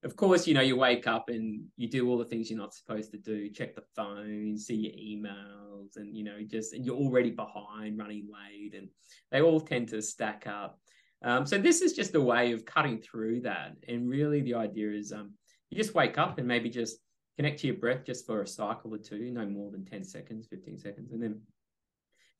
of 0.03 0.15
course, 0.15 0.47
you 0.47 0.53
know, 0.53 0.61
you 0.61 0.75
wake 0.75 1.05
up 1.07 1.29
and 1.29 1.63
you 1.77 1.87
do 1.87 2.09
all 2.09 2.17
the 2.17 2.25
things 2.25 2.49
you're 2.49 2.59
not 2.59 2.73
supposed 2.73 3.11
to 3.11 3.17
do, 3.17 3.49
check 3.49 3.75
the 3.75 3.83
phone, 3.95 4.57
see 4.57 4.75
your 4.75 4.93
emails, 4.93 5.95
and 5.95 6.15
you 6.15 6.23
know, 6.23 6.37
just 6.45 6.73
and 6.73 6.85
you're 6.85 6.97
already 6.97 7.29
behind, 7.29 7.97
running 7.97 8.27
late, 8.31 8.73
and 8.73 8.89
they 9.31 9.41
all 9.41 9.61
tend 9.61 9.89
to 9.89 10.01
stack 10.01 10.47
up. 10.47 10.79
Um, 11.23 11.45
so 11.45 11.59
this 11.59 11.81
is 11.81 11.93
just 11.93 12.15
a 12.15 12.21
way 12.21 12.51
of 12.51 12.65
cutting 12.65 12.99
through 12.99 13.41
that. 13.41 13.75
And 13.87 14.09
really 14.09 14.41
the 14.41 14.55
idea 14.55 14.91
is 14.91 15.11
um, 15.11 15.33
you 15.69 15.77
just 15.77 15.93
wake 15.93 16.17
up 16.17 16.39
and 16.39 16.47
maybe 16.47 16.69
just 16.69 16.97
connect 17.37 17.59
to 17.59 17.67
your 17.67 17.77
breath 17.77 18.03
just 18.03 18.25
for 18.25 18.41
a 18.41 18.47
cycle 18.47 18.93
or 18.93 18.97
two, 18.97 19.29
no 19.31 19.45
more 19.45 19.71
than 19.71 19.85
10 19.85 20.03
seconds, 20.03 20.47
15 20.47 20.79
seconds, 20.79 21.11
and 21.11 21.21
then 21.21 21.39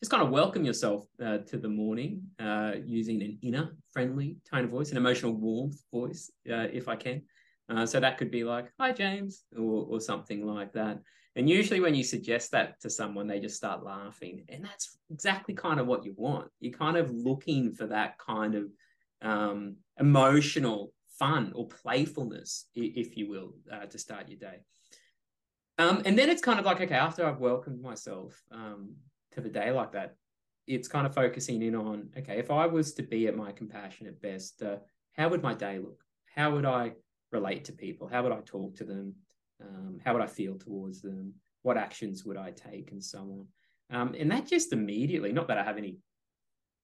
just 0.02 0.10
kind 0.10 0.24
of 0.24 0.32
welcome 0.32 0.66
yourself 0.66 1.06
uh, 1.24 1.38
to 1.40 1.60
the 1.60 1.70
morning 1.70 2.24
uh, 2.40 2.72
using 2.84 3.22
an 3.22 3.38
inner 3.44 3.76
friendly 3.92 4.38
tone 4.50 4.64
of 4.64 4.72
voice, 4.72 4.90
an 4.90 4.98
emotional 4.98 5.32
warmth 5.32 5.80
voice, 5.94 6.32
uh, 6.50 6.68
if 6.74 6.88
I 6.88 6.96
can. 6.96 7.22
Uh, 7.72 7.86
so 7.86 8.00
that 8.00 8.18
could 8.18 8.32
be 8.32 8.44
like, 8.44 8.72
hi, 8.80 8.92
James, 8.92 9.44
or, 9.58 9.86
or 9.90 10.02
something 10.02 10.46
like 10.46 10.74
that. 10.74 11.00
And 11.38 11.50
usually 11.50 11.80
when 11.80 11.96
you 11.96 12.04
suggest 12.04 12.52
that 12.52 12.82
to 12.82 12.90
someone, 12.90 13.28
they 13.28 13.40
just 13.40 13.56
start 13.56 13.86
laughing. 13.86 14.44
And 14.50 14.66
that's 14.66 14.98
exactly 15.10 15.54
kind 15.54 15.80
of 15.80 15.88
what 15.88 16.04
you 16.04 16.14
want. 16.18 16.50
You're 16.60 16.74
kind 16.74 16.98
of 16.98 17.10
looking 17.10 17.72
for 17.72 17.88
that 17.88 18.18
kind 18.18 18.56
of 18.56 18.66
um, 19.22 19.78
emotional 19.98 20.92
fun 21.18 21.54
or 21.56 21.68
playfulness, 21.68 22.66
if 22.76 23.16
you 23.16 23.30
will, 23.30 23.54
uh, 23.72 23.86
to 23.86 23.98
start 23.98 24.28
your 24.28 24.40
day. 24.40 24.58
Um, 25.78 26.02
and 26.04 26.20
then 26.20 26.30
it's 26.30 26.42
kind 26.42 26.60
of 26.60 26.66
like, 26.66 26.82
okay, 26.82 26.96
after 26.96 27.26
I've 27.26 27.40
welcomed 27.40 27.82
myself 27.82 28.38
um, 28.52 28.96
to 29.32 29.42
the 29.42 29.50
day 29.50 29.72
like 29.72 29.94
that, 29.94 30.16
it's 30.68 30.90
kind 30.90 31.08
of 31.08 31.16
focusing 31.16 31.62
in 31.62 31.76
on, 31.76 32.10
okay, 32.18 32.38
if 32.38 32.52
I 32.52 32.66
was 32.66 32.94
to 32.96 33.04
be 33.04 33.28
at 33.28 33.38
my 33.38 33.54
compassionate 33.54 34.22
best, 34.22 34.62
uh, 34.62 34.78
how 35.14 35.30
would 35.30 35.42
my 35.42 35.54
day 35.54 35.80
look? 35.80 36.04
How 36.36 36.52
would 36.52 36.66
I 36.66 36.94
relate 37.32 37.66
to 37.66 37.74
people? 37.74 38.08
How 38.08 38.24
would 38.24 38.32
I 38.32 38.40
talk 38.46 38.76
to 38.78 38.84
them? 38.84 39.16
Um, 39.62 40.00
how 40.04 40.14
would 40.14 40.22
I 40.22 40.28
feel 40.28 40.58
towards 40.58 41.02
them? 41.02 41.34
What 41.62 41.78
actions 41.78 42.26
would 42.26 42.38
I 42.38 42.52
take, 42.52 42.92
and 42.92 43.04
so 43.04 43.20
on. 43.20 43.48
Um, 43.92 44.16
and 44.18 44.32
that 44.32 44.48
just 44.48 44.74
immediately, 44.74 45.32
not 45.32 45.48
that 45.50 45.58
I 45.58 45.64
have 45.64 45.78
any 45.78 45.98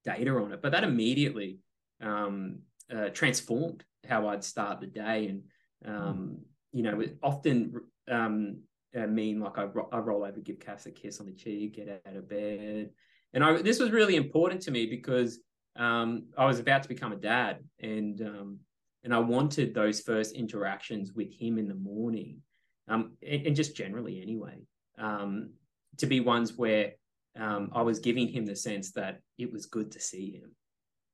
data 0.03 0.31
on 0.31 0.51
it, 0.53 0.61
but 0.61 0.71
that 0.71 0.83
immediately 0.83 1.59
um, 2.01 2.59
uh, 2.93 3.09
transformed 3.09 3.83
how 4.07 4.27
I'd 4.27 4.43
start 4.43 4.79
the 4.79 4.87
day. 4.87 5.27
And 5.27 5.43
um, 5.85 6.39
you 6.71 6.83
know, 6.83 7.03
often 7.23 7.73
um, 8.09 8.61
uh, 8.95 9.07
mean 9.07 9.39
like 9.39 9.57
I, 9.57 9.63
ro- 9.63 9.89
I 9.91 9.99
roll 9.99 10.23
over, 10.23 10.39
give 10.39 10.59
Cass 10.59 10.85
a 10.85 10.91
kiss 10.91 11.19
on 11.19 11.25
the 11.25 11.33
cheek, 11.33 11.75
get 11.75 12.01
out 12.07 12.15
of 12.15 12.29
bed. 12.29 12.91
And 13.33 13.43
I, 13.43 13.61
this 13.61 13.79
was 13.79 13.91
really 13.91 14.15
important 14.15 14.61
to 14.63 14.71
me 14.71 14.85
because 14.85 15.39
um, 15.75 16.27
I 16.37 16.45
was 16.45 16.59
about 16.59 16.83
to 16.83 16.89
become 16.89 17.11
a 17.11 17.17
dad, 17.17 17.59
and 17.79 18.21
um, 18.21 18.59
and 19.07 19.15
I 19.15 19.19
wanted 19.19 19.73
those 19.73 20.01
first 20.01 20.35
interactions 20.35 21.13
with 21.13 21.31
him 21.31 21.57
in 21.57 21.69
the 21.69 21.75
morning, 21.75 22.41
um, 22.89 23.13
and, 23.25 23.47
and 23.47 23.55
just 23.55 23.73
generally 23.73 24.21
anyway, 24.21 24.57
um, 24.97 25.51
to 25.99 26.05
be 26.05 26.19
ones 26.19 26.57
where 26.57 26.91
um, 27.39 27.71
I 27.73 27.83
was 27.83 27.99
giving 27.99 28.27
him 28.27 28.45
the 28.45 28.53
sense 28.53 28.91
that 28.91 29.21
it 29.37 29.49
was 29.49 29.65
good 29.65 29.93
to 29.93 30.01
see 30.01 30.31
him, 30.31 30.51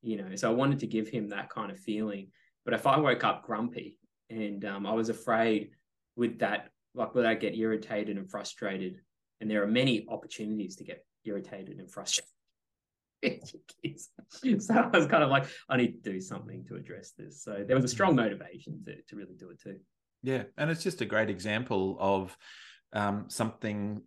you 0.02 0.18
know. 0.18 0.36
So 0.36 0.50
I 0.50 0.56
wanted 0.56 0.80
to 0.80 0.88
give 0.88 1.08
him 1.08 1.30
that 1.30 1.52
kind 1.52 1.70
of 1.70 1.78
feeling. 1.78 2.30
But 2.66 2.74
if 2.74 2.88
I 2.88 2.98
woke 2.98 3.24
up 3.24 3.44
grumpy 3.44 4.00
and 4.32 4.66
um, 4.66 4.88
I 4.88 4.94
was 4.94 5.10
afraid 5.10 5.70
with 6.16 6.39
that, 6.39 6.70
like, 6.96 7.14
would 7.14 7.28
I 7.28 7.36
get 7.36 7.56
irritated 7.56 8.18
and 8.18 8.28
frustrated? 8.28 9.02
And 9.39 9.52
there 9.52 9.62
are 9.62 9.68
many 9.68 10.08
opportunities 10.10 10.78
to 10.78 10.84
get 10.84 11.06
irritated 11.26 11.78
and 11.78 11.91
frustrated. 11.91 12.32
so 14.59 14.74
I 14.74 14.97
was 14.97 15.07
kind 15.07 15.24
of 15.24 15.30
like, 15.30 15.45
I 15.69 15.78
need 15.78 16.03
to 16.03 16.11
do 16.11 16.19
something 16.19 16.65
to 16.67 16.76
address 16.76 17.13
this. 17.17 17.43
So 17.43 17.63
there 17.65 17.76
was 17.76 17.86
a 17.86 17.89
strong 17.89 18.15
motivation 18.15 18.84
to, 18.86 18.95
to 19.01 19.15
really 19.15 19.36
do 19.38 19.49
it 19.49 19.61
too. 19.61 19.78
Yeah. 20.21 20.43
And 20.57 20.69
it's 20.69 20.84
just 20.84 21.01
a 21.01 21.05
great 21.05 21.30
example 21.30 21.97
of 21.99 22.38
um, 22.93 23.26
something, 23.28 24.01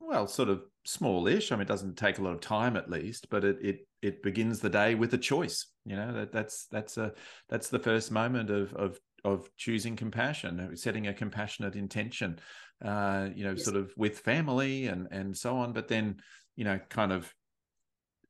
well, 0.00 0.26
sort 0.26 0.48
of 0.48 0.62
smallish. 0.84 1.52
I 1.52 1.56
mean, 1.56 1.62
it 1.62 1.68
doesn't 1.68 1.96
take 1.96 2.18
a 2.18 2.22
lot 2.22 2.34
of 2.34 2.40
time 2.40 2.76
at 2.76 2.90
least, 2.90 3.28
but 3.30 3.44
it, 3.44 3.58
it, 3.62 3.88
it 4.02 4.22
begins 4.22 4.60
the 4.60 4.70
day 4.70 4.94
with 4.94 5.14
a 5.14 5.18
choice. 5.18 5.66
You 5.84 5.96
know, 5.96 6.12
that 6.12 6.32
that's, 6.32 6.66
that's 6.70 6.96
a, 6.96 7.12
that's 7.48 7.68
the 7.68 7.78
first 7.78 8.10
moment 8.10 8.50
of, 8.50 8.74
of, 8.74 8.98
of 9.24 9.50
choosing 9.56 9.96
compassion, 9.96 10.76
setting 10.76 11.06
a 11.06 11.14
compassionate 11.14 11.76
intention, 11.76 12.38
uh, 12.84 13.28
you 13.34 13.44
know, 13.44 13.52
yes. 13.52 13.64
sort 13.64 13.76
of 13.76 13.92
with 13.96 14.18
family 14.20 14.86
and, 14.86 15.08
and 15.10 15.36
so 15.36 15.56
on. 15.56 15.72
But 15.72 15.88
then, 15.88 16.16
you 16.56 16.64
know, 16.64 16.78
kind 16.88 17.12
of 17.12 17.32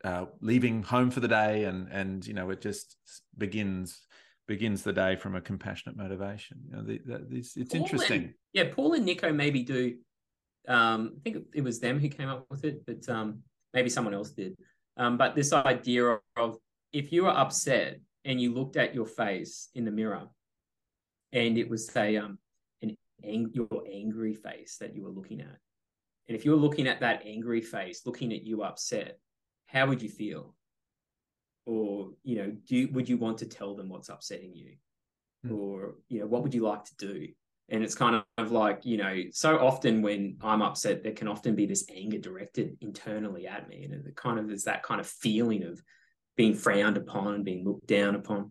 uh, 0.04 0.26
leaving 0.40 0.82
home 0.82 1.10
for 1.10 1.20
the 1.20 1.28
day, 1.28 1.64
and 1.64 1.88
and 1.90 2.26
you 2.26 2.34
know 2.34 2.50
it 2.50 2.60
just 2.60 2.96
begins 3.36 4.00
begins 4.46 4.82
the 4.82 4.92
day 4.92 5.14
from 5.14 5.36
a 5.36 5.40
compassionate 5.40 5.96
motivation. 5.96 6.58
You 6.66 6.76
know, 6.76 6.82
the, 6.82 7.00
the, 7.04 7.26
it's, 7.38 7.56
it's 7.56 7.72
interesting. 7.72 8.22
And, 8.22 8.34
yeah, 8.52 8.64
Paul 8.74 8.94
and 8.94 9.04
Nico 9.04 9.32
maybe 9.32 9.62
do. 9.62 9.96
Um, 10.66 11.12
I 11.16 11.20
think 11.22 11.46
it 11.54 11.62
was 11.62 11.78
them 11.78 12.00
who 12.00 12.08
came 12.08 12.28
up 12.28 12.46
with 12.50 12.64
it, 12.64 12.84
but 12.84 13.08
um, 13.08 13.42
maybe 13.72 13.88
someone 13.88 14.12
else 14.12 14.30
did. 14.30 14.56
Um, 14.96 15.16
but 15.16 15.36
this 15.36 15.52
idea 15.52 16.18
of, 16.36 16.58
if 16.92 17.12
you 17.12 17.24
were 17.24 17.30
upset 17.30 18.00
and 18.24 18.40
you 18.40 18.52
looked 18.52 18.76
at 18.76 18.92
your 18.92 19.06
face 19.06 19.68
in 19.74 19.84
the 19.84 19.90
mirror, 19.92 20.26
and 21.32 21.56
it 21.56 21.70
was 21.70 21.86
say 21.86 22.16
um 22.16 22.38
an 22.82 22.96
ang- 23.24 23.52
your 23.54 23.84
angry 23.90 24.34
face 24.34 24.78
that 24.80 24.96
you 24.96 25.04
were 25.04 25.10
looking 25.10 25.40
at, 25.40 25.58
and 26.28 26.36
if 26.36 26.44
you 26.44 26.50
were 26.50 26.56
looking 26.56 26.88
at 26.88 27.00
that 27.00 27.22
angry 27.24 27.60
face, 27.60 28.02
looking 28.04 28.32
at 28.32 28.42
you 28.42 28.62
upset, 28.64 29.18
how 29.70 29.86
would 29.86 30.02
you 30.02 30.08
feel? 30.08 30.54
Or, 31.66 32.10
you 32.22 32.36
know, 32.36 32.52
do 32.66 32.76
you, 32.76 32.88
would 32.92 33.08
you 33.08 33.16
want 33.16 33.38
to 33.38 33.46
tell 33.46 33.74
them 33.74 33.88
what's 33.88 34.08
upsetting 34.08 34.54
you? 34.54 34.74
Mm. 35.46 35.56
Or, 35.56 35.94
you 36.08 36.20
know, 36.20 36.26
what 36.26 36.42
would 36.42 36.54
you 36.54 36.62
like 36.62 36.84
to 36.84 36.96
do? 36.96 37.28
And 37.68 37.84
it's 37.84 37.94
kind 37.94 38.22
of 38.38 38.50
like, 38.50 38.84
you 38.84 38.96
know, 38.96 39.22
so 39.30 39.58
often 39.58 40.02
when 40.02 40.38
I'm 40.42 40.62
upset, 40.62 41.04
there 41.04 41.12
can 41.12 41.28
often 41.28 41.54
be 41.54 41.66
this 41.66 41.86
anger 41.94 42.18
directed 42.18 42.76
internally 42.80 43.46
at 43.46 43.68
me. 43.68 43.84
And 43.84 43.94
it 43.94 44.16
kind 44.16 44.40
of 44.40 44.48
there's 44.48 44.64
that 44.64 44.82
kind 44.82 45.00
of 45.00 45.06
feeling 45.06 45.62
of 45.62 45.80
being 46.36 46.54
frowned 46.54 46.96
upon, 46.96 47.44
being 47.44 47.64
looked 47.64 47.86
down 47.86 48.16
upon. 48.16 48.50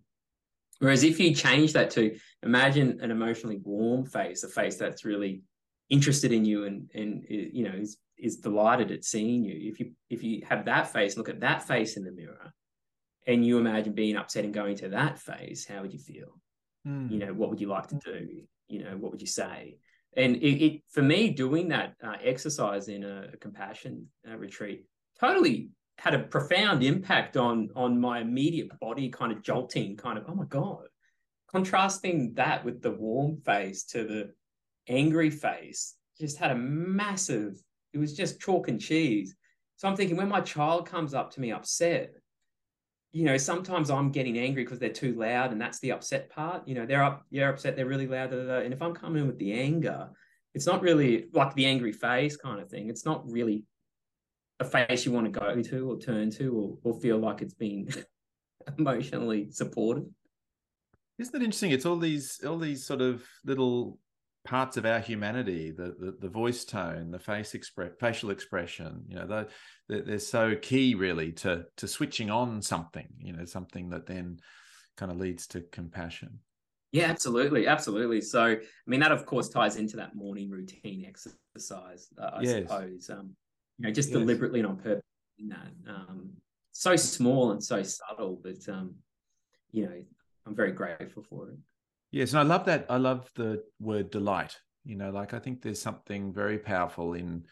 Whereas 0.80 1.04
if 1.04 1.20
you 1.20 1.36
change 1.36 1.74
that 1.74 1.90
to 1.92 2.18
imagine 2.44 3.00
an 3.02 3.12
emotionally 3.12 3.60
warm 3.62 4.06
face, 4.06 4.44
a 4.44 4.48
face 4.48 4.78
that's 4.78 5.04
really 5.04 5.42
interested 5.90 6.32
in 6.32 6.46
you 6.46 6.66
and 6.66 6.90
and 6.94 7.26
you 7.28 7.64
know 7.64 7.76
is 7.76 7.98
is 8.20 8.38
delighted 8.38 8.92
at 8.92 9.04
seeing 9.04 9.44
you. 9.44 9.72
If 9.72 9.80
you 9.80 9.92
if 10.10 10.24
you 10.24 10.44
have 10.48 10.66
that 10.66 10.92
face, 10.92 11.18
look 11.18 11.30
at 11.30 11.42
that 11.42 11.64
face 11.64 11.98
in 11.98 12.04
the 12.04 12.12
mirror, 12.12 12.54
and 13.28 13.46
you 13.46 13.58
imagine 13.58 13.94
being 13.94 14.16
upset 14.16 14.46
and 14.46 14.54
going 14.54 14.76
to 14.78 14.90
that 14.90 15.20
face, 15.20 15.66
how 15.66 15.82
would 15.82 15.94
you 15.94 16.00
feel? 16.00 16.40
Mm. 16.88 17.12
You 17.12 17.20
know, 17.20 17.34
what 17.34 17.50
would 17.50 17.62
you 17.62 17.68
like 17.68 17.88
to 17.88 18.00
do? 18.04 18.28
You 18.68 18.84
know, 18.84 18.98
what 18.98 19.12
would 19.12 19.22
you 19.22 19.28
say? 19.28 19.78
And 20.16 20.38
it, 20.38 20.66
it 20.66 20.82
for 20.90 21.02
me, 21.02 21.30
doing 21.30 21.70
that 21.70 21.96
uh, 22.04 22.16
exercise 22.24 22.88
in 22.88 23.04
a, 23.04 23.30
a 23.34 23.38
compassion 23.38 24.08
uh, 24.30 24.38
retreat 24.38 24.86
totally 25.20 25.70
had 25.98 26.14
a 26.14 26.20
profound 26.20 26.84
impact 26.84 27.38
on 27.38 27.70
on 27.76 28.00
my 28.00 28.20
immediate 28.20 28.70
body, 28.80 29.10
kind 29.10 29.32
of 29.32 29.44
jolting, 29.44 29.98
kind 29.98 30.18
of 30.18 30.26
oh 30.28 30.36
my 30.36 30.46
god. 30.46 30.86
Contrasting 31.52 32.34
that 32.36 32.64
with 32.64 32.82
the 32.82 32.92
warm 32.92 33.38
face 33.38 33.84
to 33.84 34.04
the 34.04 34.32
angry 34.88 35.30
face 35.30 35.96
just 36.20 36.38
had 36.38 36.52
a 36.52 36.56
massive 36.56 37.62
it 37.94 37.98
was 37.98 38.16
just 38.16 38.40
chalk 38.40 38.68
and 38.68 38.80
cheese. 38.80 39.36
So 39.78 39.88
I'm 39.88 39.96
thinking 39.96 40.18
when 40.18 40.30
my 40.30 40.42
child 40.42 40.88
comes 40.88 41.14
up 41.14 41.32
to 41.32 41.42
me 41.42 41.52
upset, 41.52 42.12
you 43.12 43.26
know, 43.26 43.38
sometimes 43.38 43.90
I'm 43.90 44.12
getting 44.12 44.38
angry 44.38 44.64
because 44.64 44.80
they're 44.80 44.90
too 44.90 45.16
loud, 45.16 45.52
and 45.52 45.60
that's 45.60 45.80
the 45.80 45.92
upset 45.92 46.30
part. 46.30 46.68
You 46.68 46.76
know, 46.76 46.86
they're 46.86 47.04
up, 47.04 47.26
they're 47.32 47.50
upset, 47.50 47.76
they're 47.76 47.86
really 47.88 48.08
loud, 48.08 48.34
and 48.34 48.74
if 48.74 48.82
I'm 48.82 48.94
coming 48.94 49.22
in 49.22 49.28
with 49.28 49.40
the 49.40 49.54
anger, 49.54 50.10
it's 50.54 50.66
not 50.66 50.82
really 50.82 51.28
like 51.34 51.54
the 51.56 51.66
angry 51.66 51.92
face 51.92 52.36
kind 52.36 52.60
of 52.60 52.70
thing. 52.70 52.90
It's 52.90 53.06
not 53.06 53.30
really 53.30 53.64
a 54.60 54.66
face 54.66 55.06
you 55.06 55.12
want 55.12 55.32
to 55.32 55.40
go 55.40 55.62
to 55.62 55.92
or 55.92 55.98
turn 55.98 56.30
to 56.32 56.78
or, 56.84 56.92
or 56.92 57.00
feel 57.00 57.18
like 57.18 57.42
it's 57.42 57.54
being 57.54 57.90
emotionally 58.78 59.50
supported. 59.52 60.06
Isn't 61.18 61.36
it 61.36 61.44
interesting? 61.44 61.72
It's 61.72 61.86
all 61.86 61.98
these 61.98 62.40
all 62.46 62.58
these 62.58 62.86
sort 62.86 63.02
of 63.02 63.24
little 63.46 64.00
parts 64.46 64.78
of 64.78 64.86
our 64.86 65.00
humanity 65.00 65.72
the, 65.72 65.96
the, 66.00 66.16
the 66.22 66.30
voice 66.30 66.64
tone 66.64 67.12
the 67.12 67.20
face 67.20 67.54
express 67.54 67.92
facial 68.00 68.30
expression 68.30 69.04
you 69.08 69.16
know 69.16 69.28
they're, 69.88 70.02
they're 70.02 70.20
so 70.20 70.56
key 70.56 70.96
really 70.96 71.32
to 71.32 71.66
to 71.76 71.88
switching 71.88 72.30
on 72.30 72.62
something 72.62 73.08
you 73.18 73.34
know 73.34 73.46
something 73.46 73.90
that 73.90 74.06
then 74.06 74.40
kind 74.96 75.12
of 75.12 75.18
leads 75.18 75.46
to 75.46 75.62
compassion 75.72 76.40
yeah 76.92 77.06
absolutely 77.06 77.68
absolutely 77.68 78.22
so 78.22 78.44
i 78.44 78.58
mean 78.88 79.02
that 79.02 79.12
of 79.12 79.26
course 79.26 79.50
ties 79.50 79.76
into 79.76 79.98
that 79.98 80.16
morning 80.16 80.50
routine 80.50 81.06
exercise 81.06 82.08
uh, 82.22 82.32
i 82.36 82.42
yes. 82.42 82.68
suppose 82.68 83.10
um 83.10 83.32
you 83.78 83.86
know 83.86 83.92
just 83.92 84.10
yes. 84.10 84.18
deliberately 84.18 84.62
and 84.62 84.70
on 84.70 84.78
purpose 84.78 85.04
in 85.38 85.50
that 85.50 85.72
um 85.88 86.30
so 86.72 86.96
small 86.96 87.52
and 87.52 87.64
so 87.64 87.84
subtle 87.84 88.40
but 88.42 88.68
um 88.74 88.96
you 89.72 89.86
know 89.86 90.02
i'm 90.46 90.56
very 90.56 90.72
grateful 90.72 91.24
for 91.24 91.50
it 91.50 91.58
Yes, 92.12 92.32
and 92.32 92.40
I 92.40 92.44
love 92.44 92.66
that. 92.66 92.86
I 92.90 92.98
love 92.98 93.30
the 93.36 93.64
word 93.80 94.10
delight. 94.10 94.58
You 94.84 94.96
know, 94.96 95.12
like 95.12 95.34
I 95.34 95.40
think 95.40 95.62
there's 95.62 95.82
something 95.82 96.34
very 96.34 96.58
powerful 96.58 97.14
in 97.14 97.46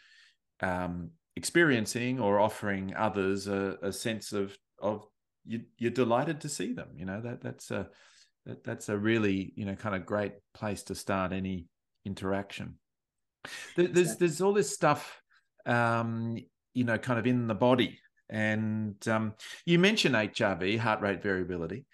um, 0.62 1.12
experiencing 1.36 2.20
or 2.20 2.40
offering 2.40 2.96
others 2.96 3.48
a, 3.48 3.78
a 3.82 3.92
sense 3.92 4.34
of 4.34 4.58
of 4.82 5.06
you, 5.46 5.62
you're 5.78 5.92
delighted 5.92 6.42
to 6.42 6.50
see 6.50 6.74
them. 6.74 6.90
You 6.96 7.06
know 7.06 7.22
that 7.22 7.42
that's 7.42 7.70
a 7.70 7.90
that, 8.46 8.64
that's 8.64 8.90
a 8.90 8.98
really 8.98 9.54
you 9.56 9.66
know 9.66 9.76
kind 9.76 9.96
of 9.96 10.06
great 10.06 10.34
place 10.54 10.84
to 10.84 10.96
start 10.96 11.32
any 11.32 11.68
interaction. 12.06 12.76
There, 13.76 13.88
there's 13.88 14.18
there's 14.18 14.42
all 14.42 14.54
this 14.54 14.74
stuff, 14.74 15.22
um, 15.68 16.38
you 16.74 16.84
know, 16.84 16.98
kind 16.98 17.20
of 17.20 17.28
in 17.28 17.48
the 17.48 17.56
body, 17.56 18.00
and 18.30 18.96
um, 19.08 19.34
you 19.66 19.78
mentioned 19.78 20.16
HRV, 20.16 20.80
heart 20.80 21.02
rate 21.02 21.22
variability 21.22 21.86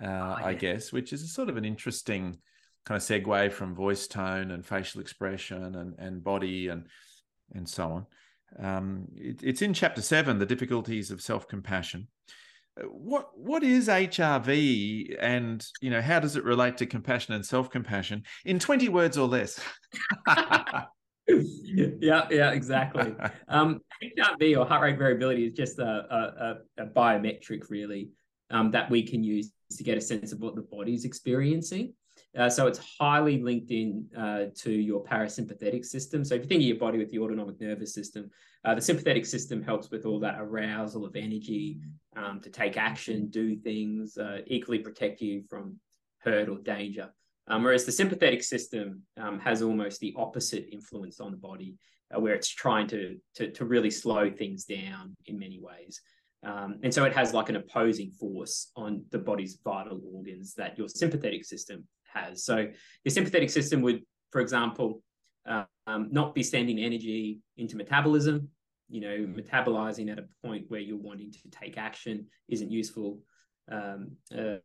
uh, 0.00 0.06
oh, 0.06 0.38
yeah. 0.38 0.46
I 0.46 0.54
guess, 0.54 0.92
which 0.92 1.12
is 1.12 1.22
a 1.22 1.28
sort 1.28 1.48
of 1.48 1.56
an 1.56 1.64
interesting 1.64 2.38
kind 2.84 2.96
of 2.96 3.02
segue 3.02 3.52
from 3.52 3.74
voice 3.74 4.06
tone 4.06 4.50
and 4.50 4.64
facial 4.64 5.00
expression 5.00 5.76
and, 5.76 5.94
and 5.98 6.24
body 6.24 6.68
and 6.68 6.86
and 7.54 7.68
so 7.68 7.84
on. 7.84 8.06
Um, 8.58 9.08
it, 9.16 9.40
it's 9.42 9.62
in 9.62 9.74
chapter 9.74 10.02
seven, 10.02 10.38
the 10.38 10.46
difficulties 10.46 11.10
of 11.10 11.22
self 11.22 11.48
compassion. 11.48 12.08
Uh, 12.80 12.84
what 12.84 13.30
what 13.36 13.62
is 13.62 13.88
HRV, 13.88 15.16
and 15.20 15.64
you 15.80 15.90
know 15.90 16.00
how 16.00 16.20
does 16.20 16.36
it 16.36 16.44
relate 16.44 16.78
to 16.78 16.86
compassion 16.86 17.34
and 17.34 17.44
self 17.44 17.70
compassion 17.70 18.24
in 18.44 18.58
twenty 18.58 18.88
words 18.88 19.18
or 19.18 19.28
less? 19.28 19.60
yeah, 21.28 22.26
yeah, 22.30 22.50
exactly. 22.50 23.14
Um, 23.48 23.80
HRV 24.02 24.58
or 24.58 24.66
heart 24.66 24.82
rate 24.82 24.98
variability 24.98 25.44
is 25.46 25.52
just 25.52 25.78
a, 25.78 25.84
a, 25.84 26.82
a 26.82 26.86
biometric, 26.86 27.68
really, 27.68 28.10
um, 28.52 28.70
that 28.70 28.90
we 28.90 29.02
can 29.02 29.24
use 29.24 29.50
to 29.76 29.82
get 29.82 29.98
a 29.98 30.00
sense 30.00 30.32
of 30.32 30.40
what 30.40 30.54
the 30.54 30.62
body's 30.62 31.04
experiencing. 31.04 31.94
Uh, 32.38 32.48
so 32.48 32.66
it's 32.66 32.80
highly 32.98 33.42
linked 33.42 33.70
in 33.70 34.06
uh, 34.16 34.44
to 34.54 34.70
your 34.70 35.04
parasympathetic 35.04 35.84
system. 35.84 36.24
So 36.24 36.34
if 36.34 36.42
you 36.42 36.48
think 36.48 36.60
of 36.60 36.66
your 36.66 36.78
body 36.78 36.98
with 36.98 37.10
the 37.10 37.18
autonomic 37.18 37.60
nervous 37.60 37.92
system, 37.92 38.30
uh, 38.64 38.74
the 38.74 38.80
sympathetic 38.80 39.26
system 39.26 39.62
helps 39.62 39.90
with 39.90 40.06
all 40.06 40.20
that 40.20 40.36
arousal 40.38 41.04
of 41.04 41.16
energy 41.16 41.78
um, 42.16 42.40
to 42.40 42.50
take 42.50 42.76
action, 42.76 43.28
do 43.28 43.56
things, 43.56 44.16
uh, 44.16 44.38
equally 44.46 44.78
protect 44.78 45.20
you 45.20 45.42
from 45.48 45.78
hurt 46.18 46.48
or 46.48 46.58
danger. 46.58 47.10
Um, 47.48 47.64
whereas 47.64 47.84
the 47.84 47.92
sympathetic 47.92 48.42
system 48.42 49.02
um, 49.16 49.38
has 49.40 49.62
almost 49.62 50.00
the 50.00 50.14
opposite 50.16 50.68
influence 50.70 51.20
on 51.20 51.32
the 51.32 51.36
body, 51.36 51.74
uh, 52.14 52.20
where 52.20 52.34
it's 52.34 52.48
trying 52.48 52.86
to, 52.88 53.18
to, 53.34 53.50
to 53.50 53.64
really 53.64 53.90
slow 53.90 54.30
things 54.30 54.64
down 54.64 55.16
in 55.26 55.38
many 55.38 55.60
ways. 55.60 56.00
Um, 56.44 56.78
and 56.82 56.92
so 56.92 57.04
it 57.04 57.12
has 57.12 57.32
like 57.32 57.48
an 57.48 57.56
opposing 57.56 58.10
force 58.10 58.72
on 58.74 59.04
the 59.10 59.18
body's 59.18 59.58
vital 59.62 60.00
organs 60.12 60.54
that 60.54 60.76
your 60.76 60.88
sympathetic 60.88 61.44
system 61.44 61.86
has. 62.12 62.44
So 62.44 62.56
your 63.04 63.12
sympathetic 63.12 63.50
system 63.50 63.80
would, 63.82 64.02
for 64.30 64.40
example, 64.40 65.02
uh, 65.46 65.64
um, 65.86 66.08
not 66.10 66.34
be 66.34 66.42
sending 66.42 66.78
energy 66.78 67.40
into 67.56 67.76
metabolism. 67.76 68.48
You 68.88 69.00
know, 69.00 69.42
metabolizing 69.42 70.10
at 70.10 70.18
a 70.18 70.26
point 70.44 70.66
where 70.68 70.80
you're 70.80 70.98
wanting 70.98 71.32
to 71.32 71.50
take 71.50 71.78
action 71.78 72.26
isn't 72.48 72.70
useful. 72.70 73.20
Um, 73.70 74.12
uh, 74.36 74.56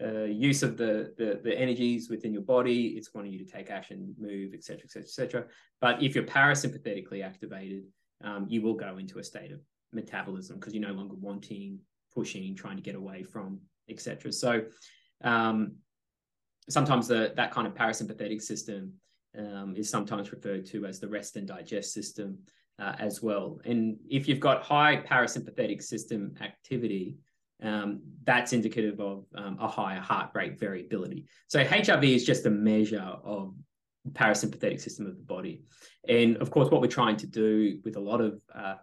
uh, 0.00 0.24
use 0.24 0.62
of 0.62 0.76
the, 0.76 1.12
the, 1.18 1.40
the 1.42 1.58
energies 1.58 2.08
within 2.08 2.32
your 2.32 2.42
body. 2.42 2.88
It's 2.96 3.12
wanting 3.12 3.32
you 3.32 3.44
to 3.44 3.50
take 3.50 3.68
action, 3.68 4.14
move, 4.18 4.54
etc., 4.54 4.84
etc., 4.84 5.02
etc. 5.02 5.44
But 5.80 6.02
if 6.02 6.14
you're 6.14 6.24
parasympathetically 6.24 7.24
activated, 7.24 7.82
um, 8.22 8.46
you 8.48 8.62
will 8.62 8.74
go 8.74 8.98
into 8.98 9.18
a 9.18 9.24
state 9.24 9.50
of 9.50 9.60
metabolism 9.92 10.58
because 10.58 10.74
you're 10.74 10.86
no 10.86 10.94
longer 10.94 11.14
wanting, 11.14 11.78
pushing, 12.14 12.54
trying 12.54 12.76
to 12.76 12.82
get 12.82 12.94
away 12.94 13.22
from, 13.22 13.60
etc. 13.88 14.32
So 14.32 14.62
um, 15.22 15.76
sometimes 16.68 17.08
the 17.08 17.32
that 17.36 17.52
kind 17.52 17.66
of 17.66 17.74
parasympathetic 17.74 18.42
system 18.42 18.92
um, 19.38 19.74
is 19.76 19.90
sometimes 19.90 20.32
referred 20.32 20.66
to 20.66 20.86
as 20.86 21.00
the 21.00 21.08
rest 21.08 21.36
and 21.36 21.46
digest 21.46 21.92
system 21.92 22.38
uh, 22.78 22.94
as 22.98 23.22
well. 23.22 23.60
And 23.64 23.96
if 24.08 24.28
you've 24.28 24.40
got 24.40 24.62
high 24.62 25.02
parasympathetic 25.08 25.82
system 25.82 26.34
activity, 26.40 27.16
um, 27.62 28.00
that's 28.24 28.52
indicative 28.52 29.00
of 29.00 29.24
um, 29.34 29.58
a 29.60 29.66
higher 29.66 30.00
heart 30.00 30.30
rate 30.34 30.58
variability. 30.58 31.26
So 31.48 31.64
HRV 31.64 32.14
is 32.14 32.24
just 32.24 32.46
a 32.46 32.50
measure 32.50 33.16
of 33.24 33.54
parasympathetic 34.12 34.80
system 34.80 35.06
of 35.06 35.16
the 35.16 35.24
body. 35.24 35.62
And 36.08 36.36
of 36.38 36.50
course, 36.50 36.70
what 36.70 36.80
we're 36.80 36.86
trying 36.86 37.16
to 37.16 37.26
do 37.26 37.80
with 37.84 37.96
a 37.96 38.00
lot 38.00 38.20
of 38.20 38.40
uh, 38.54 38.76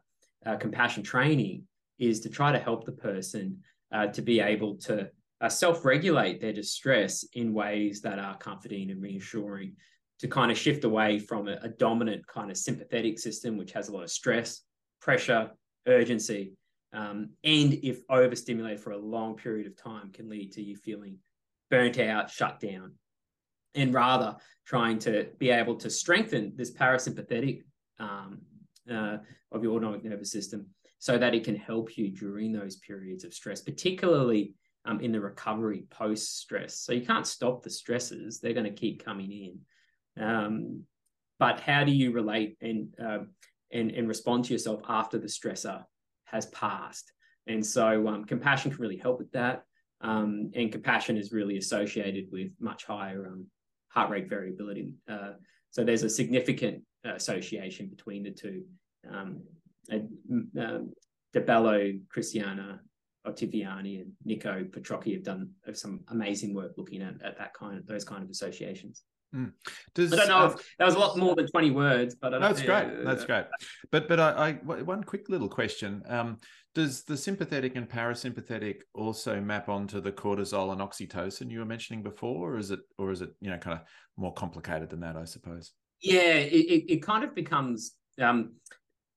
uh, 0.45 0.55
compassion 0.57 1.03
training 1.03 1.63
is 1.99 2.19
to 2.21 2.29
try 2.29 2.51
to 2.51 2.59
help 2.59 2.85
the 2.85 2.91
person 2.91 3.57
uh, 3.93 4.07
to 4.07 4.21
be 4.21 4.39
able 4.39 4.75
to 4.75 5.09
uh, 5.41 5.49
self-regulate 5.49 6.41
their 6.41 6.53
distress 6.53 7.25
in 7.33 7.53
ways 7.53 8.01
that 8.01 8.19
are 8.19 8.37
comforting 8.37 8.91
and 8.91 9.01
reassuring 9.01 9.73
to 10.19 10.27
kind 10.27 10.51
of 10.51 10.57
shift 10.57 10.83
away 10.83 11.19
from 11.19 11.47
a, 11.47 11.57
a 11.61 11.69
dominant 11.69 12.25
kind 12.27 12.49
of 12.49 12.57
sympathetic 12.57 13.19
system 13.19 13.57
which 13.57 13.71
has 13.73 13.89
a 13.89 13.91
lot 13.91 14.03
of 14.03 14.11
stress 14.11 14.61
pressure 15.01 15.51
urgency 15.87 16.53
um, 16.93 17.29
and 17.43 17.73
if 17.83 17.99
overstimulated 18.09 18.79
for 18.79 18.91
a 18.91 18.97
long 18.97 19.35
period 19.35 19.67
of 19.67 19.75
time 19.75 20.11
can 20.11 20.29
lead 20.29 20.51
to 20.51 20.61
you 20.61 20.75
feeling 20.75 21.17
burnt 21.69 21.99
out 21.99 22.29
shut 22.29 22.59
down 22.59 22.93
and 23.75 23.93
rather 23.93 24.35
trying 24.65 24.97
to 24.97 25.27
be 25.37 25.49
able 25.49 25.75
to 25.75 25.89
strengthen 25.89 26.53
this 26.55 26.71
parasympathetic 26.71 27.63
um, 27.99 28.39
uh, 28.91 29.17
of 29.51 29.63
your 29.63 29.73
autonomic 29.73 30.03
nervous 30.03 30.31
system 30.31 30.67
so 30.99 31.17
that 31.17 31.35
it 31.35 31.43
can 31.43 31.55
help 31.55 31.97
you 31.97 32.09
during 32.09 32.51
those 32.51 32.77
periods 32.77 33.23
of 33.23 33.33
stress, 33.33 33.61
particularly 33.61 34.53
um, 34.85 34.99
in 35.01 35.11
the 35.11 35.19
recovery 35.19 35.85
post 35.89 36.39
stress. 36.39 36.79
So 36.79 36.93
you 36.93 37.05
can't 37.05 37.27
stop 37.27 37.63
the 37.63 37.69
stresses, 37.69 38.39
they're 38.39 38.53
going 38.53 38.65
to 38.65 38.71
keep 38.71 39.03
coming 39.03 39.31
in. 39.31 40.23
Um, 40.23 40.83
but 41.37 41.59
how 41.59 41.83
do 41.83 41.91
you 41.91 42.11
relate 42.11 42.57
and, 42.61 42.87
uh, 43.03 43.19
and, 43.71 43.91
and 43.91 44.07
respond 44.07 44.45
to 44.45 44.53
yourself 44.53 44.81
after 44.87 45.17
the 45.17 45.27
stressor 45.27 45.83
has 46.25 46.45
passed? 46.47 47.11
And 47.47 47.65
so 47.65 48.07
um, 48.07 48.25
compassion 48.25 48.71
can 48.71 48.81
really 48.81 48.97
help 48.97 49.19
with 49.19 49.31
that. 49.31 49.63
Um, 50.01 50.51
and 50.55 50.71
compassion 50.71 51.17
is 51.17 51.31
really 51.31 51.57
associated 51.57 52.25
with 52.31 52.51
much 52.59 52.85
higher 52.85 53.27
um, 53.27 53.47
heart 53.89 54.09
rate 54.09 54.29
variability. 54.29 54.93
Uh, 55.09 55.33
so 55.71 55.83
there's 55.83 56.03
a 56.03 56.09
significant 56.09 56.83
association 57.05 57.87
between 57.87 58.23
the 58.23 58.31
two. 58.31 58.63
Um, 59.11 59.41
um, 59.91 60.91
Di 61.33 61.39
Bello, 61.41 61.91
Christiana 62.09 62.79
Ottaviani, 63.27 64.01
and 64.01 64.11
Nico 64.23 64.63
Petrocchi 64.63 65.13
have 65.13 65.23
done 65.23 65.49
some 65.73 66.01
amazing 66.09 66.53
work 66.53 66.73
looking 66.77 67.01
at, 67.01 67.21
at 67.23 67.37
that 67.37 67.53
kind 67.53 67.77
of 67.77 67.85
those 67.85 68.05
kind 68.05 68.23
of 68.23 68.29
associations. 68.29 69.03
Mm. 69.35 69.51
Does, 69.93 70.13
I 70.13 70.17
don't 70.17 70.27
know 70.29 70.37
uh, 70.37 70.47
if 70.47 70.75
that 70.79 70.85
was 70.85 70.95
a 70.95 70.99
lot 70.99 71.17
more 71.17 71.35
than 71.35 71.47
20 71.47 71.71
words, 71.71 72.15
but 72.15 72.39
that's 72.39 72.61
great. 72.61 73.03
That's 73.03 73.25
great. 73.25 73.45
But 73.91 74.07
but 74.07 74.19
I, 74.19 74.29
I 74.31 74.51
one 74.53 75.03
quick 75.03 75.27
little 75.29 75.49
question. 75.49 76.03
Um, 76.07 76.37
does 76.73 77.03
the 77.03 77.17
sympathetic 77.17 77.75
and 77.75 77.89
parasympathetic 77.89 78.81
also 78.93 79.39
map 79.41 79.69
onto 79.69 79.99
the 79.99 80.11
cortisol 80.11 80.71
and 80.71 80.81
oxytocin 80.81 81.49
you 81.49 81.59
were 81.59 81.65
mentioning 81.65 82.03
before, 82.03 82.53
or 82.53 82.57
is 82.57 82.71
it 82.71 82.79
or 82.97 83.11
is 83.11 83.21
it 83.21 83.29
you 83.41 83.49
know 83.49 83.57
kind 83.57 83.79
of 83.79 83.85
more 84.15 84.33
complicated 84.33 84.89
than 84.89 85.01
that? 85.01 85.17
I 85.17 85.25
suppose. 85.25 85.73
Yeah, 86.01 86.33
it, 86.33 86.85
it 86.87 87.01
kind 87.01 87.23
of 87.23 87.33
becomes 87.33 87.93
um, 88.21 88.53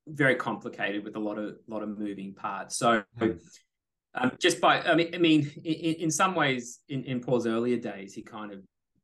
very 0.07 0.35
complicated 0.35 1.05
with 1.05 1.17
a 1.17 1.21
lot 1.21 1.39
of 1.39 1.57
lot 1.67 1.83
of 1.83 1.99
moving 1.99 2.35
parts. 2.35 2.77
So. 2.77 3.03
Mm. 3.21 3.39
Um, 4.15 4.33
just 4.41 4.61
by, 4.61 4.81
I 4.81 4.95
mean, 4.95 5.15
I 5.15 5.19
mean, 5.19 5.53
in, 5.65 5.95
in 5.95 6.11
some 6.11 6.35
ways, 6.35 6.81
in, 6.89 7.05
in 7.05 7.21
Paul's 7.21 7.47
earlier 7.47 7.77
days, 7.77 8.15
he 8.15 8.23
kind 8.23 8.53
of 8.53 8.61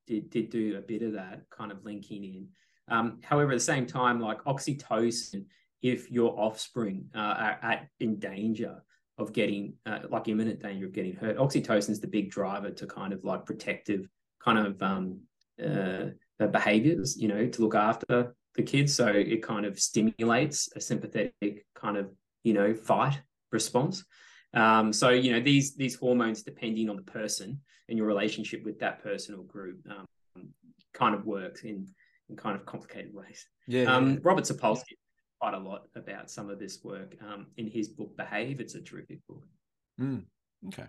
did 0.07 0.31
did 0.31 0.51
do 0.51 0.77
a 0.77 0.81
bit 0.81 1.03
of 1.03 1.13
that, 1.13 1.43
kind 1.51 1.71
of 1.71 1.85
linking 1.85 2.25
in. 2.25 2.49
Um, 2.89 3.21
however, 3.23 3.53
at 3.53 3.57
the 3.57 3.65
same 3.65 3.87
time, 3.87 4.19
like 4.19 4.43
oxytocin, 4.45 5.45
if 5.83 6.11
your 6.11 6.39
offspring 6.39 7.07
uh, 7.15 7.19
are 7.19 7.59
at 7.63 7.89
in 8.01 8.19
danger 8.19 8.83
of 9.19 9.33
getting 9.33 9.75
uh, 9.87 10.01
like 10.11 10.27
imminent 10.29 10.61
danger 10.61 10.87
of 10.87 10.93
getting 10.93 11.15
hurt, 11.15 11.37
oxytocin 11.37 11.91
is 11.91 12.01
the 12.01 12.07
big 12.07 12.31
driver 12.31 12.71
to 12.71 12.87
kind 12.87 13.13
of 13.13 13.23
like 13.25 13.47
protective 13.47 14.09
kind 14.43 14.59
of 14.59 14.83
um, 14.83 15.21
uh, 15.63 16.07
behaviors, 16.39 17.17
you 17.17 17.29
know, 17.29 17.47
to 17.47 17.63
look 17.63 17.75
after 17.75 18.35
the 18.55 18.63
kids. 18.63 18.95
So 18.95 19.07
it 19.07 19.43
kind 19.43 19.67
of 19.67 19.79
stimulates 19.79 20.69
a 20.77 20.81
sympathetic 20.81 21.67
kind 21.75 21.97
of, 21.97 22.11
you 22.43 22.53
know, 22.53 22.75
fight 22.75 23.21
response. 23.53 24.05
Um, 24.53 24.93
so, 24.93 25.11
you 25.11 25.33
know, 25.33 25.41
these 25.41 25.77
these 25.77 25.97
hormones, 25.97 26.43
depending 26.43 26.89
on 26.89 26.97
the 26.97 27.03
person 27.03 27.61
and 27.89 27.99
your 27.99 28.07
relationship 28.07 28.65
with 28.65 28.79
that 28.81 29.03
person 29.03 29.35
or 29.35 29.45
group, 29.45 29.81
um, 29.91 30.07
kind 30.93 31.15
of 31.15 31.27
works 31.27 31.63
in, 31.63 31.89
in 32.29 32.37
kind 32.37 32.57
of 32.57 32.65
complicated 32.65 33.13
ways. 33.13 33.47
Yeah. 33.67 33.95
Um. 33.95 34.21
Robert 34.23 34.45
Sapolsky 34.45 34.97
quite 35.41 35.55
a 35.55 35.59
lot 35.59 35.83
about 35.95 36.31
some 36.31 36.49
of 36.49 36.59
this 36.59 36.83
work 36.83 37.17
um, 37.21 37.47
in 37.57 37.67
his 37.67 37.89
book 37.89 38.17
Behave. 38.17 38.61
It's 38.61 38.77
a 38.77 38.81
terrific 38.81 39.19
book. 39.29 39.45
Mm, 40.01 40.25
okay. 40.69 40.87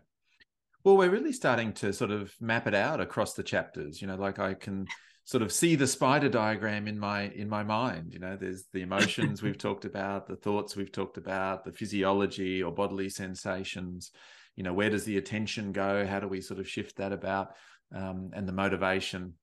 Well, 0.84 0.98
we're 0.98 1.10
really 1.10 1.34
starting 1.34 1.74
to 1.74 1.92
sort 1.92 2.12
of 2.12 2.32
map 2.40 2.68
it 2.68 2.76
out 2.76 3.02
across 3.02 3.34
the 3.34 3.44
chapters. 3.44 4.02
You 4.02 4.08
know, 4.08 4.16
like 4.16 4.40
I 4.40 4.54
can 4.54 4.86
sort 5.26 5.42
of 5.42 5.52
see 5.52 5.76
the 5.76 5.88
spider 5.88 6.30
diagram 6.30 6.88
in 6.88 6.98
my 6.98 7.24
in 7.30 7.50
my 7.50 7.64
mind 7.64 8.14
you 8.14 8.20
know 8.20 8.38
there's 8.38 8.66
the 8.74 8.82
emotions 8.90 9.42
we've 9.42 9.58
talked 9.58 9.86
about 9.86 10.28
the 10.28 10.36
thoughts 10.36 10.76
we've 10.76 10.92
talked 10.92 11.18
about 11.18 11.66
the 11.66 11.72
physiology 11.72 12.64
or 12.64 12.72
bodily 12.72 13.10
sensations 13.10 14.12
you 14.56 14.64
know 14.64 14.74
where 14.74 14.90
does 14.90 15.04
the 15.04 15.18
attention 15.18 15.72
go? 15.72 16.06
How 16.06 16.20
do 16.20 16.28
we 16.28 16.42
sort 16.42 16.60
of 16.60 16.70
shift 16.70 16.98
that 16.98 17.12
about 17.12 17.56
um, 17.94 18.32
and 18.34 18.48
the 18.48 18.54
motivation 18.54 19.34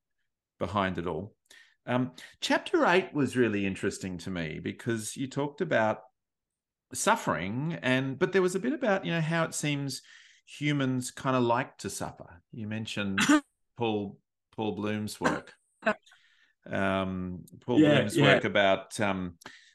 behind 0.58 0.98
it 0.98 1.06
all? 1.06 1.34
Um, 1.86 2.12
chapter 2.40 2.86
8 2.86 3.12
was 3.12 3.36
really 3.36 3.66
interesting 3.66 4.18
to 4.18 4.30
me 4.30 4.60
because 4.62 5.16
you 5.16 5.26
talked 5.26 5.60
about 5.60 6.00
suffering 6.94 7.78
and 7.82 8.18
but 8.18 8.32
there 8.32 8.42
was 8.42 8.54
a 8.54 8.60
bit 8.60 8.72
about 8.72 9.04
you 9.04 9.12
know 9.12 9.20
how 9.20 9.44
it 9.44 9.54
seems 9.54 10.02
humans 10.46 11.10
kind 11.10 11.36
of 11.36 11.42
like 11.42 11.76
to 11.78 11.90
suffer. 11.90 12.42
You 12.52 12.66
mentioned 12.66 13.20
paul 13.76 14.18
paul 14.54 14.72
bloom's 14.72 15.20
work 15.20 15.54
um, 16.70 17.44
Paul 17.60 17.80
yeah, 17.80 17.96
Bloom's 17.96 18.16
yeah. 18.16 18.34
work 18.34 18.44
about 18.44 18.98
um, 19.00 19.34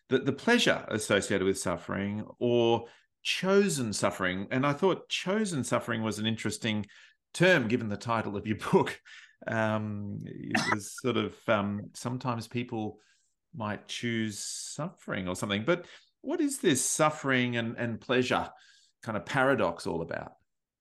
the, 0.10 0.20
the 0.20 0.34
pleasure 0.34 0.86
associated 0.90 1.46
with 1.46 1.60
suffering 1.60 2.26
or 2.40 2.86
chosen 3.24 3.94
suffering. 3.94 4.48
And 4.52 4.66
I 4.66 4.74
thought 4.74 5.10
chosen 5.10 5.64
suffering 5.64 6.02
was 6.04 6.20
an 6.20 6.26
interesting 6.26 6.86
term 7.34 7.68
given 7.68 7.90
the 7.90 7.98
title 7.98 8.38
of 8.38 8.48
your 8.48 8.58
book. 8.72 9.00
Um, 9.46 10.20
it 10.24 10.62
was 10.74 10.96
sort 11.02 11.18
of 11.18 11.36
um, 11.48 11.90
sometimes 11.94 12.48
people 12.48 13.00
might 13.56 13.88
choose 13.88 14.40
suffering 14.40 15.28
or 15.28 15.36
something. 15.36 15.64
But 15.66 15.86
what 16.22 16.42
is 16.42 16.60
this 16.60 16.84
suffering 16.84 17.58
and, 17.58 17.76
and 17.78 18.00
pleasure 18.00 18.50
kind 19.04 19.18
of 19.18 19.26
paradox 19.26 19.88
all 19.88 20.02
about? 20.02 20.34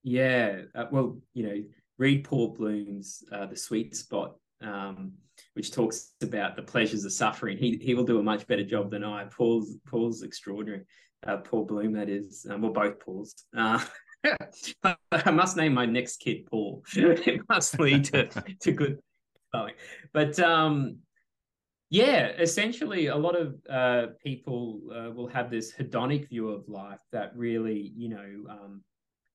Yeah, 0.02 0.60
uh, 0.74 0.86
well, 0.90 1.18
you 1.34 1.46
know, 1.48 1.62
read 1.98 2.24
Paul 2.24 2.54
Bloom's 2.54 3.24
uh, 3.32 3.46
The 3.46 3.56
Sweet 3.56 3.96
Spot 3.96 4.36
um, 4.62 5.12
which 5.54 5.72
talks 5.72 6.12
about 6.22 6.56
the 6.56 6.62
pleasures 6.62 7.04
of 7.04 7.12
suffering. 7.12 7.58
He 7.58 7.78
he 7.82 7.94
will 7.94 8.04
do 8.04 8.18
a 8.18 8.22
much 8.22 8.46
better 8.46 8.64
job 8.64 8.90
than 8.90 9.04
I. 9.04 9.24
Paul's 9.24 9.76
Paul's 9.86 10.22
extraordinary. 10.22 10.82
Uh, 11.26 11.38
Paul 11.38 11.64
Bloom, 11.64 11.92
that 11.92 12.08
is. 12.08 12.46
Um, 12.48 12.62
well, 12.62 12.72
both 12.72 13.00
Pauls. 13.00 13.34
Uh, 13.56 13.84
I 15.12 15.30
must 15.30 15.56
name 15.56 15.74
my 15.74 15.86
next 15.86 16.18
kid 16.18 16.46
Paul. 16.46 16.82
it 16.96 17.42
must 17.48 17.78
lead 17.78 18.04
to 18.06 18.26
to 18.60 18.72
good 18.72 18.98
spelling. 19.48 19.74
But 20.12 20.38
um, 20.40 20.98
yeah, 21.90 22.28
essentially, 22.38 23.06
a 23.06 23.16
lot 23.16 23.36
of 23.36 23.56
uh, 23.70 24.06
people 24.22 24.80
uh, 24.90 25.10
will 25.12 25.28
have 25.28 25.50
this 25.50 25.72
hedonic 25.72 26.28
view 26.28 26.48
of 26.48 26.68
life 26.68 27.00
that 27.12 27.36
really, 27.36 27.92
you 27.96 28.08
know, 28.08 28.50
um, 28.50 28.82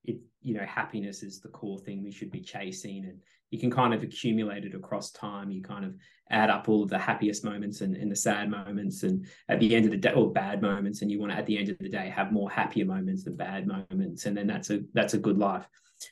it 0.03 0.19
you 0.41 0.53
know 0.53 0.65
happiness 0.65 1.23
is 1.23 1.39
the 1.39 1.49
core 1.49 1.79
thing 1.79 2.03
we 2.03 2.11
should 2.11 2.31
be 2.31 2.41
chasing 2.41 3.05
and 3.05 3.19
you 3.51 3.59
can 3.59 3.69
kind 3.69 3.93
of 3.93 4.01
accumulate 4.01 4.63
it 4.63 4.73
across 4.73 5.11
time. 5.11 5.51
You 5.51 5.61
kind 5.61 5.85
of 5.85 5.93
add 6.31 6.49
up 6.49 6.69
all 6.69 6.83
of 6.83 6.89
the 6.89 6.97
happiest 6.97 7.43
moments 7.43 7.81
and, 7.81 7.95
and 7.95 8.09
the 8.09 8.15
sad 8.15 8.49
moments 8.49 9.03
and 9.03 9.27
at 9.49 9.59
the 9.59 9.75
end 9.75 9.85
of 9.85 9.91
the 9.91 9.97
day 9.97 10.13
or 10.13 10.31
bad 10.31 10.61
moments 10.61 11.01
and 11.01 11.11
you 11.11 11.19
want 11.19 11.33
to 11.33 11.37
at 11.37 11.45
the 11.45 11.57
end 11.57 11.67
of 11.69 11.77
the 11.79 11.89
day 11.89 12.09
have 12.09 12.31
more 12.31 12.49
happier 12.49 12.85
moments 12.85 13.25
than 13.25 13.35
bad 13.35 13.67
moments 13.67 14.25
and 14.25 14.35
then 14.35 14.47
that's 14.47 14.69
a 14.69 14.79
that's 14.93 15.13
a 15.13 15.19
good 15.19 15.37
life. 15.37 15.67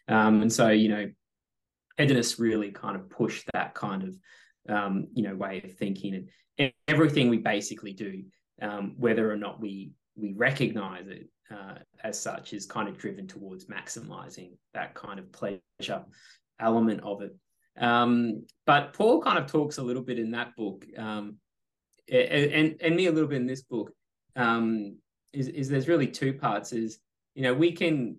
Um, 0.10 0.42
and 0.42 0.52
so 0.52 0.70
you 0.70 0.90
know 0.90 1.10
hedonists 1.98 2.40
really 2.40 2.72
kind 2.72 2.98
of 2.98 3.10
push 3.10 3.44
that 3.54 3.74
kind 3.74 4.04
of 4.04 4.16
um, 4.68 5.08
you 5.14 5.24
know 5.24 5.36
way 5.36 5.62
of 5.64 5.74
thinking 5.78 6.28
and 6.60 6.74
everything 6.90 7.30
we 7.30 7.38
basically 7.38 7.94
do 7.94 8.24
um, 8.62 8.96
whether 8.98 9.32
or 9.32 9.38
not 9.38 9.62
we 9.62 9.94
we 10.18 10.34
recognize 10.34 11.08
it 11.08 11.30
uh, 11.50 11.76
as 12.04 12.20
such 12.20 12.52
is 12.52 12.66
kind 12.66 12.90
of 12.90 12.98
driven 12.98 13.28
towards 13.28 13.66
maximizing 13.66 14.52
that 14.74 14.94
kind 14.94 15.20
of 15.20 15.32
pleasure 15.32 16.04
element 16.60 17.02
of 17.04 17.22
it. 17.22 17.36
Um, 17.78 18.46
but 18.66 18.94
Paul 18.94 19.22
kind 19.22 19.38
of 19.38 19.52
talks 19.52 19.78
a 19.78 19.84
little 19.84 20.04
bit 20.04 20.20
in 20.20 20.32
that 20.32 20.56
book, 20.56 20.86
um, 20.98 21.38
and 22.12 22.76
and 22.82 22.96
me 22.96 23.08
a 23.08 23.12
little 23.12 23.30
bit 23.30 23.42
in 23.42 23.48
this 23.48 23.62
book. 23.62 23.92
Um, 24.36 24.98
is 25.32 25.48
is 25.48 25.70
there's 25.70 25.88
really 25.88 26.08
two 26.08 26.34
parts. 26.34 26.74
Is 26.74 27.00
you 27.36 27.44
know 27.44 27.54
we 27.54 27.72
can 27.72 28.18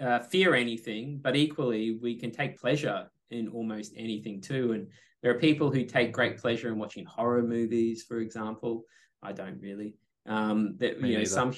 uh, 0.00 0.20
fear 0.20 0.54
anything, 0.54 1.18
but 1.22 1.36
equally 1.36 1.98
we 2.00 2.18
can 2.18 2.30
take 2.30 2.58
pleasure 2.58 3.10
in 3.30 3.48
almost 3.48 3.92
anything 3.96 4.40
too. 4.40 4.72
And 4.72 4.88
there 5.22 5.32
are 5.32 5.38
people 5.38 5.70
who 5.70 5.84
take 5.84 6.12
great 6.12 6.38
pleasure 6.38 6.68
in 6.68 6.78
watching 6.78 7.04
horror 7.04 7.42
movies, 7.42 8.04
for 8.04 8.18
example. 8.20 8.84
I 9.22 9.32
don't 9.32 9.60
really. 9.60 9.94
Um, 10.26 10.76
that 10.78 11.00
you 11.00 11.18
know 11.18 11.24
some 11.24 11.52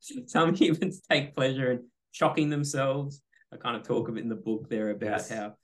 some 0.26 0.54
humans 0.54 1.00
take 1.10 1.34
pleasure 1.34 1.72
in 1.72 1.84
shocking 2.12 2.50
themselves. 2.50 3.22
I 3.52 3.56
kind 3.56 3.76
of 3.76 3.82
talk 3.82 4.08
of 4.08 4.16
it 4.16 4.22
in 4.22 4.28
the 4.28 4.34
book 4.34 4.68
there 4.68 4.90
about 4.90 5.20
yes. 5.20 5.30
how 5.30 5.54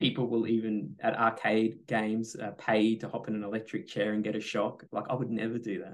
people 0.00 0.26
will 0.26 0.46
even 0.46 0.94
at 1.00 1.18
arcade 1.18 1.78
games 1.86 2.36
uh, 2.36 2.50
pay 2.58 2.96
to 2.96 3.08
hop 3.08 3.28
in 3.28 3.34
an 3.34 3.44
electric 3.44 3.86
chair 3.86 4.12
and 4.12 4.24
get 4.24 4.36
a 4.36 4.40
shock. 4.40 4.84
Like 4.92 5.04
I 5.08 5.14
would 5.14 5.30
never 5.30 5.58
do 5.58 5.84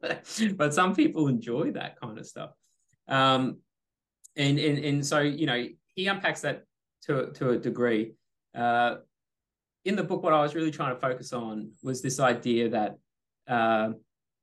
that, 0.00 0.56
but 0.56 0.74
some 0.74 0.94
people 0.94 1.28
enjoy 1.28 1.72
that 1.72 2.00
kind 2.00 2.18
of 2.18 2.26
stuff. 2.26 2.50
Um, 3.06 3.58
and 4.36 4.58
and 4.58 4.78
and 4.84 5.06
so 5.06 5.20
you 5.20 5.46
know 5.46 5.66
he 5.94 6.06
unpacks 6.06 6.42
that 6.42 6.64
to 7.02 7.32
to 7.32 7.50
a 7.50 7.58
degree. 7.58 8.14
Uh, 8.54 8.96
in 9.84 9.96
the 9.96 10.04
book, 10.04 10.22
what 10.22 10.32
I 10.32 10.42
was 10.42 10.54
really 10.54 10.70
trying 10.70 10.94
to 10.94 11.00
focus 11.00 11.32
on 11.32 11.70
was 11.82 12.02
this 12.02 12.20
idea 12.20 12.68
that 12.70 12.98
uh, 13.48 13.90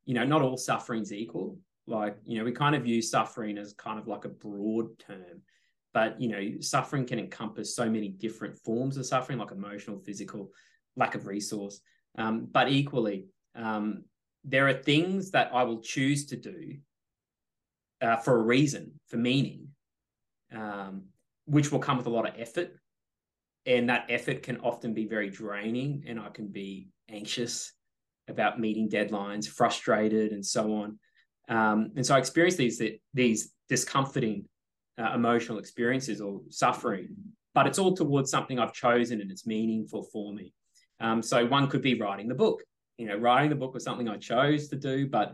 you 0.06 0.14
know 0.14 0.26
not 0.26 0.42
all 0.42 0.58
suffering's 0.58 1.14
equal. 1.14 1.58
Like 1.88 2.18
you 2.26 2.40
know 2.40 2.44
we 2.44 2.52
kind 2.52 2.76
of 2.76 2.84
view 2.84 3.02
suffering 3.02 3.58
as 3.58 3.74
kind 3.74 4.00
of 4.00 4.08
like 4.08 4.26
a 4.26 4.30
broad 4.30 4.98
term 5.00 5.42
but 5.96 6.20
you 6.20 6.28
know 6.28 6.60
suffering 6.60 7.06
can 7.06 7.20
encompass 7.20 7.74
so 7.74 7.90
many 7.90 8.10
different 8.10 8.60
forms 8.60 8.98
of 8.98 9.06
suffering 9.06 9.40
like 9.40 9.52
emotional 9.52 9.98
physical 9.98 10.52
lack 10.98 11.16
of 11.16 11.26
resource. 11.26 11.80
Um, 12.18 12.48
but 12.52 12.70
equally 12.70 13.28
um, 13.56 14.04
there 14.44 14.68
are 14.68 14.74
things 14.74 15.32
that 15.32 15.50
i 15.54 15.64
will 15.64 15.82
choose 15.82 16.28
to 16.28 16.36
do 16.36 16.78
uh, 18.02 18.18
for 18.18 18.36
a 18.36 18.42
reason 18.42 18.92
for 19.08 19.18
meaning 19.18 19.70
um, 20.54 21.06
which 21.46 21.72
will 21.72 21.80
come 21.80 21.98
with 21.98 22.08
a 22.08 22.16
lot 22.18 22.28
of 22.28 22.36
effort. 22.38 22.72
And 23.66 23.90
that 23.90 24.06
effort 24.10 24.44
can 24.44 24.58
often 24.58 24.94
be 24.94 25.06
very 25.06 25.30
draining 25.30 26.04
and 26.08 26.20
i 26.20 26.30
can 26.30 26.48
be 26.48 26.90
anxious 27.10 27.72
about 28.28 28.60
meeting 28.60 28.90
deadlines 28.90 29.48
frustrated 29.48 30.34
and 30.34 30.46
so 30.46 30.74
on. 30.82 31.00
Um, 31.48 31.92
and 31.96 32.06
so 32.06 32.16
i 32.16 32.20
experience 32.20 32.58
these 32.58 32.82
these 33.14 33.54
discomforting 33.70 34.46
uh, 34.98 35.12
emotional 35.14 35.60
experiences 35.60 36.22
or 36.22 36.42
suffering, 36.50 37.10
but 37.54 37.68
it's 37.68 37.80
all 37.80 37.96
towards 37.96 38.30
something 38.32 38.60
I've 38.60 38.74
chosen 38.74 39.22
and 39.22 39.32
it's 39.32 39.46
meaningful 39.46 40.04
for 40.04 40.34
me. 40.34 40.54
Um, 41.00 41.22
so 41.22 41.46
one 41.46 41.68
could 41.68 41.82
be 41.82 42.00
writing 42.00 42.28
the 42.28 42.36
book. 42.36 42.64
You 42.98 43.08
know, 43.08 43.18
writing 43.18 43.50
the 43.50 43.56
book 43.56 43.74
was 43.74 43.84
something 43.84 44.08
I 44.08 44.18
chose 44.18 44.70
to 44.70 44.78
do, 44.78 45.08
but 45.08 45.34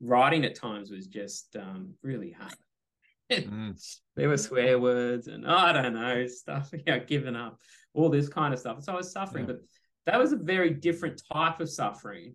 writing 0.00 0.44
at 0.44 0.56
times 0.56 0.90
was 0.90 1.06
just 1.06 1.56
um, 1.56 1.94
really 2.02 2.32
hard. 2.32 2.54
mm. 3.30 3.98
There 4.16 4.28
were 4.28 4.36
swear 4.36 4.80
words 4.80 5.28
and 5.28 5.44
oh, 5.46 5.56
I 5.56 5.72
don't 5.72 5.94
know 5.94 6.26
stuff. 6.26 6.70
You 6.72 6.82
know, 6.86 7.00
giving 7.06 7.36
up, 7.36 7.58
all 7.94 8.08
this 8.08 8.28
kind 8.28 8.52
of 8.52 8.58
stuff. 8.58 8.82
So 8.82 8.92
I 8.92 8.96
was 8.96 9.12
suffering, 9.12 9.46
yeah. 9.46 9.54
but 9.54 9.62
that 10.06 10.18
was 10.18 10.32
a 10.32 10.36
very 10.36 10.70
different 10.70 11.22
type 11.32 11.60
of 11.60 11.70
suffering 11.70 12.34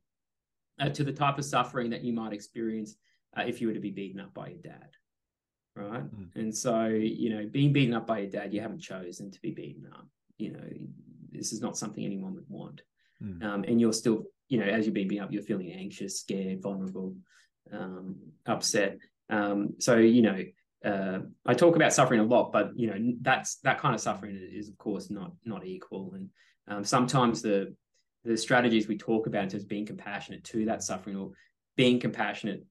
uh, 0.80 0.90
to 0.90 1.04
the 1.04 1.12
type 1.12 1.38
of 1.38 1.46
suffering 1.46 1.90
that 1.90 2.04
you 2.04 2.14
might 2.14 2.32
experience 2.32 2.96
uh, 3.38 3.44
if 3.46 3.60
you 3.60 3.68
were 3.68 3.74
to 3.74 3.80
be 3.80 3.92
beaten 3.92 4.22
up 4.22 4.34
by 4.34 4.48
your 4.48 4.62
dad 4.62 4.90
right? 5.76 6.04
Mm. 6.04 6.36
And 6.36 6.56
so, 6.56 6.86
you 6.86 7.30
know, 7.30 7.48
being 7.50 7.74
beaten 7.74 7.94
up 7.94 8.08
by 8.08 8.20
your 8.20 8.30
dad, 8.30 8.54
you 8.54 8.62
haven't 8.62 8.80
chosen 8.80 9.32
to 9.32 9.42
be 9.42 9.52
beaten 9.52 9.88
up. 9.94 10.08
You 10.38 10.54
know, 10.54 10.64
this 11.32 11.54
is 11.54 11.62
not 11.62 11.78
something 11.78 12.04
anyone 12.04 12.36
would 12.36 12.50
want. 12.50 12.82
Mm. 13.22 13.44
Um, 13.44 13.64
and 13.68 13.80
you're 13.80 13.94
still, 13.94 14.26
you 14.50 14.60
know, 14.60 14.66
as 14.66 14.86
you're 14.86 14.94
being 14.94 15.08
beaten 15.08 15.24
up, 15.24 15.32
you're 15.32 15.44
feeling 15.44 15.72
anxious, 15.72 16.20
scared, 16.20 16.62
vulnerable, 16.62 17.16
um, 17.72 18.16
upset. 18.46 18.98
Um, 19.30 19.76
so, 19.80 19.98
you 19.98 20.22
know, 20.22 20.44
uh, 20.86 21.20
I 21.46 21.54
talk 21.54 21.76
about 21.76 21.94
suffering 21.94 22.20
a 22.20 22.26
lot, 22.26 22.52
but 22.52 22.78
you 22.78 22.88
know, 22.88 23.16
that's 23.22 23.56
that 23.58 23.80
kind 23.80 23.96
of 23.96 24.02
suffering 24.02 24.38
is, 24.52 24.68
of 24.68 24.78
course, 24.78 25.10
not 25.10 25.32
not 25.46 25.66
equal. 25.66 26.14
And 26.14 26.30
um, 26.68 26.84
sometimes 26.84 27.42
the 27.42 27.74
the 28.26 28.38
strategies 28.38 28.88
we 28.88 28.98
talk 28.98 29.28
about 29.28 29.44
in 29.44 29.50
terms 29.50 29.64
of 29.64 29.70
being 29.70 29.86
compassionate 29.86 30.44
to 30.46 30.66
that 30.66 30.84
suffering 30.84 31.16
or 31.16 31.32
being 31.78 32.00
compassionate 32.00 32.66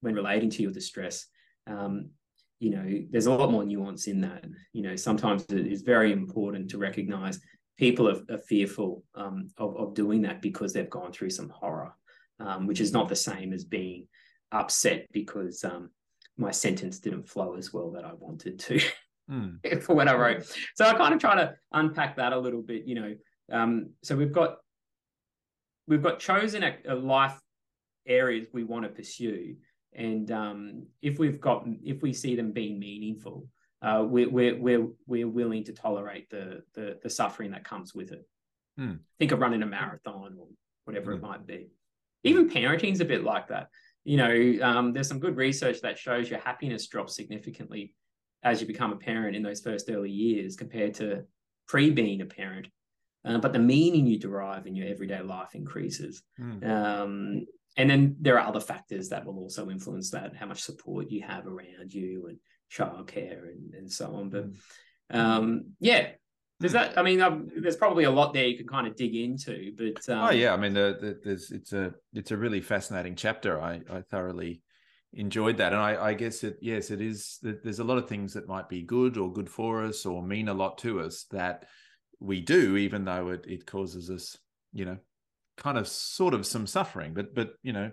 when 0.00 0.14
relating 0.14 0.50
to 0.50 0.62
your 0.62 0.72
distress 0.72 1.26
um, 1.66 2.10
you 2.58 2.70
know, 2.70 2.86
there's 3.10 3.26
a 3.26 3.32
lot 3.32 3.50
more 3.50 3.64
nuance 3.64 4.06
in 4.06 4.20
that. 4.22 4.44
You 4.72 4.82
know, 4.82 4.96
sometimes 4.96 5.44
it 5.44 5.66
is 5.66 5.82
very 5.82 6.12
important 6.12 6.70
to 6.70 6.78
recognize 6.78 7.40
people 7.76 8.08
are, 8.08 8.20
are 8.30 8.38
fearful 8.38 9.04
um, 9.14 9.48
of, 9.58 9.76
of 9.76 9.94
doing 9.94 10.22
that 10.22 10.40
because 10.40 10.72
they've 10.72 10.90
gone 10.90 11.12
through 11.12 11.30
some 11.30 11.50
horror, 11.50 11.94
um, 12.40 12.66
which 12.66 12.80
is 12.80 12.92
not 12.92 13.08
the 13.08 13.16
same 13.16 13.52
as 13.52 13.64
being 13.64 14.06
upset 14.52 15.06
because 15.12 15.64
um, 15.64 15.90
my 16.38 16.50
sentence 16.50 16.98
didn't 16.98 17.28
flow 17.28 17.56
as 17.56 17.72
well 17.72 17.90
that 17.92 18.04
I 18.04 18.12
wanted 18.14 18.58
to 18.60 18.80
mm. 19.30 19.82
for 19.82 19.94
what 19.94 20.08
I 20.08 20.14
wrote. 20.14 20.46
So 20.74 20.86
I 20.86 20.94
kind 20.94 21.14
of 21.14 21.20
try 21.20 21.34
to 21.36 21.54
unpack 21.72 22.16
that 22.16 22.32
a 22.32 22.38
little 22.38 22.62
bit. 22.62 22.86
You 22.86 22.94
know, 22.94 23.14
um, 23.52 23.90
so 24.02 24.16
we've 24.16 24.32
got 24.32 24.56
we've 25.86 26.02
got 26.02 26.18
chosen 26.18 26.62
a, 26.62 26.76
a 26.88 26.94
life 26.94 27.38
areas 28.06 28.46
we 28.52 28.64
want 28.64 28.84
to 28.84 28.88
pursue 28.88 29.56
and 29.96 30.30
um, 30.30 30.86
if 31.02 31.18
we've 31.18 31.40
got 31.40 31.66
if 31.82 32.02
we 32.02 32.12
see 32.12 32.36
them 32.36 32.52
being 32.52 32.78
meaningful 32.78 33.48
uh, 33.82 34.04
we're, 34.06 34.28
we're 34.28 34.56
we're 34.56 34.86
we're 35.06 35.28
willing 35.28 35.64
to 35.64 35.72
tolerate 35.72 36.30
the 36.30 36.62
the, 36.74 36.98
the 37.02 37.10
suffering 37.10 37.50
that 37.50 37.64
comes 37.64 37.94
with 37.94 38.12
it 38.12 38.26
hmm. 38.78 38.94
think 39.18 39.32
of 39.32 39.40
running 39.40 39.62
a 39.62 39.66
marathon 39.66 40.36
or 40.38 40.46
whatever 40.84 41.12
it 41.12 41.18
hmm. 41.18 41.26
might 41.26 41.46
be 41.46 41.70
even 42.22 42.48
parenting's 42.48 43.00
a 43.00 43.04
bit 43.04 43.24
like 43.24 43.48
that 43.48 43.68
you 44.04 44.16
know 44.16 44.58
um, 44.62 44.92
there's 44.92 45.08
some 45.08 45.20
good 45.20 45.36
research 45.36 45.80
that 45.80 45.98
shows 45.98 46.30
your 46.30 46.40
happiness 46.40 46.86
drops 46.86 47.16
significantly 47.16 47.94
as 48.42 48.60
you 48.60 48.66
become 48.66 48.92
a 48.92 48.96
parent 48.96 49.34
in 49.34 49.42
those 49.42 49.60
first 49.60 49.90
early 49.90 50.10
years 50.10 50.56
compared 50.56 50.94
to 50.94 51.24
pre 51.66 51.90
being 51.90 52.20
a 52.20 52.26
parent 52.26 52.68
uh, 53.26 53.38
but 53.38 53.52
the 53.52 53.58
meaning 53.58 54.06
you 54.06 54.18
derive 54.18 54.66
in 54.66 54.76
your 54.76 54.86
everyday 54.86 55.20
life 55.20 55.54
increases. 55.56 56.22
Mm. 56.40 56.64
Um, 56.68 57.46
and 57.76 57.90
then 57.90 58.16
there 58.20 58.38
are 58.38 58.46
other 58.46 58.60
factors 58.60 59.10
that 59.10 59.24
will 59.24 59.38
also 59.38 59.70
influence 59.70 60.10
that 60.10 60.34
how 60.34 60.46
much 60.46 60.62
support 60.62 61.10
you 61.10 61.22
have 61.22 61.46
around 61.46 61.92
you 61.92 62.26
and 62.28 62.38
childcare 62.72 63.48
and, 63.48 63.74
and 63.74 63.90
so 63.90 64.14
on. 64.14 64.30
But 64.30 64.46
um, 65.10 65.72
yeah 65.80 66.08
there's 66.58 66.72
that 66.72 66.96
i 66.98 67.02
mean 67.02 67.20
um, 67.20 67.48
there's 67.56 67.76
probably 67.76 68.04
a 68.04 68.10
lot 68.10 68.32
there 68.32 68.46
you 68.46 68.56
can 68.56 68.66
kind 68.66 68.86
of 68.86 68.96
dig 68.96 69.14
into 69.14 69.72
but 69.76 70.08
um, 70.08 70.28
oh 70.28 70.30
yeah. 70.30 70.52
I 70.52 70.56
mean 70.56 70.74
the, 70.74 70.96
the, 71.00 71.20
there's 71.22 71.50
it's 71.50 71.72
a 71.72 71.92
it's 72.14 72.30
a 72.30 72.36
really 72.36 72.60
fascinating 72.60 73.14
chapter. 73.14 73.60
I 73.60 73.80
i 73.90 74.00
thoroughly 74.10 74.62
enjoyed 75.12 75.58
that. 75.58 75.72
And 75.72 75.82
i 75.82 76.08
i 76.08 76.14
guess 76.14 76.44
it 76.44 76.56
yes 76.60 76.90
it 76.90 77.00
is 77.00 77.38
there's 77.42 77.78
a 77.78 77.84
lot 77.84 77.98
of 77.98 78.08
things 78.08 78.32
that 78.34 78.48
might 78.48 78.68
be 78.68 78.82
good 78.82 79.16
or 79.16 79.32
good 79.32 79.50
for 79.50 79.84
us 79.84 80.06
or 80.06 80.22
mean 80.22 80.48
a 80.48 80.54
lot 80.54 80.78
to 80.78 81.00
us 81.00 81.26
that 81.30 81.66
we 82.20 82.40
do 82.40 82.76
even 82.76 83.04
though 83.04 83.28
it, 83.28 83.44
it 83.46 83.66
causes 83.66 84.10
us 84.10 84.36
you 84.72 84.86
know 84.86 84.96
kind 85.56 85.78
of 85.78 85.88
sort 85.88 86.34
of 86.34 86.46
some 86.46 86.66
suffering, 86.66 87.14
but 87.14 87.34
but 87.34 87.54
you 87.62 87.72
know, 87.72 87.90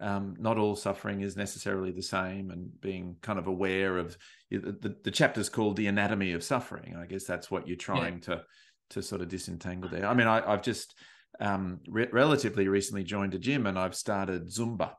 um, 0.00 0.36
not 0.38 0.58
all 0.58 0.76
suffering 0.76 1.20
is 1.20 1.36
necessarily 1.36 1.90
the 1.90 2.02
same, 2.02 2.50
and 2.50 2.80
being 2.80 3.16
kind 3.22 3.38
of 3.38 3.46
aware 3.46 3.98
of 3.98 4.16
the, 4.50 4.96
the 5.02 5.10
chapter's 5.10 5.48
called 5.48 5.76
the 5.76 5.88
anatomy 5.88 6.32
of 6.32 6.44
suffering. 6.44 6.96
I 6.96 7.06
guess 7.06 7.24
that's 7.24 7.50
what 7.50 7.66
you're 7.66 7.76
trying 7.76 8.14
yeah. 8.14 8.36
to 8.36 8.42
to 8.90 9.02
sort 9.02 9.20
of 9.20 9.28
disentangle 9.28 9.90
there. 9.90 10.06
I 10.06 10.14
mean, 10.14 10.26
I, 10.26 10.50
have 10.50 10.62
just 10.62 10.94
um, 11.40 11.80
re- 11.88 12.08
relatively 12.12 12.68
recently 12.68 13.04
joined 13.04 13.34
a 13.34 13.38
gym, 13.38 13.66
and 13.66 13.78
I've 13.78 13.94
started 13.94 14.48
Zumba 14.48 14.92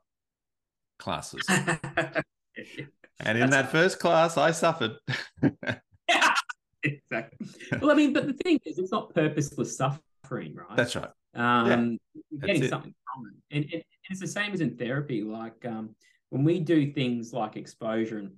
classes. 0.99 1.45
and 3.19 3.37
in 3.37 3.49
that 3.49 3.71
first 3.71 3.99
class, 3.99 4.37
I 4.37 4.51
suffered. 4.51 4.91
exactly. 6.83 7.47
Well, 7.81 7.91
I 7.91 7.95
mean, 7.95 8.13
but 8.13 8.27
the 8.27 8.33
thing 8.33 8.59
is, 8.65 8.77
it's 8.77 8.91
not 8.91 9.13
purposeless 9.13 9.77
suffering, 9.77 10.55
right? 10.55 10.75
That's 10.75 10.95
right 10.95 11.09
um, 11.35 11.97
yeah, 12.31 12.47
getting 12.47 12.67
something 12.67 12.93
from 13.13 13.27
it. 13.27 13.55
And, 13.55 13.73
and, 13.73 13.83
it's 14.09 14.19
the 14.19 14.27
same 14.27 14.51
as 14.51 14.59
in 14.59 14.75
therapy. 14.75 15.23
Like 15.23 15.65
um, 15.65 15.95
when 16.29 16.43
we 16.43 16.59
do 16.59 16.91
things 16.91 17.31
like 17.31 17.55
exposure 17.55 18.17
and 18.17 18.31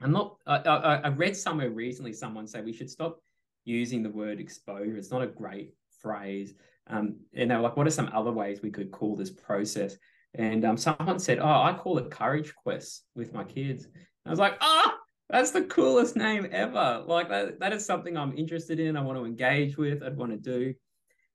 I'm 0.00 0.12
not. 0.12 0.36
I, 0.46 0.56
I, 0.56 0.94
I 0.96 1.08
read 1.08 1.36
somewhere 1.36 1.70
recently 1.70 2.12
someone 2.12 2.46
say 2.46 2.60
we 2.60 2.72
should 2.72 2.90
stop 2.90 3.20
using 3.64 4.02
the 4.02 4.10
word 4.10 4.40
exposure. 4.40 4.96
It's 4.96 5.10
not 5.10 5.22
a 5.22 5.26
great 5.26 5.72
phrase. 6.00 6.54
Um, 6.88 7.16
and 7.34 7.50
they 7.50 7.54
were 7.56 7.62
like, 7.62 7.76
what 7.76 7.86
are 7.86 7.90
some 7.90 8.10
other 8.12 8.30
ways 8.30 8.62
we 8.62 8.70
could 8.70 8.92
call 8.92 9.16
this 9.16 9.30
process? 9.30 9.96
And 10.34 10.64
um, 10.64 10.76
someone 10.76 11.18
said, 11.18 11.38
oh, 11.38 11.62
I 11.62 11.72
call 11.72 11.98
it 11.98 12.10
courage 12.10 12.54
quests 12.54 13.02
with 13.14 13.32
my 13.32 13.42
kids. 13.42 13.84
And 13.84 13.94
I 14.26 14.30
was 14.30 14.38
like, 14.38 14.58
ah, 14.60 14.94
oh, 14.94 14.98
that's 15.30 15.50
the 15.50 15.62
coolest 15.62 16.14
name 16.14 16.46
ever. 16.52 17.02
Like 17.06 17.28
that, 17.30 17.58
that 17.60 17.72
is 17.72 17.84
something 17.84 18.16
I'm 18.16 18.36
interested 18.36 18.78
in. 18.78 18.96
I 18.96 19.00
want 19.00 19.18
to 19.18 19.24
engage 19.24 19.76
with. 19.76 20.02
I'd 20.02 20.16
want 20.16 20.32
to 20.32 20.38
do. 20.38 20.74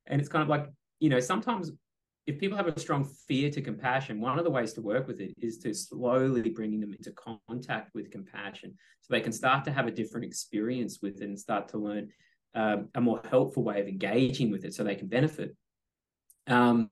And 0.05 0.21
it's 0.21 0.29
kind 0.29 0.43
of 0.43 0.49
like, 0.49 0.67
you 1.01 1.09
know, 1.09 1.19
sometimes 1.19 1.71
if 2.27 2.39
people 2.39 2.55
have 2.55 2.67
a 2.67 2.79
strong 2.79 3.03
fear 3.27 3.49
to 3.49 3.61
compassion, 3.61 4.21
one 4.21 4.37
of 4.37 4.45
the 4.45 4.51
ways 4.51 4.73
to 4.73 4.81
work 4.81 5.07
with 5.07 5.19
it 5.19 5.33
is 5.41 5.57
to 5.57 5.73
slowly 5.73 6.49
bringing 6.49 6.79
them 6.79 6.93
into 6.93 7.11
contact 7.11 7.89
with 7.95 8.11
compassion 8.11 8.75
so 9.01 9.13
they 9.13 9.19
can 9.19 9.33
start 9.33 9.65
to 9.65 9.71
have 9.71 9.87
a 9.87 9.91
different 9.91 10.25
experience 10.25 10.99
with 11.01 11.21
it 11.21 11.25
and 11.25 11.37
start 11.37 11.67
to 11.69 11.79
learn 11.79 12.09
um, 12.53 12.89
a 12.93 13.01
more 13.01 13.21
helpful 13.29 13.63
way 13.63 13.81
of 13.81 13.87
engaging 13.87 14.51
with 14.51 14.63
it 14.63 14.75
so 14.75 14.83
they 14.83 14.95
can 14.95 15.07
benefit. 15.07 15.55
Um, 16.47 16.91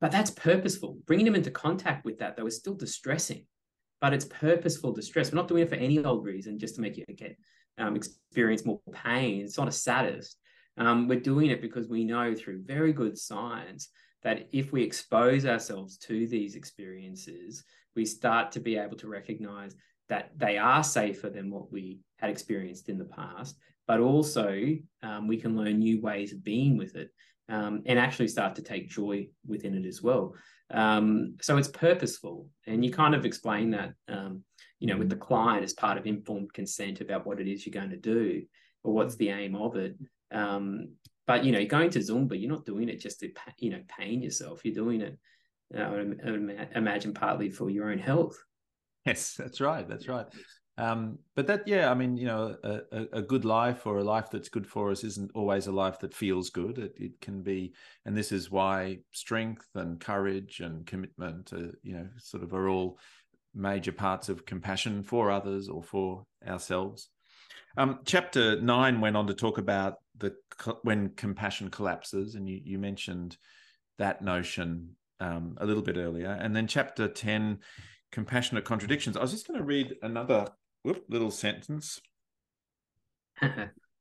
but 0.00 0.10
that's 0.10 0.30
purposeful. 0.30 0.98
Bringing 1.06 1.24
them 1.24 1.34
into 1.34 1.50
contact 1.50 2.04
with 2.04 2.18
that, 2.18 2.36
though, 2.36 2.46
is 2.46 2.58
still 2.58 2.74
distressing, 2.74 3.46
but 4.02 4.12
it's 4.12 4.26
purposeful 4.26 4.92
distress. 4.92 5.32
We're 5.32 5.36
not 5.36 5.48
doing 5.48 5.62
it 5.62 5.70
for 5.70 5.76
any 5.76 6.04
old 6.04 6.24
reason, 6.24 6.58
just 6.58 6.74
to 6.74 6.82
make 6.82 6.98
you 6.98 7.06
get 7.06 7.36
um, 7.78 7.96
experience 7.96 8.66
more 8.66 8.80
pain. 8.92 9.40
It's 9.40 9.56
not 9.56 9.68
a 9.68 9.72
sadist. 9.72 10.36
Um, 10.78 11.08
we're 11.08 11.20
doing 11.20 11.50
it 11.50 11.60
because 11.60 11.88
we 11.88 12.04
know 12.04 12.34
through 12.34 12.64
very 12.64 12.92
good 12.92 13.18
science 13.18 13.88
that 14.22 14.48
if 14.52 14.72
we 14.72 14.82
expose 14.82 15.44
ourselves 15.44 15.98
to 15.98 16.26
these 16.26 16.54
experiences, 16.54 17.64
we 17.94 18.04
start 18.04 18.52
to 18.52 18.60
be 18.60 18.76
able 18.76 18.96
to 18.96 19.08
recognize 19.08 19.74
that 20.08 20.30
they 20.36 20.58
are 20.58 20.84
safer 20.84 21.28
than 21.28 21.50
what 21.50 21.72
we 21.72 22.00
had 22.18 22.30
experienced 22.30 22.88
in 22.88 22.98
the 22.98 23.04
past, 23.04 23.56
but 23.86 24.00
also 24.00 24.76
um, 25.02 25.26
we 25.26 25.36
can 25.36 25.56
learn 25.56 25.78
new 25.78 26.00
ways 26.00 26.32
of 26.32 26.44
being 26.44 26.76
with 26.76 26.96
it 26.96 27.10
um, 27.48 27.82
and 27.86 27.98
actually 27.98 28.28
start 28.28 28.54
to 28.56 28.62
take 28.62 28.88
joy 28.88 29.26
within 29.46 29.74
it 29.74 29.86
as 29.86 30.02
well. 30.02 30.34
Um, 30.70 31.36
so 31.40 31.56
it's 31.56 31.68
purposeful, 31.68 32.48
and 32.66 32.84
you 32.84 32.90
kind 32.90 33.14
of 33.14 33.26
explain 33.26 33.70
that, 33.70 33.92
um, 34.08 34.42
you 34.78 34.86
know, 34.86 34.96
with 34.96 35.10
the 35.10 35.16
client 35.16 35.64
as 35.64 35.74
part 35.74 35.98
of 35.98 36.06
informed 36.06 36.52
consent 36.52 37.00
about 37.00 37.26
what 37.26 37.40
it 37.40 37.48
is 37.48 37.66
you're 37.66 37.72
going 37.72 37.90
to 37.90 37.96
do 37.96 38.42
or 38.84 38.94
what's 38.94 39.16
the 39.16 39.28
aim 39.28 39.54
of 39.54 39.76
it. 39.76 39.96
Um, 40.32 40.94
but 41.26 41.44
you 41.44 41.52
know, 41.52 41.64
going 41.64 41.90
to 41.90 42.00
Zumba, 42.00 42.40
you're 42.40 42.50
not 42.50 42.66
doing 42.66 42.88
it 42.88 43.00
just 43.00 43.20
to 43.20 43.30
you 43.58 43.70
know 43.70 43.82
pain 43.88 44.22
yourself. 44.22 44.64
You're 44.64 44.74
doing 44.74 45.00
it, 45.00 45.18
I 45.76 45.90
would 45.90 46.68
imagine, 46.74 47.14
partly 47.14 47.50
for 47.50 47.70
your 47.70 47.90
own 47.90 47.98
health. 47.98 48.36
Yes, 49.06 49.34
that's 49.34 49.60
right. 49.60 49.88
That's 49.88 50.08
right. 50.08 50.26
Um, 50.78 51.18
but 51.36 51.46
that, 51.48 51.68
yeah, 51.68 51.90
I 51.90 51.94
mean, 51.94 52.16
you 52.16 52.26
know, 52.26 52.56
a, 52.64 53.06
a, 53.12 53.22
good 53.22 53.44
life 53.44 53.86
or 53.86 53.98
a 53.98 54.04
life 54.04 54.30
that's 54.30 54.48
good 54.48 54.66
for 54.66 54.90
us 54.90 55.04
isn't 55.04 55.30
always 55.34 55.66
a 55.66 55.72
life 55.72 55.98
that 56.00 56.14
feels 56.14 56.48
good. 56.48 56.78
It, 56.78 56.94
it 56.96 57.20
can 57.20 57.42
be, 57.42 57.74
and 58.06 58.16
this 58.16 58.32
is 58.32 58.50
why 58.50 59.00
strength 59.12 59.68
and 59.74 60.00
courage 60.00 60.60
and 60.60 60.86
commitment, 60.86 61.52
are, 61.52 61.72
you 61.82 61.92
know, 61.92 62.08
sort 62.16 62.42
of 62.42 62.54
are 62.54 62.68
all 62.68 62.98
major 63.54 63.92
parts 63.92 64.30
of 64.30 64.46
compassion 64.46 65.02
for 65.02 65.30
others 65.30 65.68
or 65.68 65.82
for 65.82 66.24
ourselves. 66.46 67.10
Um, 67.76 68.00
chapter 68.04 68.60
nine 68.60 69.00
went 69.00 69.16
on 69.16 69.26
to 69.28 69.34
talk 69.34 69.58
about 69.58 69.96
the 70.18 70.34
when 70.82 71.10
compassion 71.10 71.70
collapses, 71.70 72.34
and 72.34 72.48
you, 72.48 72.60
you 72.62 72.78
mentioned 72.78 73.36
that 73.98 74.22
notion 74.22 74.96
um, 75.20 75.56
a 75.60 75.66
little 75.66 75.82
bit 75.82 75.96
earlier. 75.96 76.30
And 76.30 76.54
then 76.54 76.66
chapter 76.66 77.08
ten, 77.08 77.60
compassionate 78.10 78.64
contradictions. 78.64 79.16
I 79.16 79.20
was 79.20 79.32
just 79.32 79.46
going 79.46 79.58
to 79.58 79.64
read 79.64 79.96
another 80.02 80.48
whoop, 80.82 81.04
little 81.08 81.30
sentence. 81.30 82.00
book 83.40 83.52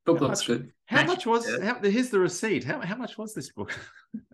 how 0.06 0.14
looks 0.14 0.40
much, 0.40 0.48
good. 0.48 0.72
How 0.86 1.06
much 1.06 1.26
was? 1.26 1.48
How, 1.62 1.80
here's 1.82 2.10
the 2.10 2.20
receipt. 2.20 2.64
How 2.64 2.82
how 2.82 2.96
much 2.96 3.18
was 3.18 3.34
this 3.34 3.52
book? 3.52 3.78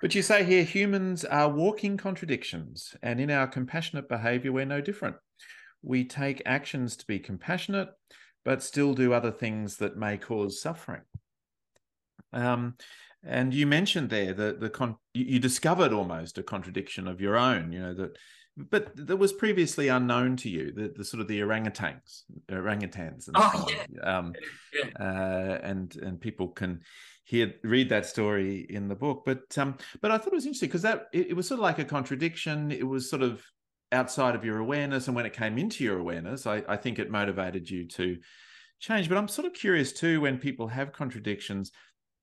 but 0.00 0.14
you 0.14 0.22
say 0.22 0.44
here 0.44 0.64
humans 0.64 1.24
are 1.24 1.48
walking 1.48 1.96
contradictions, 1.96 2.94
and 3.02 3.20
in 3.20 3.30
our 3.30 3.46
compassionate 3.46 4.08
behavior, 4.08 4.52
we're 4.52 4.66
no 4.66 4.80
different. 4.80 5.16
We 5.82 6.04
take 6.04 6.42
actions 6.44 6.96
to 6.96 7.06
be 7.06 7.18
compassionate, 7.18 7.88
but 8.44 8.62
still 8.62 8.94
do 8.94 9.12
other 9.12 9.30
things 9.30 9.76
that 9.76 9.96
may 9.96 10.16
cause 10.16 10.60
suffering. 10.60 11.02
Um, 12.32 12.74
and 13.24 13.52
you 13.52 13.66
mentioned 13.66 14.10
there 14.10 14.32
that 14.32 14.60
the 14.60 14.70
con- 14.70 14.96
you 15.12 15.38
discovered 15.38 15.92
almost 15.92 16.38
a 16.38 16.42
contradiction 16.42 17.08
of 17.08 17.20
your 17.20 17.36
own. 17.36 17.72
You 17.72 17.80
know 17.80 17.94
that, 17.94 18.16
but 18.56 18.94
that 19.06 19.16
was 19.16 19.32
previously 19.32 19.88
unknown 19.88 20.36
to 20.38 20.48
you. 20.48 20.72
The, 20.72 20.92
the 20.96 21.04
sort 21.04 21.20
of 21.20 21.28
the 21.28 21.40
orangutans, 21.40 22.22
orangutans, 22.48 23.26
and 23.26 23.36
oh, 23.36 23.66
so 23.66 23.74
yeah. 23.74 24.18
Um, 24.18 24.34
yeah. 24.72 24.90
Uh, 24.98 25.58
and 25.62 25.94
and 25.96 26.20
people 26.20 26.48
can 26.48 26.80
hear 27.24 27.54
read 27.64 27.88
that 27.90 28.06
story 28.06 28.66
in 28.70 28.88
the 28.88 28.94
book. 28.94 29.24
But 29.26 29.58
um, 29.58 29.76
but 30.00 30.10
I 30.10 30.18
thought 30.18 30.32
it 30.32 30.36
was 30.36 30.46
interesting 30.46 30.68
because 30.68 30.82
that 30.82 31.06
it, 31.12 31.28
it 31.28 31.34
was 31.34 31.48
sort 31.48 31.58
of 31.58 31.62
like 31.62 31.78
a 31.78 31.84
contradiction. 31.84 32.70
It 32.70 32.86
was 32.86 33.10
sort 33.10 33.22
of 33.22 33.42
outside 33.92 34.34
of 34.34 34.44
your 34.44 34.58
awareness, 34.58 35.06
and 35.06 35.16
when 35.16 35.26
it 35.26 35.32
came 35.32 35.58
into 35.58 35.84
your 35.84 35.98
awareness, 35.98 36.46
I, 36.46 36.62
I 36.68 36.76
think 36.76 36.98
it 36.98 37.10
motivated 37.10 37.68
you 37.68 37.86
to 37.88 38.18
change. 38.80 39.08
But 39.08 39.18
I'm 39.18 39.28
sort 39.28 39.46
of 39.46 39.54
curious 39.54 39.92
too 39.92 40.20
when 40.20 40.38
people 40.38 40.68
have 40.68 40.92
contradictions 40.92 41.72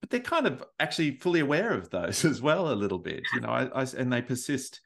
but 0.00 0.10
they're 0.10 0.20
kind 0.20 0.46
of 0.46 0.62
actually 0.78 1.16
fully 1.18 1.40
aware 1.40 1.72
of 1.72 1.90
those 1.90 2.24
as 2.24 2.42
well 2.42 2.72
a 2.72 2.74
little 2.74 2.98
bit 2.98 3.22
you 3.34 3.40
know 3.40 3.48
I, 3.48 3.64
I 3.64 3.86
and 3.96 4.12
they 4.12 4.22
persist 4.22 4.80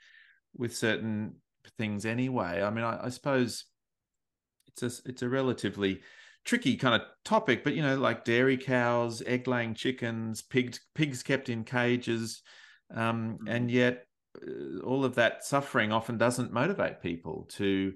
with 0.57 0.77
certain 0.77 1.37
things 1.79 2.07
anyway 2.07 2.63
i 2.63 2.71
mean 2.71 2.85
I, 2.85 3.07
I, 3.07 3.09
suppose 3.11 3.67
it's 4.67 4.83
a 4.83 5.09
it's 5.09 5.23
a 5.23 5.29
relatively 5.29 6.01
tricky 6.45 6.77
kind 6.77 7.01
of 7.01 7.07
topic 7.25 7.63
but 7.63 7.75
you 7.75 7.83
know 7.83 7.97
like 7.97 8.25
dairy 8.25 8.57
cows 8.57 9.23
egg 9.27 9.47
laying 9.47 9.75
chickens 9.75 10.43
pigs 10.43 10.81
pigs 10.95 11.23
kept 11.23 11.49
in 11.49 11.65
cages 11.65 12.43
um, 12.95 13.35
mm-hmm. 13.35 13.49
and 13.49 13.71
yet 13.71 14.07
all 14.85 15.05
of 15.05 15.17
that 15.17 15.45
suffering 15.45 15.93
often 15.93 16.17
doesn't 16.17 16.53
motivate 16.53 17.03
people 17.03 17.49
to 17.51 17.93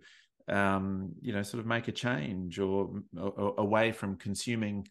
um, 0.49 1.13
you 1.21 1.33
know 1.33 1.43
sort 1.43 1.61
of 1.61 1.67
make 1.67 1.89
a 1.89 1.93
change 1.93 2.59
or, 2.59 3.03
or 3.17 3.55
away 3.59 3.93
from 3.93 4.17
consuming 4.17 4.87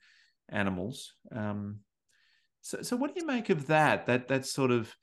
animals 0.50 1.14
um, 1.32 1.80
so, 2.64 2.82
so 2.82 2.96
what 2.96 3.14
do 3.14 3.20
you 3.20 3.28
make 3.28 3.50
of 3.50 3.68
that? 3.68 4.08
That 4.08 4.30
that 4.30 4.46
sort 4.46 4.72
of 4.72 4.96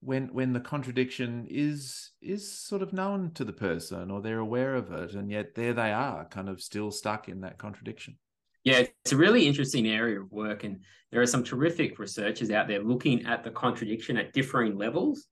when 0.00 0.32
when 0.32 0.54
the 0.54 0.60
contradiction 0.60 1.46
is 1.48 2.12
is 2.22 2.58
sort 2.58 2.82
of 2.82 2.94
known 2.94 3.32
to 3.34 3.44
the 3.44 3.52
person 3.52 4.10
or 4.10 4.20
they're 4.22 4.38
aware 4.38 4.74
of 4.74 4.90
it, 4.90 5.12
and 5.12 5.30
yet 5.30 5.54
there 5.54 5.74
they 5.74 5.92
are, 5.92 6.24
kind 6.24 6.48
of 6.48 6.60
still 6.60 6.90
stuck 6.90 7.28
in 7.28 7.42
that 7.42 7.58
contradiction. 7.58 8.16
Yeah, 8.64 8.84
it's 9.04 9.12
a 9.12 9.16
really 9.16 9.46
interesting 9.46 9.86
area 9.86 10.20
of 10.20 10.32
work, 10.32 10.64
and 10.64 10.80
there 11.12 11.20
are 11.20 11.26
some 11.26 11.44
terrific 11.44 11.98
researchers 11.98 12.50
out 12.50 12.66
there 12.66 12.82
looking 12.82 13.26
at 13.26 13.44
the 13.44 13.50
contradiction 13.50 14.16
at 14.16 14.32
differing 14.32 14.76
levels. 14.78 15.26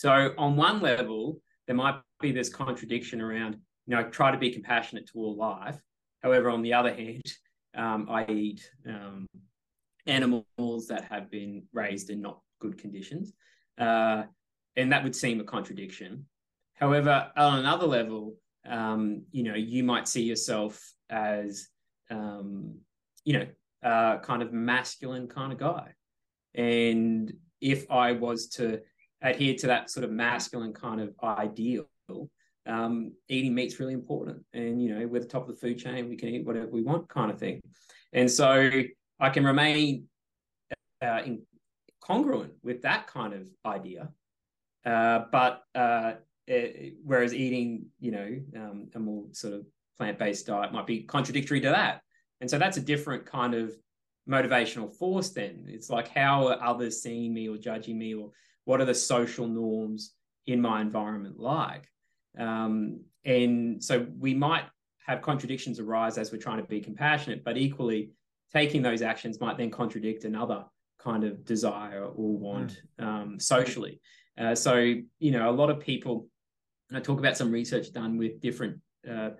So, 0.00 0.32
on 0.38 0.56
one 0.56 0.80
level, 0.80 1.42
there 1.66 1.76
might 1.76 2.00
be 2.20 2.32
this 2.32 2.48
contradiction 2.48 3.20
around, 3.20 3.58
you 3.86 3.94
know, 3.94 4.04
try 4.04 4.30
to 4.30 4.38
be 4.38 4.50
compassionate 4.50 5.06
to 5.08 5.18
all 5.18 5.36
life. 5.36 5.78
However, 6.22 6.48
on 6.48 6.62
the 6.62 6.72
other 6.72 6.94
hand, 6.94 7.22
um, 7.76 8.08
I 8.08 8.24
eat 8.24 8.66
um, 8.88 9.26
animals 10.06 10.86
that 10.86 11.04
have 11.04 11.30
been 11.30 11.64
raised 11.74 12.08
in 12.08 12.22
not 12.22 12.40
good 12.62 12.78
conditions. 12.78 13.34
Uh, 13.76 14.22
and 14.74 14.90
that 14.90 15.04
would 15.04 15.14
seem 15.14 15.38
a 15.38 15.44
contradiction. 15.44 16.24
However, 16.72 17.30
on 17.36 17.58
another 17.58 17.86
level, 17.86 18.36
um, 18.66 19.24
you 19.32 19.42
know, 19.42 19.54
you 19.54 19.84
might 19.84 20.08
see 20.08 20.22
yourself 20.22 20.94
as, 21.10 21.68
um, 22.10 22.78
you 23.26 23.34
know, 23.34 24.18
kind 24.22 24.40
of 24.40 24.50
masculine 24.50 25.28
kind 25.28 25.52
of 25.52 25.58
guy. 25.58 25.92
And 26.54 27.30
if 27.60 27.90
I 27.90 28.12
was 28.12 28.48
to 28.52 28.80
adhere 29.22 29.54
to 29.54 29.66
that 29.68 29.90
sort 29.90 30.04
of 30.04 30.10
masculine 30.10 30.72
kind 30.72 31.00
of 31.00 31.14
ideal, 31.22 31.86
um, 32.66 33.12
eating 33.28 33.54
meat's 33.54 33.78
really 33.80 33.94
important. 33.94 34.44
And, 34.52 34.82
you 34.82 34.94
know, 34.94 35.06
we're 35.06 35.20
the 35.20 35.26
top 35.26 35.48
of 35.48 35.54
the 35.54 35.60
food 35.60 35.78
chain, 35.78 36.08
we 36.08 36.16
can 36.16 36.28
eat 36.28 36.46
whatever 36.46 36.68
we 36.68 36.82
want 36.82 37.08
kind 37.08 37.30
of 37.30 37.38
thing. 37.38 37.60
And 38.12 38.30
so 38.30 38.70
I 39.18 39.30
can 39.30 39.44
remain 39.44 40.08
uh, 41.02 41.22
in, 41.24 41.42
congruent 42.02 42.52
with 42.62 42.82
that 42.82 43.06
kind 43.06 43.34
of 43.34 43.46
idea, 43.64 44.08
uh, 44.84 45.20
but 45.30 45.62
uh, 45.74 46.14
it, 46.46 46.94
whereas 47.04 47.32
eating, 47.34 47.86
you 48.00 48.10
know, 48.10 48.40
um, 48.56 48.88
a 48.94 48.98
more 48.98 49.26
sort 49.32 49.54
of 49.54 49.66
plant-based 49.98 50.46
diet 50.46 50.72
might 50.72 50.86
be 50.86 51.02
contradictory 51.02 51.60
to 51.60 51.68
that, 51.68 52.00
and 52.40 52.50
so 52.50 52.58
that's 52.58 52.78
a 52.78 52.80
different 52.80 53.26
kind 53.26 53.54
of 53.54 53.72
motivational 54.28 54.90
force. 54.92 55.30
Then 55.30 55.66
it's 55.68 55.90
like 55.90 56.08
how 56.08 56.48
are 56.48 56.62
others 56.62 57.02
seeing 57.02 57.32
me 57.32 57.48
or 57.48 57.56
judging 57.56 57.98
me, 57.98 58.14
or 58.14 58.30
what 58.70 58.80
are 58.80 58.84
the 58.84 58.94
social 58.94 59.48
norms 59.48 60.14
in 60.46 60.60
my 60.60 60.80
environment 60.80 61.40
like? 61.40 61.88
Um, 62.38 63.00
and 63.24 63.82
so 63.82 64.06
we 64.16 64.32
might 64.32 64.62
have 65.08 65.22
contradictions 65.22 65.80
arise 65.80 66.18
as 66.18 66.30
we're 66.30 66.38
trying 66.38 66.58
to 66.58 66.68
be 66.68 66.80
compassionate, 66.80 67.42
but 67.42 67.58
equally 67.58 68.12
taking 68.52 68.80
those 68.80 69.02
actions 69.02 69.40
might 69.40 69.58
then 69.58 69.72
contradict 69.72 70.24
another 70.24 70.64
kind 71.00 71.24
of 71.24 71.44
desire 71.44 72.04
or 72.04 72.38
want 72.38 72.80
mm. 73.00 73.04
um, 73.04 73.40
socially. 73.40 74.00
Uh, 74.38 74.54
so, 74.54 74.74
you 75.18 75.32
know, 75.32 75.50
a 75.50 75.56
lot 75.60 75.68
of 75.68 75.80
people 75.80 76.28
and 76.90 76.96
I 76.96 77.00
talk 77.00 77.18
about 77.18 77.36
some 77.36 77.50
research 77.50 77.92
done 77.92 78.16
with 78.18 78.40
different 78.40 78.78
uh, 79.08 79.30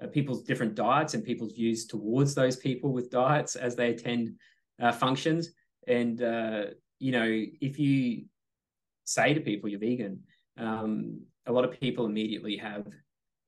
uh, 0.00 0.06
people's 0.12 0.44
different 0.44 0.76
diets 0.76 1.14
and 1.14 1.24
people's 1.24 1.54
views 1.54 1.86
towards 1.86 2.36
those 2.36 2.54
people 2.54 2.92
with 2.92 3.10
diets 3.10 3.56
as 3.56 3.74
they 3.74 3.90
attend 3.90 4.36
uh, 4.80 4.92
functions. 4.92 5.50
And 5.88 6.22
uh, 6.22 6.62
you 7.00 7.10
know, 7.10 7.26
if 7.60 7.80
you 7.80 8.26
say 9.06 9.34
to 9.34 9.40
people 9.40 9.68
you're 9.68 9.80
vegan, 9.80 10.20
um, 10.58 11.22
a 11.46 11.52
lot 11.52 11.64
of 11.64 11.80
people 11.80 12.06
immediately 12.06 12.56
have 12.56 12.86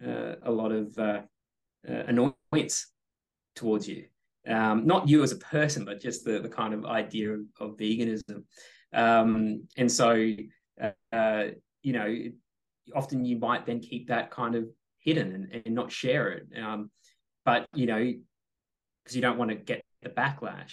uh, 0.07 0.35
a 0.43 0.51
lot 0.51 0.73
of 0.73 0.99
uh, 0.99 1.21
annoyance 1.87 2.87
towards 3.55 3.89
you. 3.89 4.07
Um, 4.47 4.87
not 4.87 5.09
you 5.09 5.23
as 5.23 5.33
a 5.33 5.37
person, 5.37 5.85
but 5.85 6.01
just 6.01 6.25
the, 6.25 6.39
the 6.41 6.49
kind 6.49 6.73
of 6.73 6.87
idea 6.87 7.33
of, 7.33 7.41
of 7.61 7.77
veganism. 7.77 8.45
Um, 8.95 9.65
and 9.77 9.91
so, 9.91 10.13
you 10.13 11.93
know, 11.93 12.17
often 12.95 13.25
you 13.25 13.39
might 13.39 13.67
then 13.67 13.81
keep 13.81 14.09
that 14.09 14.31
kind 14.31 14.55
of 14.55 14.65
hidden 15.01 15.35
and, 15.35 15.63
and 15.67 15.75
not 15.75 15.93
share 15.93 16.31
it. 16.31 16.47
Um, 16.59 16.91
but 17.45 17.67
you 17.75 17.87
know, 17.87 18.13
because 19.03 19.17
you 19.17 19.23
don't 19.23 19.39
want 19.39 19.51
to 19.51 19.57
get 19.57 19.83
the 20.03 20.11
backlash. 20.11 20.73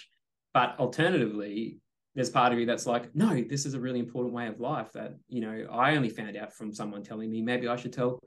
But 0.52 0.76
alternatively, 0.78 1.78
there's 2.16 2.30
part 2.30 2.52
of 2.52 2.58
you 2.58 2.64
that's 2.64 2.86
like, 2.86 3.14
no, 3.14 3.42
this 3.42 3.66
is 3.66 3.74
a 3.74 3.80
really 3.80 4.00
important 4.00 4.34
way 4.34 4.48
of 4.48 4.58
life 4.58 4.90
that 4.94 5.14
you 5.28 5.42
know 5.42 5.66
I 5.70 5.94
only 5.94 6.08
found 6.08 6.36
out 6.36 6.52
from 6.52 6.72
someone 6.72 7.04
telling 7.04 7.30
me. 7.30 7.42
Maybe 7.42 7.68
I 7.68 7.76
should 7.76 7.92
tell 7.92 8.20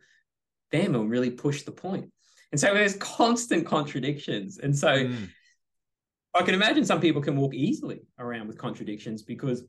them 0.72 0.96
and 0.96 1.10
really 1.10 1.32
push 1.32 1.64
the 1.64 1.72
point. 1.72 2.10
And 2.52 2.62
so 2.62 2.74
there's 2.74 2.96
constant 2.98 3.66
contradictions. 3.66 4.60
And 4.60 4.78
so 4.78 4.90
mm. 4.90 5.30
I 6.36 6.44
can 6.44 6.54
imagine 6.54 6.86
some 6.86 7.02
people 7.02 7.22
can 7.22 7.36
walk 7.36 7.56
easily 7.56 8.02
around 8.20 8.48
with 8.48 8.60
contradictions 8.60 9.24
because 9.24 9.64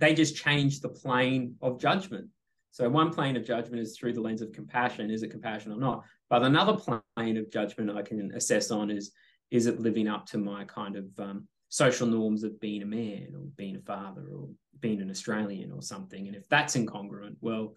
they 0.00 0.14
just 0.14 0.36
change 0.36 0.80
the 0.80 0.88
plane 0.88 1.56
of 1.60 1.78
judgment. 1.78 2.28
So 2.70 2.88
one 2.88 3.12
plane 3.12 3.36
of 3.36 3.44
judgment 3.44 3.82
is 3.82 3.96
through 3.96 4.14
the 4.14 4.20
lens 4.20 4.40
of 4.40 4.52
compassion. 4.52 5.10
Is 5.10 5.22
it 5.22 5.30
compassion 5.30 5.72
or 5.72 5.78
not? 5.78 6.04
But 6.30 6.42
another 6.42 6.78
plane 7.16 7.36
of 7.36 7.50
judgment 7.50 7.90
I 7.90 8.02
can 8.02 8.32
assess 8.34 8.70
on 8.70 8.90
is 8.90 9.12
is 9.50 9.66
it 9.66 9.80
living 9.80 10.08
up 10.08 10.26
to 10.26 10.38
my 10.38 10.64
kind 10.64 10.96
of 10.96 11.06
um, 11.18 11.48
social 11.68 12.06
norms 12.06 12.44
of 12.44 12.60
being 12.60 12.82
a 12.82 12.86
man 12.86 13.32
or 13.34 13.46
being 13.56 13.76
a 13.76 13.80
father 13.80 14.22
or 14.34 14.48
being 14.80 15.00
an 15.00 15.10
Australian 15.10 15.72
or 15.72 15.82
something? 15.82 16.26
And 16.26 16.36
if 16.36 16.48
that's 16.48 16.76
incongruent, 16.76 17.36
well, 17.40 17.74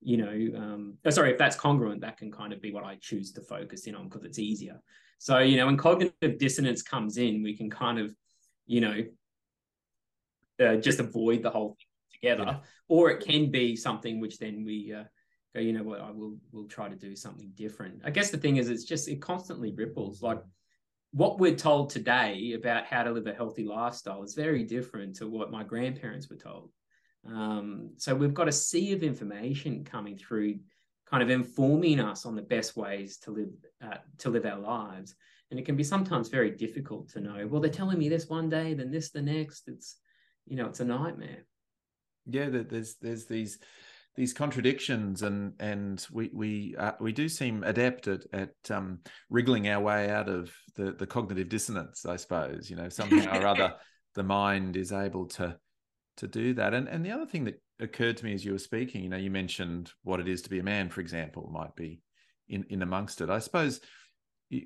you 0.00 0.18
know, 0.18 0.58
um, 0.58 0.98
oh, 1.04 1.10
sorry, 1.10 1.32
if 1.32 1.38
that's 1.38 1.56
congruent, 1.56 2.02
that 2.02 2.18
can 2.18 2.30
kind 2.30 2.52
of 2.52 2.60
be 2.60 2.72
what 2.72 2.84
I 2.84 2.96
choose 3.00 3.32
to 3.32 3.40
focus 3.40 3.86
in 3.86 3.94
on 3.94 4.08
because 4.08 4.24
it's 4.24 4.38
easier. 4.38 4.80
So, 5.18 5.38
you 5.38 5.56
know, 5.56 5.66
when 5.66 5.78
cognitive 5.78 6.38
dissonance 6.38 6.82
comes 6.82 7.16
in, 7.16 7.42
we 7.42 7.56
can 7.56 7.70
kind 7.70 7.98
of, 7.98 8.14
you 8.66 8.80
know, 8.82 9.00
uh, 10.60 10.76
just 10.76 11.00
avoid 11.00 11.42
the 11.42 11.50
whole 11.50 11.70
thing 11.70 12.20
together, 12.20 12.44
yeah. 12.44 12.58
or 12.88 13.10
it 13.10 13.24
can 13.24 13.50
be 13.50 13.76
something 13.76 14.20
which 14.20 14.38
then 14.38 14.64
we 14.64 14.92
uh, 14.92 15.04
go, 15.54 15.60
you 15.60 15.72
know 15.72 15.82
what, 15.82 16.00
I 16.00 16.10
will 16.10 16.36
will 16.52 16.68
try 16.68 16.88
to 16.88 16.96
do 16.96 17.16
something 17.16 17.50
different. 17.54 18.02
I 18.04 18.10
guess 18.10 18.30
the 18.30 18.38
thing 18.38 18.56
is, 18.58 18.68
it's 18.68 18.84
just 18.84 19.08
it 19.08 19.20
constantly 19.20 19.72
ripples. 19.72 20.22
Like 20.22 20.40
what 21.14 21.38
we're 21.38 21.54
told 21.54 21.90
today 21.90 22.54
about 22.56 22.86
how 22.86 23.04
to 23.04 23.12
live 23.12 23.28
a 23.28 23.32
healthy 23.32 23.64
lifestyle 23.64 24.24
is 24.24 24.34
very 24.34 24.64
different 24.64 25.14
to 25.16 25.28
what 25.28 25.52
my 25.52 25.62
grandparents 25.62 26.28
were 26.28 26.36
told. 26.36 26.70
Um, 27.24 27.90
so 27.96 28.16
we've 28.16 28.34
got 28.34 28.48
a 28.48 28.52
sea 28.52 28.92
of 28.92 29.04
information 29.04 29.84
coming 29.84 30.18
through, 30.18 30.58
kind 31.06 31.22
of 31.22 31.30
informing 31.30 32.00
us 32.00 32.26
on 32.26 32.34
the 32.34 32.42
best 32.42 32.76
ways 32.76 33.18
to 33.18 33.30
live 33.30 33.52
uh, 33.80 33.98
to 34.18 34.30
live 34.30 34.44
our 34.44 34.58
lives. 34.58 35.14
And 35.50 35.60
it 35.60 35.64
can 35.64 35.76
be 35.76 35.84
sometimes 35.84 36.28
very 36.30 36.50
difficult 36.50 37.08
to 37.10 37.20
know. 37.20 37.46
Well, 37.46 37.60
they're 37.60 37.70
telling 37.70 37.98
me 37.98 38.08
this 38.08 38.28
one 38.28 38.48
day, 38.48 38.74
then 38.74 38.90
this 38.90 39.10
the 39.10 39.22
next. 39.22 39.68
It's 39.68 39.96
you 40.46 40.56
know, 40.56 40.66
it's 40.66 40.80
a 40.80 40.84
nightmare 40.84 41.44
yeah 42.26 42.48
there's 42.48 42.96
there's 42.96 43.26
these 43.26 43.58
these 44.16 44.32
contradictions 44.32 45.22
and 45.22 45.54
and 45.60 46.06
we 46.12 46.30
we 46.32 46.76
uh, 46.78 46.92
we 47.00 47.12
do 47.12 47.28
seem 47.28 47.64
adept 47.64 48.06
at 48.06 48.24
at 48.32 48.54
um, 48.70 49.00
wriggling 49.28 49.68
our 49.68 49.80
way 49.80 50.10
out 50.10 50.28
of 50.28 50.52
the 50.76 50.92
the 50.92 51.06
cognitive 51.06 51.48
dissonance 51.48 52.06
i 52.06 52.14
suppose 52.14 52.70
you 52.70 52.76
know 52.76 52.88
somehow 52.88 53.40
or 53.40 53.46
other 53.46 53.74
the 54.14 54.22
mind 54.22 54.76
is 54.76 54.92
able 54.92 55.26
to 55.26 55.56
to 56.16 56.28
do 56.28 56.54
that. 56.54 56.74
And 56.74 56.88
and 56.88 57.04
the 57.04 57.12
other 57.12 57.26
thing 57.26 57.44
that 57.44 57.60
occurred 57.80 58.16
to 58.18 58.24
me 58.24 58.32
as 58.32 58.44
you 58.44 58.52
were 58.52 58.58
speaking 58.58 59.02
you 59.02 59.08
know 59.08 59.16
you 59.16 59.30
mentioned 59.30 59.90
what 60.04 60.20
it 60.20 60.28
is 60.28 60.42
to 60.42 60.50
be 60.50 60.60
a 60.60 60.62
man 60.62 60.88
for 60.88 61.00
example 61.00 61.50
might 61.52 61.74
be 61.74 62.00
in 62.48 62.64
in 62.70 62.82
amongst 62.82 63.20
it. 63.20 63.30
I 63.30 63.38
suppose 63.38 63.80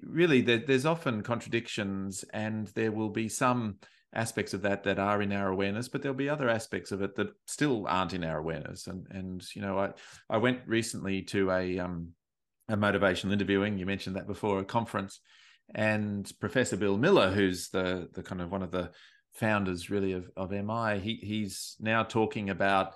really 0.02 0.42
there, 0.42 0.58
there's 0.58 0.84
often 0.84 1.22
contradictions 1.22 2.24
and 2.32 2.66
there 2.68 2.92
will 2.92 3.08
be 3.08 3.28
some 3.28 3.76
aspects 4.14 4.54
of 4.54 4.62
that 4.62 4.84
that 4.84 4.98
are 4.98 5.20
in 5.20 5.32
our 5.32 5.48
awareness, 5.48 5.88
but 5.88 6.02
there'll 6.02 6.16
be 6.16 6.28
other 6.28 6.48
aspects 6.48 6.92
of 6.92 7.02
it 7.02 7.14
that 7.16 7.28
still 7.46 7.86
aren't 7.86 8.14
in 8.14 8.24
our 8.24 8.38
awareness. 8.38 8.86
And 8.86 9.06
and 9.10 9.44
you 9.54 9.62
know, 9.62 9.78
I 9.78 9.92
I 10.30 10.38
went 10.38 10.60
recently 10.66 11.22
to 11.22 11.50
a 11.50 11.78
um 11.78 12.12
a 12.68 12.76
motivational 12.76 13.32
interviewing. 13.32 13.78
You 13.78 13.86
mentioned 13.86 14.16
that 14.16 14.26
before 14.26 14.60
a 14.60 14.64
conference, 14.64 15.20
and 15.74 16.30
Professor 16.40 16.76
Bill 16.76 16.96
Miller, 16.96 17.30
who's 17.30 17.68
the 17.68 18.08
the 18.14 18.22
kind 18.22 18.40
of 18.40 18.50
one 18.50 18.62
of 18.62 18.70
the 18.70 18.90
founders 19.34 19.90
really 19.90 20.12
of 20.12 20.30
of 20.36 20.50
MI, 20.50 20.98
he 20.98 21.14
he's 21.16 21.76
now 21.78 22.02
talking 22.02 22.50
about 22.50 22.94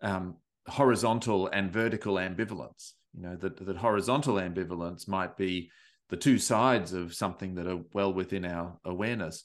um, 0.00 0.36
horizontal 0.68 1.48
and 1.48 1.72
vertical 1.72 2.14
ambivalence. 2.14 2.92
You 3.14 3.22
know 3.22 3.36
that 3.36 3.66
that 3.66 3.76
horizontal 3.76 4.36
ambivalence 4.36 5.08
might 5.08 5.36
be 5.36 5.70
the 6.08 6.16
two 6.16 6.38
sides 6.38 6.92
of 6.92 7.14
something 7.14 7.54
that 7.56 7.66
are 7.66 7.80
well 7.92 8.12
within 8.12 8.44
our 8.44 8.78
awareness 8.84 9.44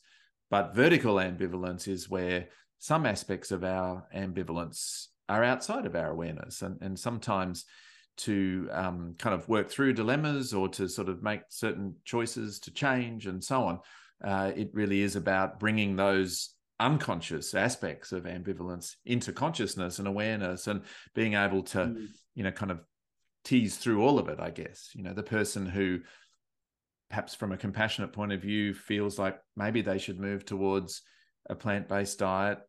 but 0.49 0.75
vertical 0.75 1.15
ambivalence 1.15 1.87
is 1.87 2.09
where 2.09 2.47
some 2.79 3.05
aspects 3.05 3.51
of 3.51 3.63
our 3.63 4.05
ambivalence 4.15 5.07
are 5.29 5.43
outside 5.43 5.85
of 5.85 5.95
our 5.95 6.11
awareness. 6.11 6.61
And, 6.61 6.77
and 6.81 6.97
sometimes 6.97 7.65
to 8.17 8.69
um, 8.71 9.15
kind 9.17 9.35
of 9.35 9.47
work 9.47 9.69
through 9.69 9.93
dilemmas 9.93 10.53
or 10.53 10.69
to 10.69 10.87
sort 10.87 11.09
of 11.09 11.21
make 11.21 11.41
certain 11.49 11.95
choices 12.05 12.59
to 12.61 12.71
change 12.71 13.27
and 13.27 13.43
so 13.43 13.63
on, 13.63 13.79
uh, 14.23 14.51
it 14.55 14.69
really 14.73 15.01
is 15.01 15.15
about 15.15 15.59
bringing 15.59 15.95
those 15.95 16.53
unconscious 16.79 17.53
aspects 17.53 18.11
of 18.11 18.23
ambivalence 18.23 18.95
into 19.05 19.31
consciousness 19.33 19.99
and 19.99 20.07
awareness 20.07 20.67
and 20.67 20.81
being 21.13 21.33
able 21.33 21.63
to, 21.63 21.79
mm. 21.79 22.07
you 22.35 22.43
know, 22.43 22.51
kind 22.51 22.71
of 22.71 22.79
tease 23.43 23.77
through 23.77 24.03
all 24.03 24.19
of 24.19 24.29
it, 24.29 24.39
I 24.39 24.49
guess. 24.49 24.91
You 24.93 25.03
know, 25.03 25.13
the 25.13 25.23
person 25.23 25.65
who 25.65 25.99
perhaps 27.09 27.35
from 27.35 27.51
a 27.51 27.57
compassionate 27.57 28.13
point 28.13 28.33
of 28.33 28.41
view 28.41 28.73
feels 28.73 29.17
like 29.17 29.39
maybe 29.55 29.81
they 29.81 29.97
should 29.97 30.19
move 30.19 30.45
towards 30.45 31.01
a 31.49 31.55
plant-based 31.55 32.19
diet 32.19 32.59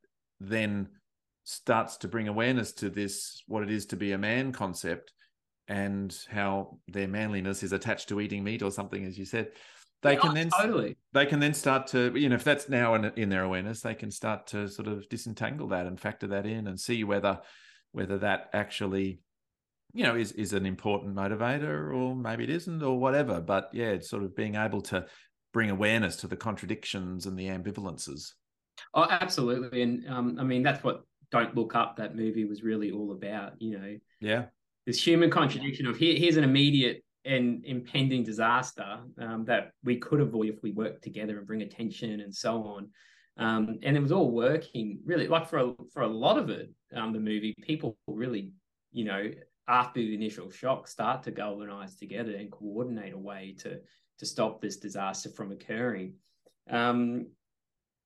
then 0.40 0.88
starts 1.44 1.96
to 1.96 2.08
bring 2.08 2.28
awareness 2.28 2.72
to 2.72 2.90
this 2.90 3.42
what 3.46 3.62
it 3.62 3.70
is 3.70 3.86
to 3.86 3.96
be 3.96 4.12
a 4.12 4.18
man 4.18 4.52
concept 4.52 5.12
and 5.66 6.16
how 6.28 6.78
their 6.88 7.08
manliness 7.08 7.62
is 7.62 7.72
attached 7.72 8.08
to 8.08 8.20
eating 8.20 8.44
meat 8.44 8.62
or 8.62 8.70
something 8.70 9.04
as 9.04 9.18
you 9.18 9.24
said. 9.24 9.48
They 10.02 10.12
yeah, 10.12 10.20
can 10.20 10.34
then 10.34 10.50
totally. 10.50 10.96
they 11.12 11.26
can 11.26 11.40
then 11.40 11.54
start 11.54 11.88
to 11.88 12.12
you 12.14 12.28
know 12.28 12.36
if 12.36 12.44
that's 12.44 12.68
now 12.68 12.94
in, 12.94 13.06
in 13.16 13.30
their 13.30 13.42
awareness 13.42 13.80
they 13.80 13.94
can 13.94 14.12
start 14.12 14.46
to 14.48 14.68
sort 14.68 14.86
of 14.86 15.08
disentangle 15.08 15.68
that 15.68 15.86
and 15.86 15.98
factor 15.98 16.28
that 16.28 16.46
in 16.46 16.68
and 16.68 16.78
see 16.78 17.02
whether 17.02 17.40
whether 17.90 18.18
that 18.18 18.48
actually 18.52 19.20
you 19.94 20.04
know 20.04 20.14
is 20.14 20.32
is 20.32 20.52
an 20.52 20.66
important 20.66 21.14
motivator 21.14 21.94
or 21.94 22.14
maybe 22.14 22.44
it 22.44 22.50
isn't 22.50 22.82
or 22.82 22.98
whatever 22.98 23.40
but 23.40 23.70
yeah 23.72 23.86
it's 23.86 24.10
sort 24.10 24.22
of 24.22 24.36
being 24.36 24.54
able 24.54 24.82
to 24.82 25.04
bring 25.52 25.70
awareness 25.70 26.16
to 26.16 26.26
the 26.26 26.36
contradictions 26.36 27.26
and 27.26 27.38
the 27.38 27.46
ambivalences. 27.46 28.32
Oh 28.94 29.06
absolutely. 29.08 29.82
And 29.82 30.08
um, 30.08 30.36
i 30.38 30.44
mean 30.44 30.62
that's 30.62 30.82
what 30.84 31.02
don't 31.30 31.54
look 31.54 31.74
up 31.74 31.96
that 31.96 32.16
movie 32.16 32.44
was 32.44 32.62
really 32.62 32.90
all 32.90 33.12
about 33.12 33.52
you 33.58 33.78
know. 33.78 33.96
Yeah. 34.20 34.46
This 34.86 35.04
human 35.06 35.30
contradiction 35.30 35.86
of 35.86 35.96
here, 35.98 36.16
here's 36.16 36.38
an 36.38 36.44
immediate 36.44 37.04
and 37.26 37.62
impending 37.66 38.22
disaster 38.22 39.00
um, 39.20 39.44
that 39.44 39.72
we 39.84 39.96
could 39.96 40.20
avoid 40.20 40.48
if 40.48 40.62
we 40.62 40.70
work 40.70 41.02
together 41.02 41.36
and 41.36 41.46
bring 41.46 41.60
attention 41.60 42.20
and 42.20 42.34
so 42.34 42.62
on. 42.62 42.88
Um, 43.36 43.78
and 43.82 43.96
it 43.96 44.00
was 44.00 44.12
all 44.12 44.30
working 44.30 45.00
really 45.04 45.28
like 45.28 45.48
for 45.48 45.58
a, 45.58 45.72
for 45.92 46.02
a 46.02 46.08
lot 46.08 46.38
of 46.38 46.50
it 46.50 46.70
um, 46.96 47.12
the 47.12 47.20
movie 47.20 47.54
people 47.62 47.96
really 48.08 48.50
you 48.92 49.04
know 49.04 49.30
after 49.68 50.00
the 50.00 50.14
initial 50.14 50.50
shock 50.50 50.88
start 50.88 51.22
to 51.22 51.30
galvanize 51.30 51.94
together 51.96 52.34
and 52.34 52.50
coordinate 52.50 53.14
a 53.14 53.18
way 53.18 53.54
to 53.58 53.78
to 54.18 54.26
stop 54.26 54.60
this 54.60 54.78
disaster 54.78 55.30
from 55.30 55.52
occurring. 55.52 56.14
Um, 56.68 57.28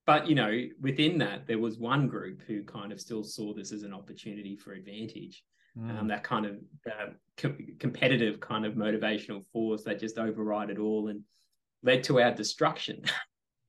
but 0.05 0.29
you 0.29 0.35
know 0.35 0.67
within 0.81 1.19
that 1.19 1.47
there 1.47 1.59
was 1.59 1.79
one 1.79 2.09
group 2.09 2.43
who 2.43 2.65
kind 2.65 2.93
of 2.93 3.01
still 3.01 3.25
saw 3.25 3.55
this 3.55 3.73
as 3.73 3.83
an 3.83 3.95
opportunity 3.95 4.57
for 4.57 4.73
advantage. 4.73 5.43
Mm. 5.79 6.01
um, 6.01 6.09
that 6.09 6.23
kind 6.23 6.45
of 6.45 6.57
uh, 6.87 7.13
co- 7.39 7.57
competitive 7.79 8.41
kind 8.41 8.67
of 8.67 8.75
motivational 8.75 9.43
force 9.55 9.85
that 9.85 9.99
just 9.99 10.19
override 10.19 10.69
it 10.69 10.79
all 10.79 11.09
and 11.09 11.23
led 11.83 12.05
to 12.05 12.21
our 12.21 12.33
destruction. 12.33 13.03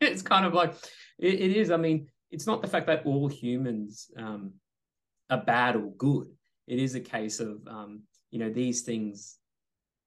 It's 0.02 0.22
kind 0.22 0.46
of 0.46 0.54
like 0.54 0.74
it, 1.18 1.36
it 1.36 1.56
is. 1.56 1.72
I 1.72 1.78
mean 1.78 2.10
it's 2.30 2.46
not 2.46 2.62
the 2.62 2.68
fact 2.68 2.88
that 2.88 3.06
all 3.06 3.30
humans 3.30 4.12
um, 4.18 4.52
are 5.30 5.42
bad 5.42 5.78
or 5.78 5.94
good 5.94 6.28
it 6.68 6.80
is 6.80 6.96
a 6.96 7.00
case 7.00 7.40
of 7.40 7.66
um, 7.68 8.02
you 8.32 8.40
know 8.40 8.50
these 8.50 8.82
things 8.82 9.38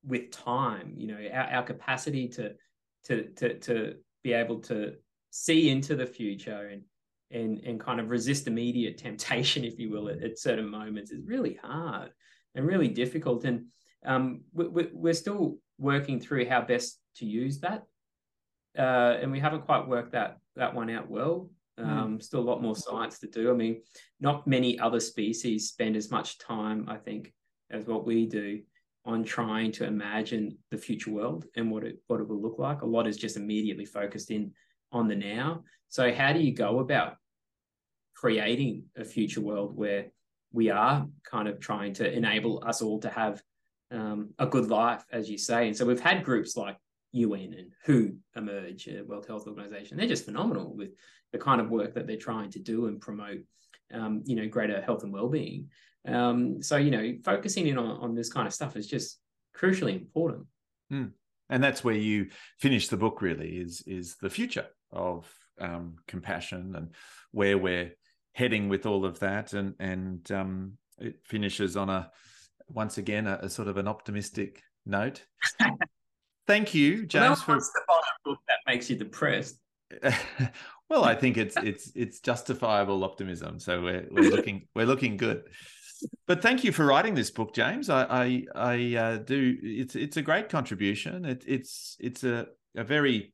with 0.04 0.30
time 0.30 0.94
you 0.96 1.06
know 1.06 1.18
our, 1.32 1.44
our 1.44 1.62
capacity 1.62 2.28
to 2.28 2.54
to 3.04 3.24
to 3.30 3.58
to 3.58 3.94
be 4.22 4.32
able 4.32 4.60
to 4.60 4.94
see 5.30 5.70
into 5.70 5.94
the 5.94 6.06
future 6.06 6.68
and 6.68 6.82
and 7.30 7.58
and 7.64 7.80
kind 7.80 8.00
of 8.00 8.10
resist 8.10 8.46
immediate 8.46 8.98
temptation 9.06 9.64
if 9.64 9.78
you 9.78 9.90
will 9.90 10.08
at, 10.08 10.22
at 10.22 10.38
certain 10.38 10.68
moments 10.68 11.10
is 11.10 11.26
really 11.26 11.58
hard 11.62 12.10
and 12.56 12.66
really 12.66 12.88
difficult. 12.88 13.44
And 13.44 13.66
um, 14.04 14.40
we, 14.52 14.88
we're 14.92 15.14
still 15.14 15.58
working 15.78 16.18
through 16.18 16.48
how 16.48 16.62
best 16.62 16.98
to 17.16 17.26
use 17.26 17.60
that, 17.60 17.84
uh, 18.76 19.18
and 19.20 19.30
we 19.30 19.38
haven't 19.38 19.66
quite 19.66 19.86
worked 19.86 20.12
that 20.12 20.38
that 20.56 20.74
one 20.74 20.90
out 20.90 21.08
well. 21.08 21.50
Um, 21.78 22.18
mm. 22.18 22.22
Still 22.22 22.40
a 22.40 22.50
lot 22.50 22.62
more 22.62 22.76
science 22.76 23.18
to 23.20 23.26
do. 23.26 23.50
I 23.50 23.54
mean, 23.54 23.82
not 24.20 24.46
many 24.46 24.78
other 24.78 25.00
species 25.00 25.68
spend 25.68 25.96
as 25.96 26.10
much 26.10 26.38
time, 26.38 26.86
I 26.88 26.96
think, 26.96 27.32
as 27.70 27.86
what 27.86 28.06
we 28.06 28.26
do 28.26 28.62
on 29.04 29.22
trying 29.22 29.70
to 29.70 29.84
imagine 29.84 30.58
the 30.70 30.76
future 30.76 31.12
world 31.12 31.46
and 31.54 31.70
what 31.70 31.84
it 31.84 31.98
what 32.08 32.20
it 32.20 32.28
will 32.28 32.40
look 32.40 32.58
like. 32.58 32.82
A 32.82 32.86
lot 32.86 33.06
is 33.06 33.16
just 33.16 33.36
immediately 33.36 33.84
focused 33.84 34.30
in 34.30 34.52
on 34.92 35.08
the 35.08 35.14
now. 35.14 35.62
So 35.88 36.12
how 36.12 36.32
do 36.32 36.40
you 36.40 36.52
go 36.52 36.80
about 36.80 37.16
creating 38.14 38.84
a 38.96 39.04
future 39.04 39.40
world 39.40 39.76
where 39.76 40.06
we 40.52 40.70
are 40.70 41.06
kind 41.24 41.48
of 41.48 41.60
trying 41.60 41.92
to 41.94 42.10
enable 42.10 42.62
us 42.66 42.82
all 42.82 42.98
to 43.00 43.10
have 43.10 43.42
um, 43.90 44.30
a 44.38 44.46
good 44.46 44.68
life, 44.68 45.04
as 45.12 45.30
you 45.30 45.38
say? 45.38 45.68
And 45.68 45.76
so 45.76 45.84
we've 45.84 46.00
had 46.00 46.24
groups 46.24 46.56
like 46.56 46.76
UN 47.12 47.54
and 47.54 47.72
WHO 47.84 48.16
emerge, 48.36 48.88
uh, 48.88 49.04
World 49.04 49.26
Health 49.26 49.46
Organization. 49.46 49.96
They're 49.96 50.08
just 50.08 50.24
phenomenal 50.24 50.74
with 50.76 50.90
the 51.36 51.44
kind 51.44 51.60
of 51.60 51.70
work 51.70 51.94
that 51.94 52.06
they're 52.06 52.16
trying 52.16 52.50
to 52.50 52.58
do 52.58 52.86
and 52.86 53.00
promote, 53.00 53.40
um, 53.92 54.22
you 54.24 54.36
know, 54.36 54.48
greater 54.48 54.80
health 54.80 55.02
and 55.02 55.12
well-being. 55.12 55.68
Um, 56.06 56.62
so 56.62 56.76
you 56.76 56.90
know, 56.90 57.14
focusing 57.24 57.66
in 57.66 57.78
on, 57.78 57.98
on 57.98 58.14
this 58.14 58.32
kind 58.32 58.46
of 58.46 58.54
stuff 58.54 58.76
is 58.76 58.86
just 58.86 59.18
crucially 59.54 59.94
important. 59.94 60.46
Mm. 60.92 61.12
And 61.48 61.62
that's 61.62 61.84
where 61.84 61.94
you 61.94 62.28
finish 62.58 62.88
the 62.88 62.96
book. 62.96 63.20
Really, 63.22 63.58
is 63.58 63.82
is 63.86 64.16
the 64.20 64.30
future 64.30 64.66
of 64.92 65.32
um, 65.60 65.96
compassion 66.06 66.74
and 66.76 66.94
where 67.32 67.58
we're 67.58 67.92
heading 68.34 68.68
with 68.68 68.86
all 68.86 69.04
of 69.04 69.18
that, 69.20 69.52
and 69.52 69.74
and 69.78 70.30
um, 70.32 70.72
it 70.98 71.16
finishes 71.24 71.76
on 71.76 71.90
a 71.90 72.10
once 72.68 72.98
again 72.98 73.26
a, 73.26 73.38
a 73.42 73.50
sort 73.50 73.68
of 73.68 73.76
an 73.76 73.88
optimistic 73.88 74.62
note. 74.84 75.24
Thank 76.46 76.74
you, 76.74 77.06
James. 77.06 77.46
Well, 77.46 77.58
for 77.58 77.60
the 77.60 77.94
book 78.24 78.38
that 78.48 78.58
makes 78.66 78.88
you 78.88 78.96
depressed. 78.96 79.58
well, 80.88 81.04
I 81.04 81.14
think 81.14 81.36
it's 81.36 81.56
it's 81.56 81.90
it's 81.94 82.20
justifiable 82.20 83.04
optimism. 83.04 83.58
So 83.58 83.82
we're 83.82 84.06
we're 84.10 84.30
looking 84.30 84.68
we're 84.74 84.86
looking 84.86 85.16
good. 85.16 85.42
But 86.26 86.42
thank 86.42 86.62
you 86.62 86.72
for 86.72 86.84
writing 86.84 87.14
this 87.14 87.30
book, 87.30 87.54
James. 87.54 87.90
I 87.90 88.04
I, 88.04 88.44
I 88.54 88.94
uh, 88.96 89.16
do. 89.16 89.56
It's 89.62 89.96
it's 89.96 90.16
a 90.16 90.22
great 90.22 90.48
contribution. 90.48 91.24
It, 91.24 91.44
it's 91.46 91.96
it's 91.98 92.22
a 92.24 92.46
a 92.76 92.84
very 92.84 93.32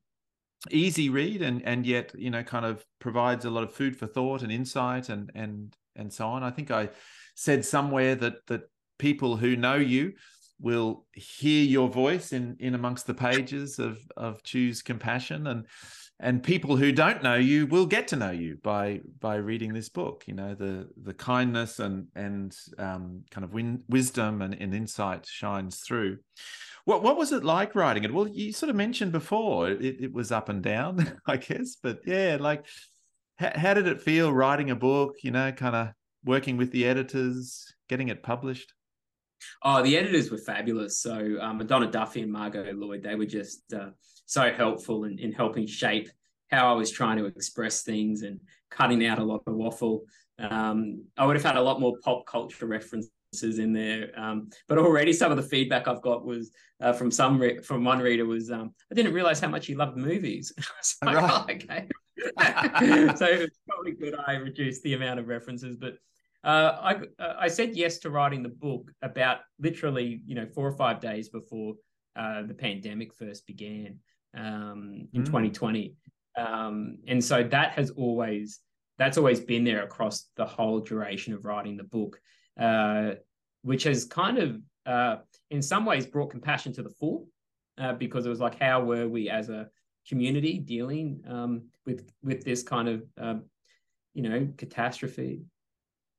easy 0.71 1.09
read 1.09 1.43
and 1.43 1.61
and 1.65 1.85
yet 1.85 2.13
you 2.17 2.31
know 2.31 2.43
kind 2.43 2.65
of 2.65 2.85
provides 3.01 3.45
a 3.45 3.51
lot 3.51 3.65
of 3.65 3.75
food 3.75 3.97
for 3.97 4.07
thought 4.07 4.43
and 4.43 4.53
insight 4.53 5.09
and 5.09 5.31
and 5.35 5.77
and 5.97 6.13
so 6.13 6.29
on. 6.29 6.43
I 6.43 6.51
think 6.51 6.71
I 6.71 6.91
said 7.35 7.65
somewhere 7.65 8.15
that 8.15 8.47
that 8.47 8.63
people 8.99 9.37
who 9.37 9.57
know 9.57 9.75
you 9.75 10.13
will 10.61 11.05
hear 11.13 11.65
your 11.65 11.89
voice 11.89 12.33
in 12.33 12.57
in 12.61 12.75
amongst 12.75 13.07
the 13.07 13.15
pages 13.15 13.79
of 13.79 13.99
of 14.17 14.43
choose 14.43 14.81
compassion 14.81 15.49
and 15.49 15.67
and 16.23 16.43
people 16.43 16.77
who 16.77 16.93
don't 16.93 17.23
know 17.23 17.35
you 17.35 17.67
will 17.67 17.87
get 17.87 18.09
to 18.09 18.17
know 18.17 18.31
you 18.31 18.57
by 18.63 19.01
by 19.21 19.35
reading 19.37 19.75
this 19.75 19.89
book 19.89 20.25
you 20.27 20.35
know 20.35 20.55
the 20.55 20.89
the 21.03 21.15
kindness 21.15 21.79
and 21.79 22.07
and 22.15 22.57
um, 22.79 23.25
kind 23.31 23.45
of 23.45 23.53
win, 23.53 23.83
wisdom 23.89 24.41
and, 24.41 24.55
and 24.55 24.75
insight 24.75 25.27
shines 25.27 25.81
through. 25.81 26.19
What 26.85 27.03
what 27.03 27.17
was 27.17 27.33
it 27.33 27.45
like 27.45 27.75
writing 27.75 28.05
it? 28.05 28.15
Well 28.15 28.29
you 28.29 28.53
sort 28.53 28.71
of 28.71 28.77
mentioned 28.77 29.13
before 29.13 29.71
it, 29.71 30.01
it 30.01 30.13
was 30.13 30.33
up 30.33 30.49
and 30.49 30.63
down 30.63 31.19
i 31.27 31.37
guess 31.37 31.77
but 31.83 32.01
yeah 32.07 32.39
like 32.41 32.67
how, 33.37 33.53
how 33.55 33.75
did 33.75 33.87
it 33.87 34.01
feel 34.01 34.33
writing 34.33 34.71
a 34.71 34.77
book 34.77 35.17
you 35.23 35.31
know 35.31 35.53
kind 35.53 35.77
of 35.77 35.89
working 36.25 36.57
with 36.57 36.71
the 36.73 36.87
editors 36.87 37.73
getting 37.89 38.09
it 38.09 38.23
published? 38.23 38.73
Oh, 39.63 39.83
the 39.83 39.97
editors 39.97 40.31
were 40.31 40.39
fabulous. 40.39 40.99
So 40.99 41.37
um, 41.41 41.59
Madonna 41.59 41.91
Duffy 41.91 42.23
and 42.23 42.33
Margot 42.33 42.73
Lloyd, 42.75 43.03
they 43.03 43.17
were 43.17 43.27
just 43.27 43.73
uh, 43.73 43.91
so 44.33 44.51
helpful 44.51 45.05
in, 45.05 45.19
in 45.19 45.31
helping 45.31 45.67
shape 45.67 46.09
how 46.51 46.71
I 46.71 46.75
was 46.75 46.91
trying 46.91 47.19
to 47.19 47.27
express 47.27 47.83
things 47.83 48.23
and 48.23 48.41
cutting 48.71 49.05
out 49.07 49.19
a 49.19 49.25
lot 49.25 49.43
of 49.47 49.55
waffle. 49.55 50.05
Um, 50.39 51.05
I 51.19 51.27
would 51.27 51.37
have 51.37 51.45
had 51.45 51.57
a 51.57 51.63
lot 51.63 51.81
more 51.81 51.95
pop 52.03 52.27
culture 52.27 52.67
references 52.67 53.11
in 53.59 53.73
there, 53.73 54.11
um, 54.17 54.49
but 54.69 54.79
already 54.79 55.13
some 55.13 55.31
of 55.31 55.37
the 55.37 55.43
feedback 55.43 55.87
I've 55.87 56.03
got 56.03 56.25
was 56.25 56.51
uh, 56.81 56.93
from 56.95 57.11
some 57.11 57.39
re- 57.39 57.61
from 57.61 57.85
one 57.85 58.01
reader 58.01 58.25
was 58.25 58.51
um, 58.51 58.75
I 58.91 58.95
didn't 58.95 59.13
realize 59.13 59.39
how 59.39 59.49
much 59.49 59.67
he 59.67 59.75
loved 59.75 59.97
movies. 59.99 60.53
like, 61.05 61.17
right. 61.17 61.31
oh, 61.31 61.47
okay. 61.51 61.89
so 63.17 63.27
it's 63.27 63.59
probably 63.69 63.93
good 63.93 64.15
I 64.27 64.35
reduced 64.35 64.83
the 64.83 64.95
amount 64.95 65.21
of 65.21 65.29
references, 65.29 65.77
but 65.77 65.95
uh, 66.45 66.77
I 66.81 67.01
I 67.19 67.49
said 67.49 67.77
yes 67.77 67.99
to 68.01 68.11
writing 68.11 68.43
the 68.43 68.49
book 68.49 68.91
about 69.03 69.39
literally 69.59 70.23
you 70.27 70.35
know 70.35 70.47
four 70.47 70.67
or 70.67 70.77
five 70.77 71.01
days 71.01 71.29
before 71.29 71.75
uh, 72.17 72.43
the 72.43 72.55
pandemic 72.55 73.15
first 73.15 73.47
began 73.47 73.99
um, 74.37 75.09
in 75.13 75.23
mm. 75.23 75.27
2020, 75.27 75.95
um, 76.37 76.99
and 77.07 77.23
so 77.23 77.43
that 77.43 77.73
has 77.73 77.91
always 77.91 78.61
that's 78.99 79.19
always 79.19 79.41
been 79.41 79.65
there 79.65 79.83
across 79.83 80.29
the 80.37 80.45
whole 80.45 80.81
duration 80.81 81.33
of 81.35 81.45
writing 81.45 81.77
the 81.77 81.85
book, 81.85 82.21
uh, 82.61 83.13
which 83.63 83.85
has 83.85 84.05
kind 84.05 84.39
of 84.39 84.61
uh, 84.87 85.17
in 85.51 85.63
some 85.63 85.85
ways 85.85 86.07
brought 86.07 86.31
compassion 86.31 86.73
to 86.75 86.83
the 86.83 86.91
fore 86.91 87.25
uh, 87.79 87.93
because 87.95 88.27
it 88.27 88.31
was 88.31 88.41
like 88.41 88.59
how 88.61 88.83
were 88.83 89.09
we 89.09 89.29
as 89.29 89.49
a 89.49 89.69
community 90.09 90.59
dealing 90.59 91.23
um, 91.29 91.63
with 91.87 92.11
with 92.23 92.45
this 92.45 92.63
kind 92.63 92.89
of 92.89 93.03
um, 93.19 93.45
you 94.15 94.23
know 94.23 94.49
catastrophe 94.57 95.43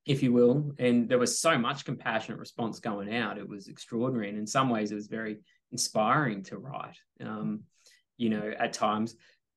if 0.06 0.22
you 0.22 0.34
will. 0.34 0.72
And 0.80 1.08
there 1.08 1.20
was 1.20 1.40
so 1.40 1.58
much 1.58 1.86
compassionate 1.86 2.40
response 2.40 2.80
going 2.80 3.16
out. 3.16 3.38
It 3.38 3.48
was 3.48 3.68
extraordinary. 3.68 4.30
And 4.30 4.38
in 4.38 4.48
some 4.48 4.70
ways, 4.70 4.92
it 4.92 4.96
was 4.96 5.08
very 5.08 5.40
inspiring 5.72 6.44
to 6.44 6.58
write, 6.58 6.98
um, 7.22 7.62
you 8.24 8.30
know, 8.30 8.54
at 8.58 8.72
times. 8.72 9.16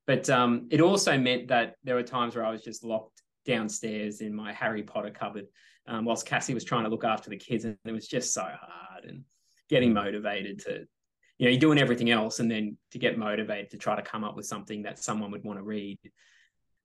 But 0.08 0.28
um, 0.28 0.66
it 0.70 0.80
also 0.80 1.16
meant 1.16 1.48
that 1.48 1.76
there 1.84 1.94
were 1.94 2.02
times 2.02 2.34
where 2.34 2.44
I 2.44 2.50
was 2.50 2.62
just 2.62 2.82
locked 2.84 3.22
downstairs 3.44 4.20
in 4.20 4.34
my 4.34 4.52
Harry 4.52 4.82
Potter 4.82 5.10
cupboard 5.10 5.46
um, 5.86 6.04
whilst 6.04 6.26
Cassie 6.26 6.54
was 6.54 6.64
trying 6.64 6.82
to 6.82 6.90
look 6.90 7.04
after 7.04 7.30
the 7.30 7.36
kids. 7.36 7.64
And 7.64 7.76
it 7.84 7.92
was 7.92 8.08
just 8.08 8.34
so 8.34 8.42
hard 8.42 9.04
and 9.04 9.22
getting 9.68 9.92
motivated 9.92 10.58
to, 10.60 10.84
you 11.38 11.46
know, 11.46 11.50
you're 11.50 11.60
doing 11.60 11.78
everything 11.78 12.10
else. 12.10 12.40
And 12.40 12.50
then 12.50 12.76
to 12.90 12.98
get 12.98 13.18
motivated 13.18 13.70
to 13.70 13.78
try 13.78 13.94
to 13.94 14.02
come 14.02 14.24
up 14.24 14.36
with 14.36 14.46
something 14.46 14.82
that 14.82 14.98
someone 14.98 15.30
would 15.30 15.44
want 15.44 15.60
to 15.60 15.64
read. 15.64 15.98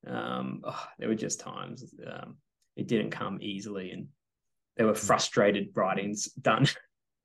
Um, 0.05 0.61
oh, 0.63 0.87
there 0.99 1.09
were 1.09 1.15
just 1.15 1.39
times 1.39 1.83
um, 2.05 2.37
it 2.75 2.87
didn't 2.87 3.11
come 3.11 3.39
easily 3.41 3.91
and 3.91 4.07
there 4.77 4.85
were 4.85 4.93
hmm. 4.93 4.99
frustrated 4.99 5.69
writings 5.75 6.25
done. 6.33 6.67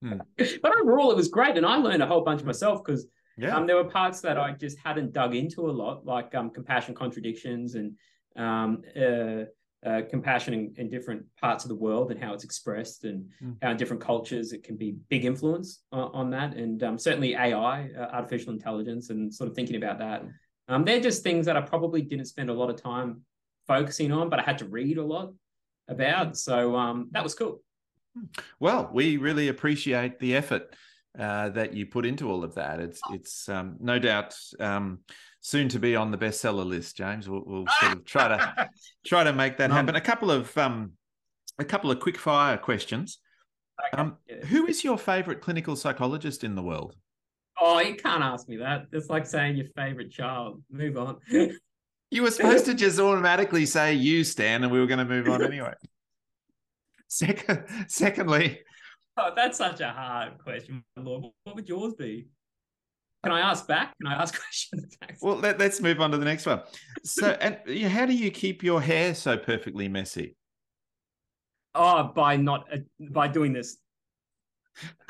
Mm. 0.02 0.20
but 0.62 0.78
overall, 0.78 1.10
it 1.10 1.16
was 1.16 1.28
great. 1.28 1.56
And 1.56 1.66
I 1.66 1.76
learned 1.76 2.02
a 2.02 2.06
whole 2.06 2.22
bunch 2.22 2.42
myself 2.42 2.82
because 2.84 3.06
yeah. 3.36 3.56
um, 3.56 3.66
there 3.66 3.76
were 3.76 3.84
parts 3.84 4.20
that 4.22 4.38
I 4.38 4.52
just 4.52 4.78
hadn't 4.78 5.12
dug 5.12 5.34
into 5.34 5.68
a 5.68 5.72
lot, 5.72 6.06
like 6.06 6.34
um, 6.34 6.50
compassion 6.50 6.94
contradictions 6.94 7.74
and 7.74 7.96
um, 8.36 8.82
uh, 8.98 9.44
uh, 9.86 10.02
compassion 10.10 10.54
in, 10.54 10.74
in, 10.76 10.90
different 10.90 11.24
parts 11.40 11.64
of 11.64 11.68
the 11.68 11.74
world 11.74 12.10
and 12.10 12.20
how 12.20 12.34
it's 12.34 12.44
expressed 12.44 13.04
and 13.04 13.24
mm. 13.42 13.56
how 13.62 13.70
in 13.70 13.76
different 13.76 14.02
cultures 14.02 14.52
it 14.52 14.64
can 14.64 14.76
be 14.76 14.96
big 15.10 15.24
influence 15.24 15.82
on, 15.92 16.10
on 16.12 16.30
that. 16.30 16.54
And 16.54 16.82
um, 16.82 16.98
certainly 16.98 17.34
AI, 17.34 17.90
uh, 17.96 18.08
artificial 18.12 18.52
intelligence, 18.52 19.10
and 19.10 19.32
sort 19.32 19.48
of 19.48 19.54
thinking 19.54 19.76
about 19.76 19.98
that. 19.98 20.24
Um, 20.68 20.84
they're 20.84 21.00
just 21.00 21.22
things 21.22 21.46
that 21.46 21.56
I 21.56 21.60
probably 21.60 22.02
didn't 22.02 22.24
spend 22.24 22.50
a 22.50 22.52
lot 22.52 22.70
of 22.70 22.82
time 22.82 23.22
focusing 23.66 24.12
on, 24.12 24.28
but 24.28 24.40
I 24.40 24.42
had 24.42 24.58
to 24.58 24.64
read 24.64 24.98
a 24.98 25.04
lot 25.04 25.32
about. 25.88 26.36
So 26.36 26.74
um, 26.74 27.08
that 27.12 27.22
was 27.22 27.34
cool. 27.34 27.62
Well, 28.58 28.90
we 28.92 29.18
really 29.18 29.48
appreciate 29.48 30.18
the 30.18 30.34
effort 30.36 30.74
uh, 31.18 31.50
that 31.50 31.74
you 31.74 31.86
put 31.86 32.06
into 32.06 32.30
all 32.30 32.44
of 32.44 32.54
that. 32.54 32.80
It's 32.80 33.00
it's 33.12 33.48
um, 33.48 33.76
no 33.80 33.98
doubt 33.98 34.36
um, 34.60 35.00
soon 35.40 35.68
to 35.70 35.78
be 35.78 35.96
on 35.96 36.10
the 36.10 36.18
bestseller 36.18 36.66
list, 36.66 36.96
James. 36.96 37.28
We'll, 37.28 37.42
we'll 37.46 37.66
sort 37.80 37.92
of 37.92 38.04
try 38.04 38.28
to 38.28 38.70
try 39.06 39.24
to 39.24 39.32
make 39.32 39.56
that 39.58 39.70
happen. 39.70 39.94
A 39.94 40.00
couple 40.00 40.30
of 40.30 40.56
um, 40.58 40.92
a 41.58 41.64
couple 41.64 41.90
of 41.90 42.00
quick 42.00 42.18
fire 42.18 42.56
questions. 42.56 43.18
Okay. 43.92 44.00
Um, 44.00 44.16
who 44.46 44.66
is 44.66 44.84
your 44.84 44.98
favorite 44.98 45.40
clinical 45.40 45.76
psychologist 45.76 46.44
in 46.44 46.54
the 46.54 46.62
world? 46.62 46.94
Oh, 47.60 47.80
you 47.80 47.94
can't 47.94 48.22
ask 48.22 48.48
me 48.48 48.56
that. 48.58 48.86
It's 48.92 49.08
like 49.08 49.26
saying 49.26 49.56
your 49.56 49.66
favorite 49.76 50.10
child. 50.10 50.62
Move 50.70 50.96
on. 50.96 51.18
You 52.10 52.22
were 52.22 52.30
supposed 52.30 52.66
to 52.66 52.74
just 52.74 53.00
automatically 53.00 53.66
say 53.66 53.94
you, 53.94 54.22
Stan, 54.22 54.62
and 54.62 54.72
we 54.72 54.78
were 54.78 54.86
going 54.86 55.00
to 55.00 55.04
move 55.04 55.28
on 55.28 55.42
anyway. 55.42 55.74
Second, 57.08 57.64
secondly, 57.88 58.60
oh, 59.16 59.32
that's 59.34 59.58
such 59.58 59.80
a 59.80 59.88
hard 59.88 60.38
question, 60.38 60.84
Lord. 60.96 61.26
What 61.44 61.56
would 61.56 61.68
yours 61.68 61.94
be? 61.94 62.28
Can 63.24 63.32
I 63.32 63.40
ask 63.40 63.66
back? 63.66 63.94
Can 64.00 64.12
I 64.12 64.22
ask 64.22 64.38
questions 64.40 64.96
back? 65.00 65.16
Well, 65.20 65.36
let, 65.36 65.60
us 65.60 65.80
move 65.80 66.00
on 66.00 66.10
to 66.12 66.18
the 66.18 66.24
next 66.24 66.46
one. 66.46 66.62
So, 67.04 67.30
and 67.40 67.58
how 67.90 68.06
do 68.06 68.14
you 68.14 68.30
keep 68.30 68.62
your 68.62 68.80
hair 68.80 69.14
so 69.14 69.36
perfectly 69.36 69.88
messy? 69.88 70.36
Oh, 71.74 72.04
by 72.04 72.36
not 72.36 72.66
uh, 72.72 72.78
by 73.10 73.28
doing 73.28 73.52
this. 73.52 73.76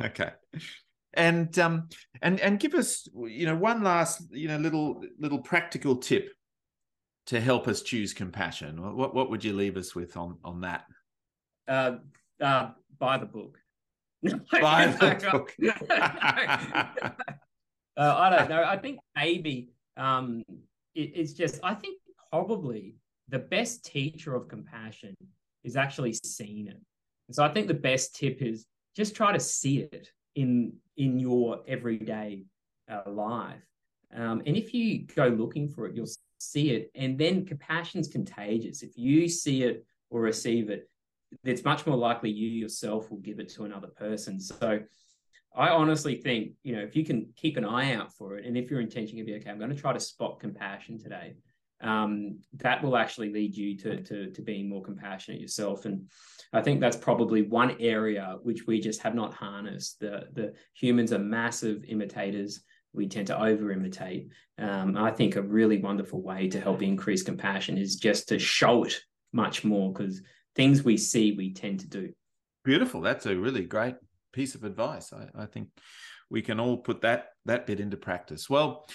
Okay 0.01 0.31
and 1.15 1.59
um 1.59 1.89
and 2.21 2.39
and 2.41 2.61
give 2.61 2.75
us 2.75 3.09
you 3.27 3.47
know 3.47 3.57
one 3.57 3.83
last 3.83 4.23
you 4.31 4.49
know 4.49 4.59
little 4.59 5.03
little 5.19 5.39
practical 5.39 5.97
tip 5.97 6.31
to 7.27 7.41
help 7.41 7.69
us 7.69 7.83
choose 7.83 8.15
compassion? 8.15 8.81
What 8.97 9.15
what 9.15 9.31
would 9.31 9.45
you 9.45 9.53
leave 9.53 9.77
us 9.77 9.95
with 9.95 10.17
on 10.17 10.39
on 10.45 10.61
that? 10.61 10.85
Uh, 11.69 11.97
uh, 12.41 12.71
buy 12.99 13.19
the 13.19 13.27
book. 13.27 13.59
Buy 14.61 14.87
the 14.87 15.31
book. 15.31 15.55
uh, 17.97 18.15
I 18.17 18.31
don't 18.31 18.49
know. 18.49 18.65
I 18.65 18.77
think 18.77 18.99
maybe 19.15 19.71
um, 19.97 20.45
it, 20.95 21.13
it's 21.15 21.33
just. 21.33 21.61
I 21.63 21.75
think 21.75 21.99
probably 22.31 22.97
the 23.29 23.39
best 23.39 23.85
teacher 23.85 24.35
of 24.35 24.49
compassion 24.49 25.15
is 25.65 25.77
actually 25.77 26.15
seeing 26.25 26.67
it. 26.69 26.81
And 27.29 27.35
so 27.35 27.45
I 27.45 27.49
think 27.49 27.67
the 27.67 27.75
best 27.75 28.15
tip 28.15 28.41
is 28.41 28.67
just 28.95 29.15
try 29.15 29.33
to 29.33 29.41
see 29.41 29.81
it 29.81 30.11
in 30.35 30.73
in 30.97 31.19
your 31.19 31.63
everyday 31.67 32.45
uh, 32.91 33.11
life. 33.11 33.63
Um, 34.15 34.43
and 34.47 34.57
if 34.57 34.73
you 34.73 35.07
go 35.15 35.27
looking 35.29 35.69
for 35.69 35.87
it, 35.87 35.95
you'll 35.95 36.09
see 36.39 36.71
it. 36.71 36.91
And 36.95 37.19
then 37.19 37.45
compassion's 37.45 38.09
contagious. 38.09 38.83
If 38.83 38.97
you 38.97 39.29
see 39.29 39.65
it 39.65 39.85
or 40.11 40.21
receive 40.21 40.71
it, 40.71 40.89
it's 41.45 41.65
much 41.65 41.87
more 41.87 41.97
likely 41.97 42.31
you 42.31 42.49
yourself 42.49 43.11
will 43.11 43.19
give 43.19 43.41
it 43.41 43.49
to 43.51 43.65
another 43.65 43.89
person. 43.89 44.41
So 44.41 44.81
I 45.55 45.71
honestly 45.71 46.17
think, 46.17 46.53
you 46.63 46.77
know, 46.77 46.83
if 46.83 46.95
you 46.95 47.05
can 47.05 47.33
keep 47.35 47.57
an 47.57 47.65
eye 47.65 47.95
out 47.95 48.13
for 48.13 48.37
it, 48.37 48.45
and 48.45 48.57
if 48.57 48.71
your 48.71 48.81
intention 48.81 49.17
can 49.17 49.27
be, 49.27 49.35
okay, 49.37 49.51
I'm 49.51 49.59
going 49.59 49.71
to 49.71 49.77
try 49.77 49.93
to 49.93 50.01
spot 50.01 50.39
compassion 50.39 50.99
today, 50.99 51.35
um, 51.81 52.39
that 52.55 52.83
will 52.83 52.97
actually 52.97 53.33
lead 53.33 53.55
you 53.55 53.77
to, 53.79 54.03
to, 54.03 54.31
to 54.31 54.43
being 54.43 54.69
more 54.69 54.83
compassionate 54.83 55.41
yourself. 55.41 55.85
And 55.85 56.09
I 56.53 56.63
think 56.63 56.81
that's 56.81 56.97
probably 56.97 57.43
one 57.43 57.77
area 57.81 58.37
which 58.43 58.67
we 58.67 58.81
just 58.81 59.03
have 59.03 59.15
not 59.15 59.35
harnessed. 59.35 60.01
The, 60.01 60.25
the 60.33 60.55
humans 60.75 61.13
are 61.13 61.19
massive 61.19 61.85
imitators. 61.85 62.61
We 62.93 63.09
tend 63.09 63.27
to 63.29 63.43
over 63.43 63.73
imitate. 63.73 64.31
Um, 64.59 64.97
I 64.97 65.11
think 65.11 65.37
a 65.37 65.43
really 65.43 65.79
wonderful 65.79 66.23
way 66.23 66.49
to 66.49 66.61
help 66.61 66.83
increase 66.83 67.23
compassion 67.23 67.77
is 67.77 67.97
just 67.97 68.29
to 68.29 68.39
show 68.39 68.85
it 68.85 68.99
much 69.33 69.65
more 69.65 69.93
because 69.93 70.23
things 70.57 70.83
we 70.83 70.97
see, 70.97 71.33
we 71.33 71.53
tend 71.53 71.81
to 71.81 71.89
do. 71.89 72.13
Beautiful. 72.65 73.01
That's 73.01 73.27
a 73.27 73.37
really 73.37 73.65
great 73.65 73.97
piece 74.33 74.55
of 74.55 74.65
advice. 74.65 75.13
I, 75.13 75.29
I 75.43 75.47
think 75.47 75.69
we 76.31 76.43
can 76.43 76.59
all 76.59 76.79
put 76.79 77.03
that 77.03 77.29
that 77.45 77.67
bit 77.67 77.79
into 77.79 77.97
practice. 77.97 78.51
Well, 78.51 78.89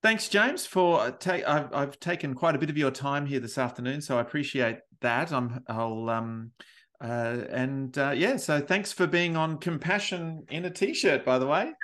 Thanks, 0.00 0.28
James, 0.28 0.64
for 0.64 1.00
uh, 1.00 1.10
take. 1.10 1.46
I've, 1.46 1.74
I've 1.74 1.98
taken 1.98 2.34
quite 2.34 2.54
a 2.54 2.58
bit 2.58 2.70
of 2.70 2.78
your 2.78 2.92
time 2.92 3.26
here 3.26 3.40
this 3.40 3.58
afternoon, 3.58 4.00
so 4.00 4.16
I 4.16 4.20
appreciate 4.20 4.78
that. 5.00 5.32
I'm. 5.32 5.64
I'll. 5.68 6.08
Um. 6.08 6.52
Uh. 7.00 7.38
And 7.50 7.96
uh, 7.98 8.12
yeah. 8.14 8.36
So 8.36 8.60
thanks 8.60 8.92
for 8.92 9.08
being 9.08 9.36
on 9.36 9.58
Compassion 9.58 10.44
in 10.50 10.64
a 10.66 10.70
T-shirt, 10.70 11.24
by 11.24 11.38
the 11.38 11.46
way. 11.46 11.72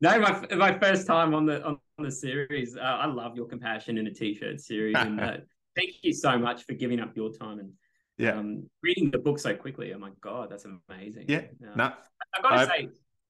No, 0.00 0.18
my 0.18 0.46
my 0.56 0.78
first 0.78 1.06
time 1.06 1.34
on 1.34 1.44
the 1.44 1.62
on 1.62 1.78
the 1.98 2.10
series. 2.10 2.76
Uh, 2.76 2.80
I 2.80 3.06
love 3.06 3.36
your 3.36 3.46
Compassion 3.46 3.98
in 3.98 4.06
a 4.06 4.10
T-shirt 4.10 4.60
series, 4.60 4.96
and 4.96 5.20
uh, 5.20 5.36
thank 5.76 5.90
you 6.02 6.12
so 6.14 6.38
much 6.38 6.64
for 6.64 6.72
giving 6.72 6.98
up 6.98 7.14
your 7.14 7.30
time 7.30 7.58
and 7.58 7.72
yeah, 8.20 8.38
um, 8.38 8.68
reading 8.82 9.10
the 9.10 9.18
book 9.18 9.38
so 9.38 9.54
quickly. 9.54 9.92
Oh 9.94 9.98
my 9.98 10.10
god, 10.20 10.50
that's 10.50 10.64
amazing. 10.64 11.26
Yeah. 11.28 11.42
Uh, 11.62 11.74
no, 11.76 11.92
I've 12.36 12.42
got 12.42 12.60
to 12.60 12.66
say, 12.66 12.88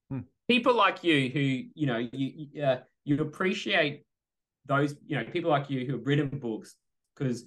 hmm. 0.09 0.19
people 0.47 0.73
like 0.73 1.03
you 1.03 1.29
who 1.29 1.39
you 1.39 1.87
know 1.87 1.97
you. 2.11 2.63
Uh, 2.63 2.77
you 3.03 3.19
appreciate 3.19 4.03
those, 4.65 4.95
you 5.05 5.17
know, 5.17 5.23
people 5.23 5.49
like 5.49 5.69
you 5.69 5.85
who 5.85 5.93
have 5.93 6.05
written 6.05 6.29
books 6.29 6.75
because 7.15 7.45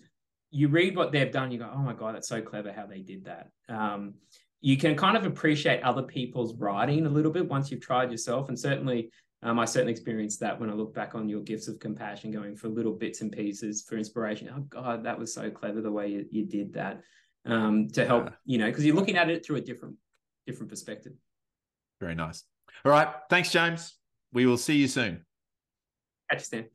you 0.50 0.68
read 0.68 0.96
what 0.96 1.12
they've 1.12 1.32
done, 1.32 1.50
you 1.50 1.58
go, 1.58 1.70
oh 1.72 1.78
my 1.78 1.92
God, 1.92 2.14
that's 2.14 2.28
so 2.28 2.40
clever 2.40 2.72
how 2.72 2.86
they 2.86 3.00
did 3.00 3.24
that. 3.24 3.48
Um, 3.68 4.14
you 4.60 4.76
can 4.76 4.96
kind 4.96 5.16
of 5.16 5.26
appreciate 5.26 5.82
other 5.82 6.02
people's 6.02 6.54
writing 6.54 7.06
a 7.06 7.10
little 7.10 7.30
bit 7.30 7.48
once 7.48 7.70
you've 7.70 7.80
tried 7.80 8.10
yourself. 8.10 8.48
And 8.48 8.58
certainly, 8.58 9.10
um, 9.42 9.58
I 9.58 9.64
certainly 9.64 9.92
experienced 9.92 10.40
that 10.40 10.58
when 10.58 10.70
I 10.70 10.74
look 10.74 10.94
back 10.94 11.14
on 11.14 11.28
your 11.28 11.42
gifts 11.42 11.68
of 11.68 11.78
compassion, 11.78 12.30
going 12.30 12.56
for 12.56 12.68
little 12.68 12.92
bits 12.92 13.20
and 13.20 13.30
pieces 13.30 13.84
for 13.86 13.98
inspiration. 13.98 14.50
Oh 14.54 14.60
God, 14.60 15.04
that 15.04 15.18
was 15.18 15.34
so 15.34 15.50
clever 15.50 15.82
the 15.82 15.92
way 15.92 16.08
you, 16.08 16.26
you 16.30 16.46
did 16.46 16.72
that 16.74 17.02
um, 17.46 17.88
to 17.90 18.06
help, 18.06 18.30
you 18.44 18.58
know, 18.58 18.66
because 18.66 18.84
you're 18.84 18.96
looking 18.96 19.16
at 19.16 19.30
it 19.30 19.44
through 19.44 19.56
a 19.56 19.60
different, 19.60 19.96
different 20.46 20.70
perspective. 20.70 21.12
Very 22.00 22.14
nice. 22.14 22.44
All 22.84 22.92
right. 22.92 23.08
Thanks, 23.30 23.50
James. 23.50 23.94
We 24.32 24.46
will 24.46 24.56
see 24.56 24.76
you 24.76 24.88
soon. 24.88 25.24
Catch 26.30 26.40
you 26.40 26.58
soon. 26.58 26.66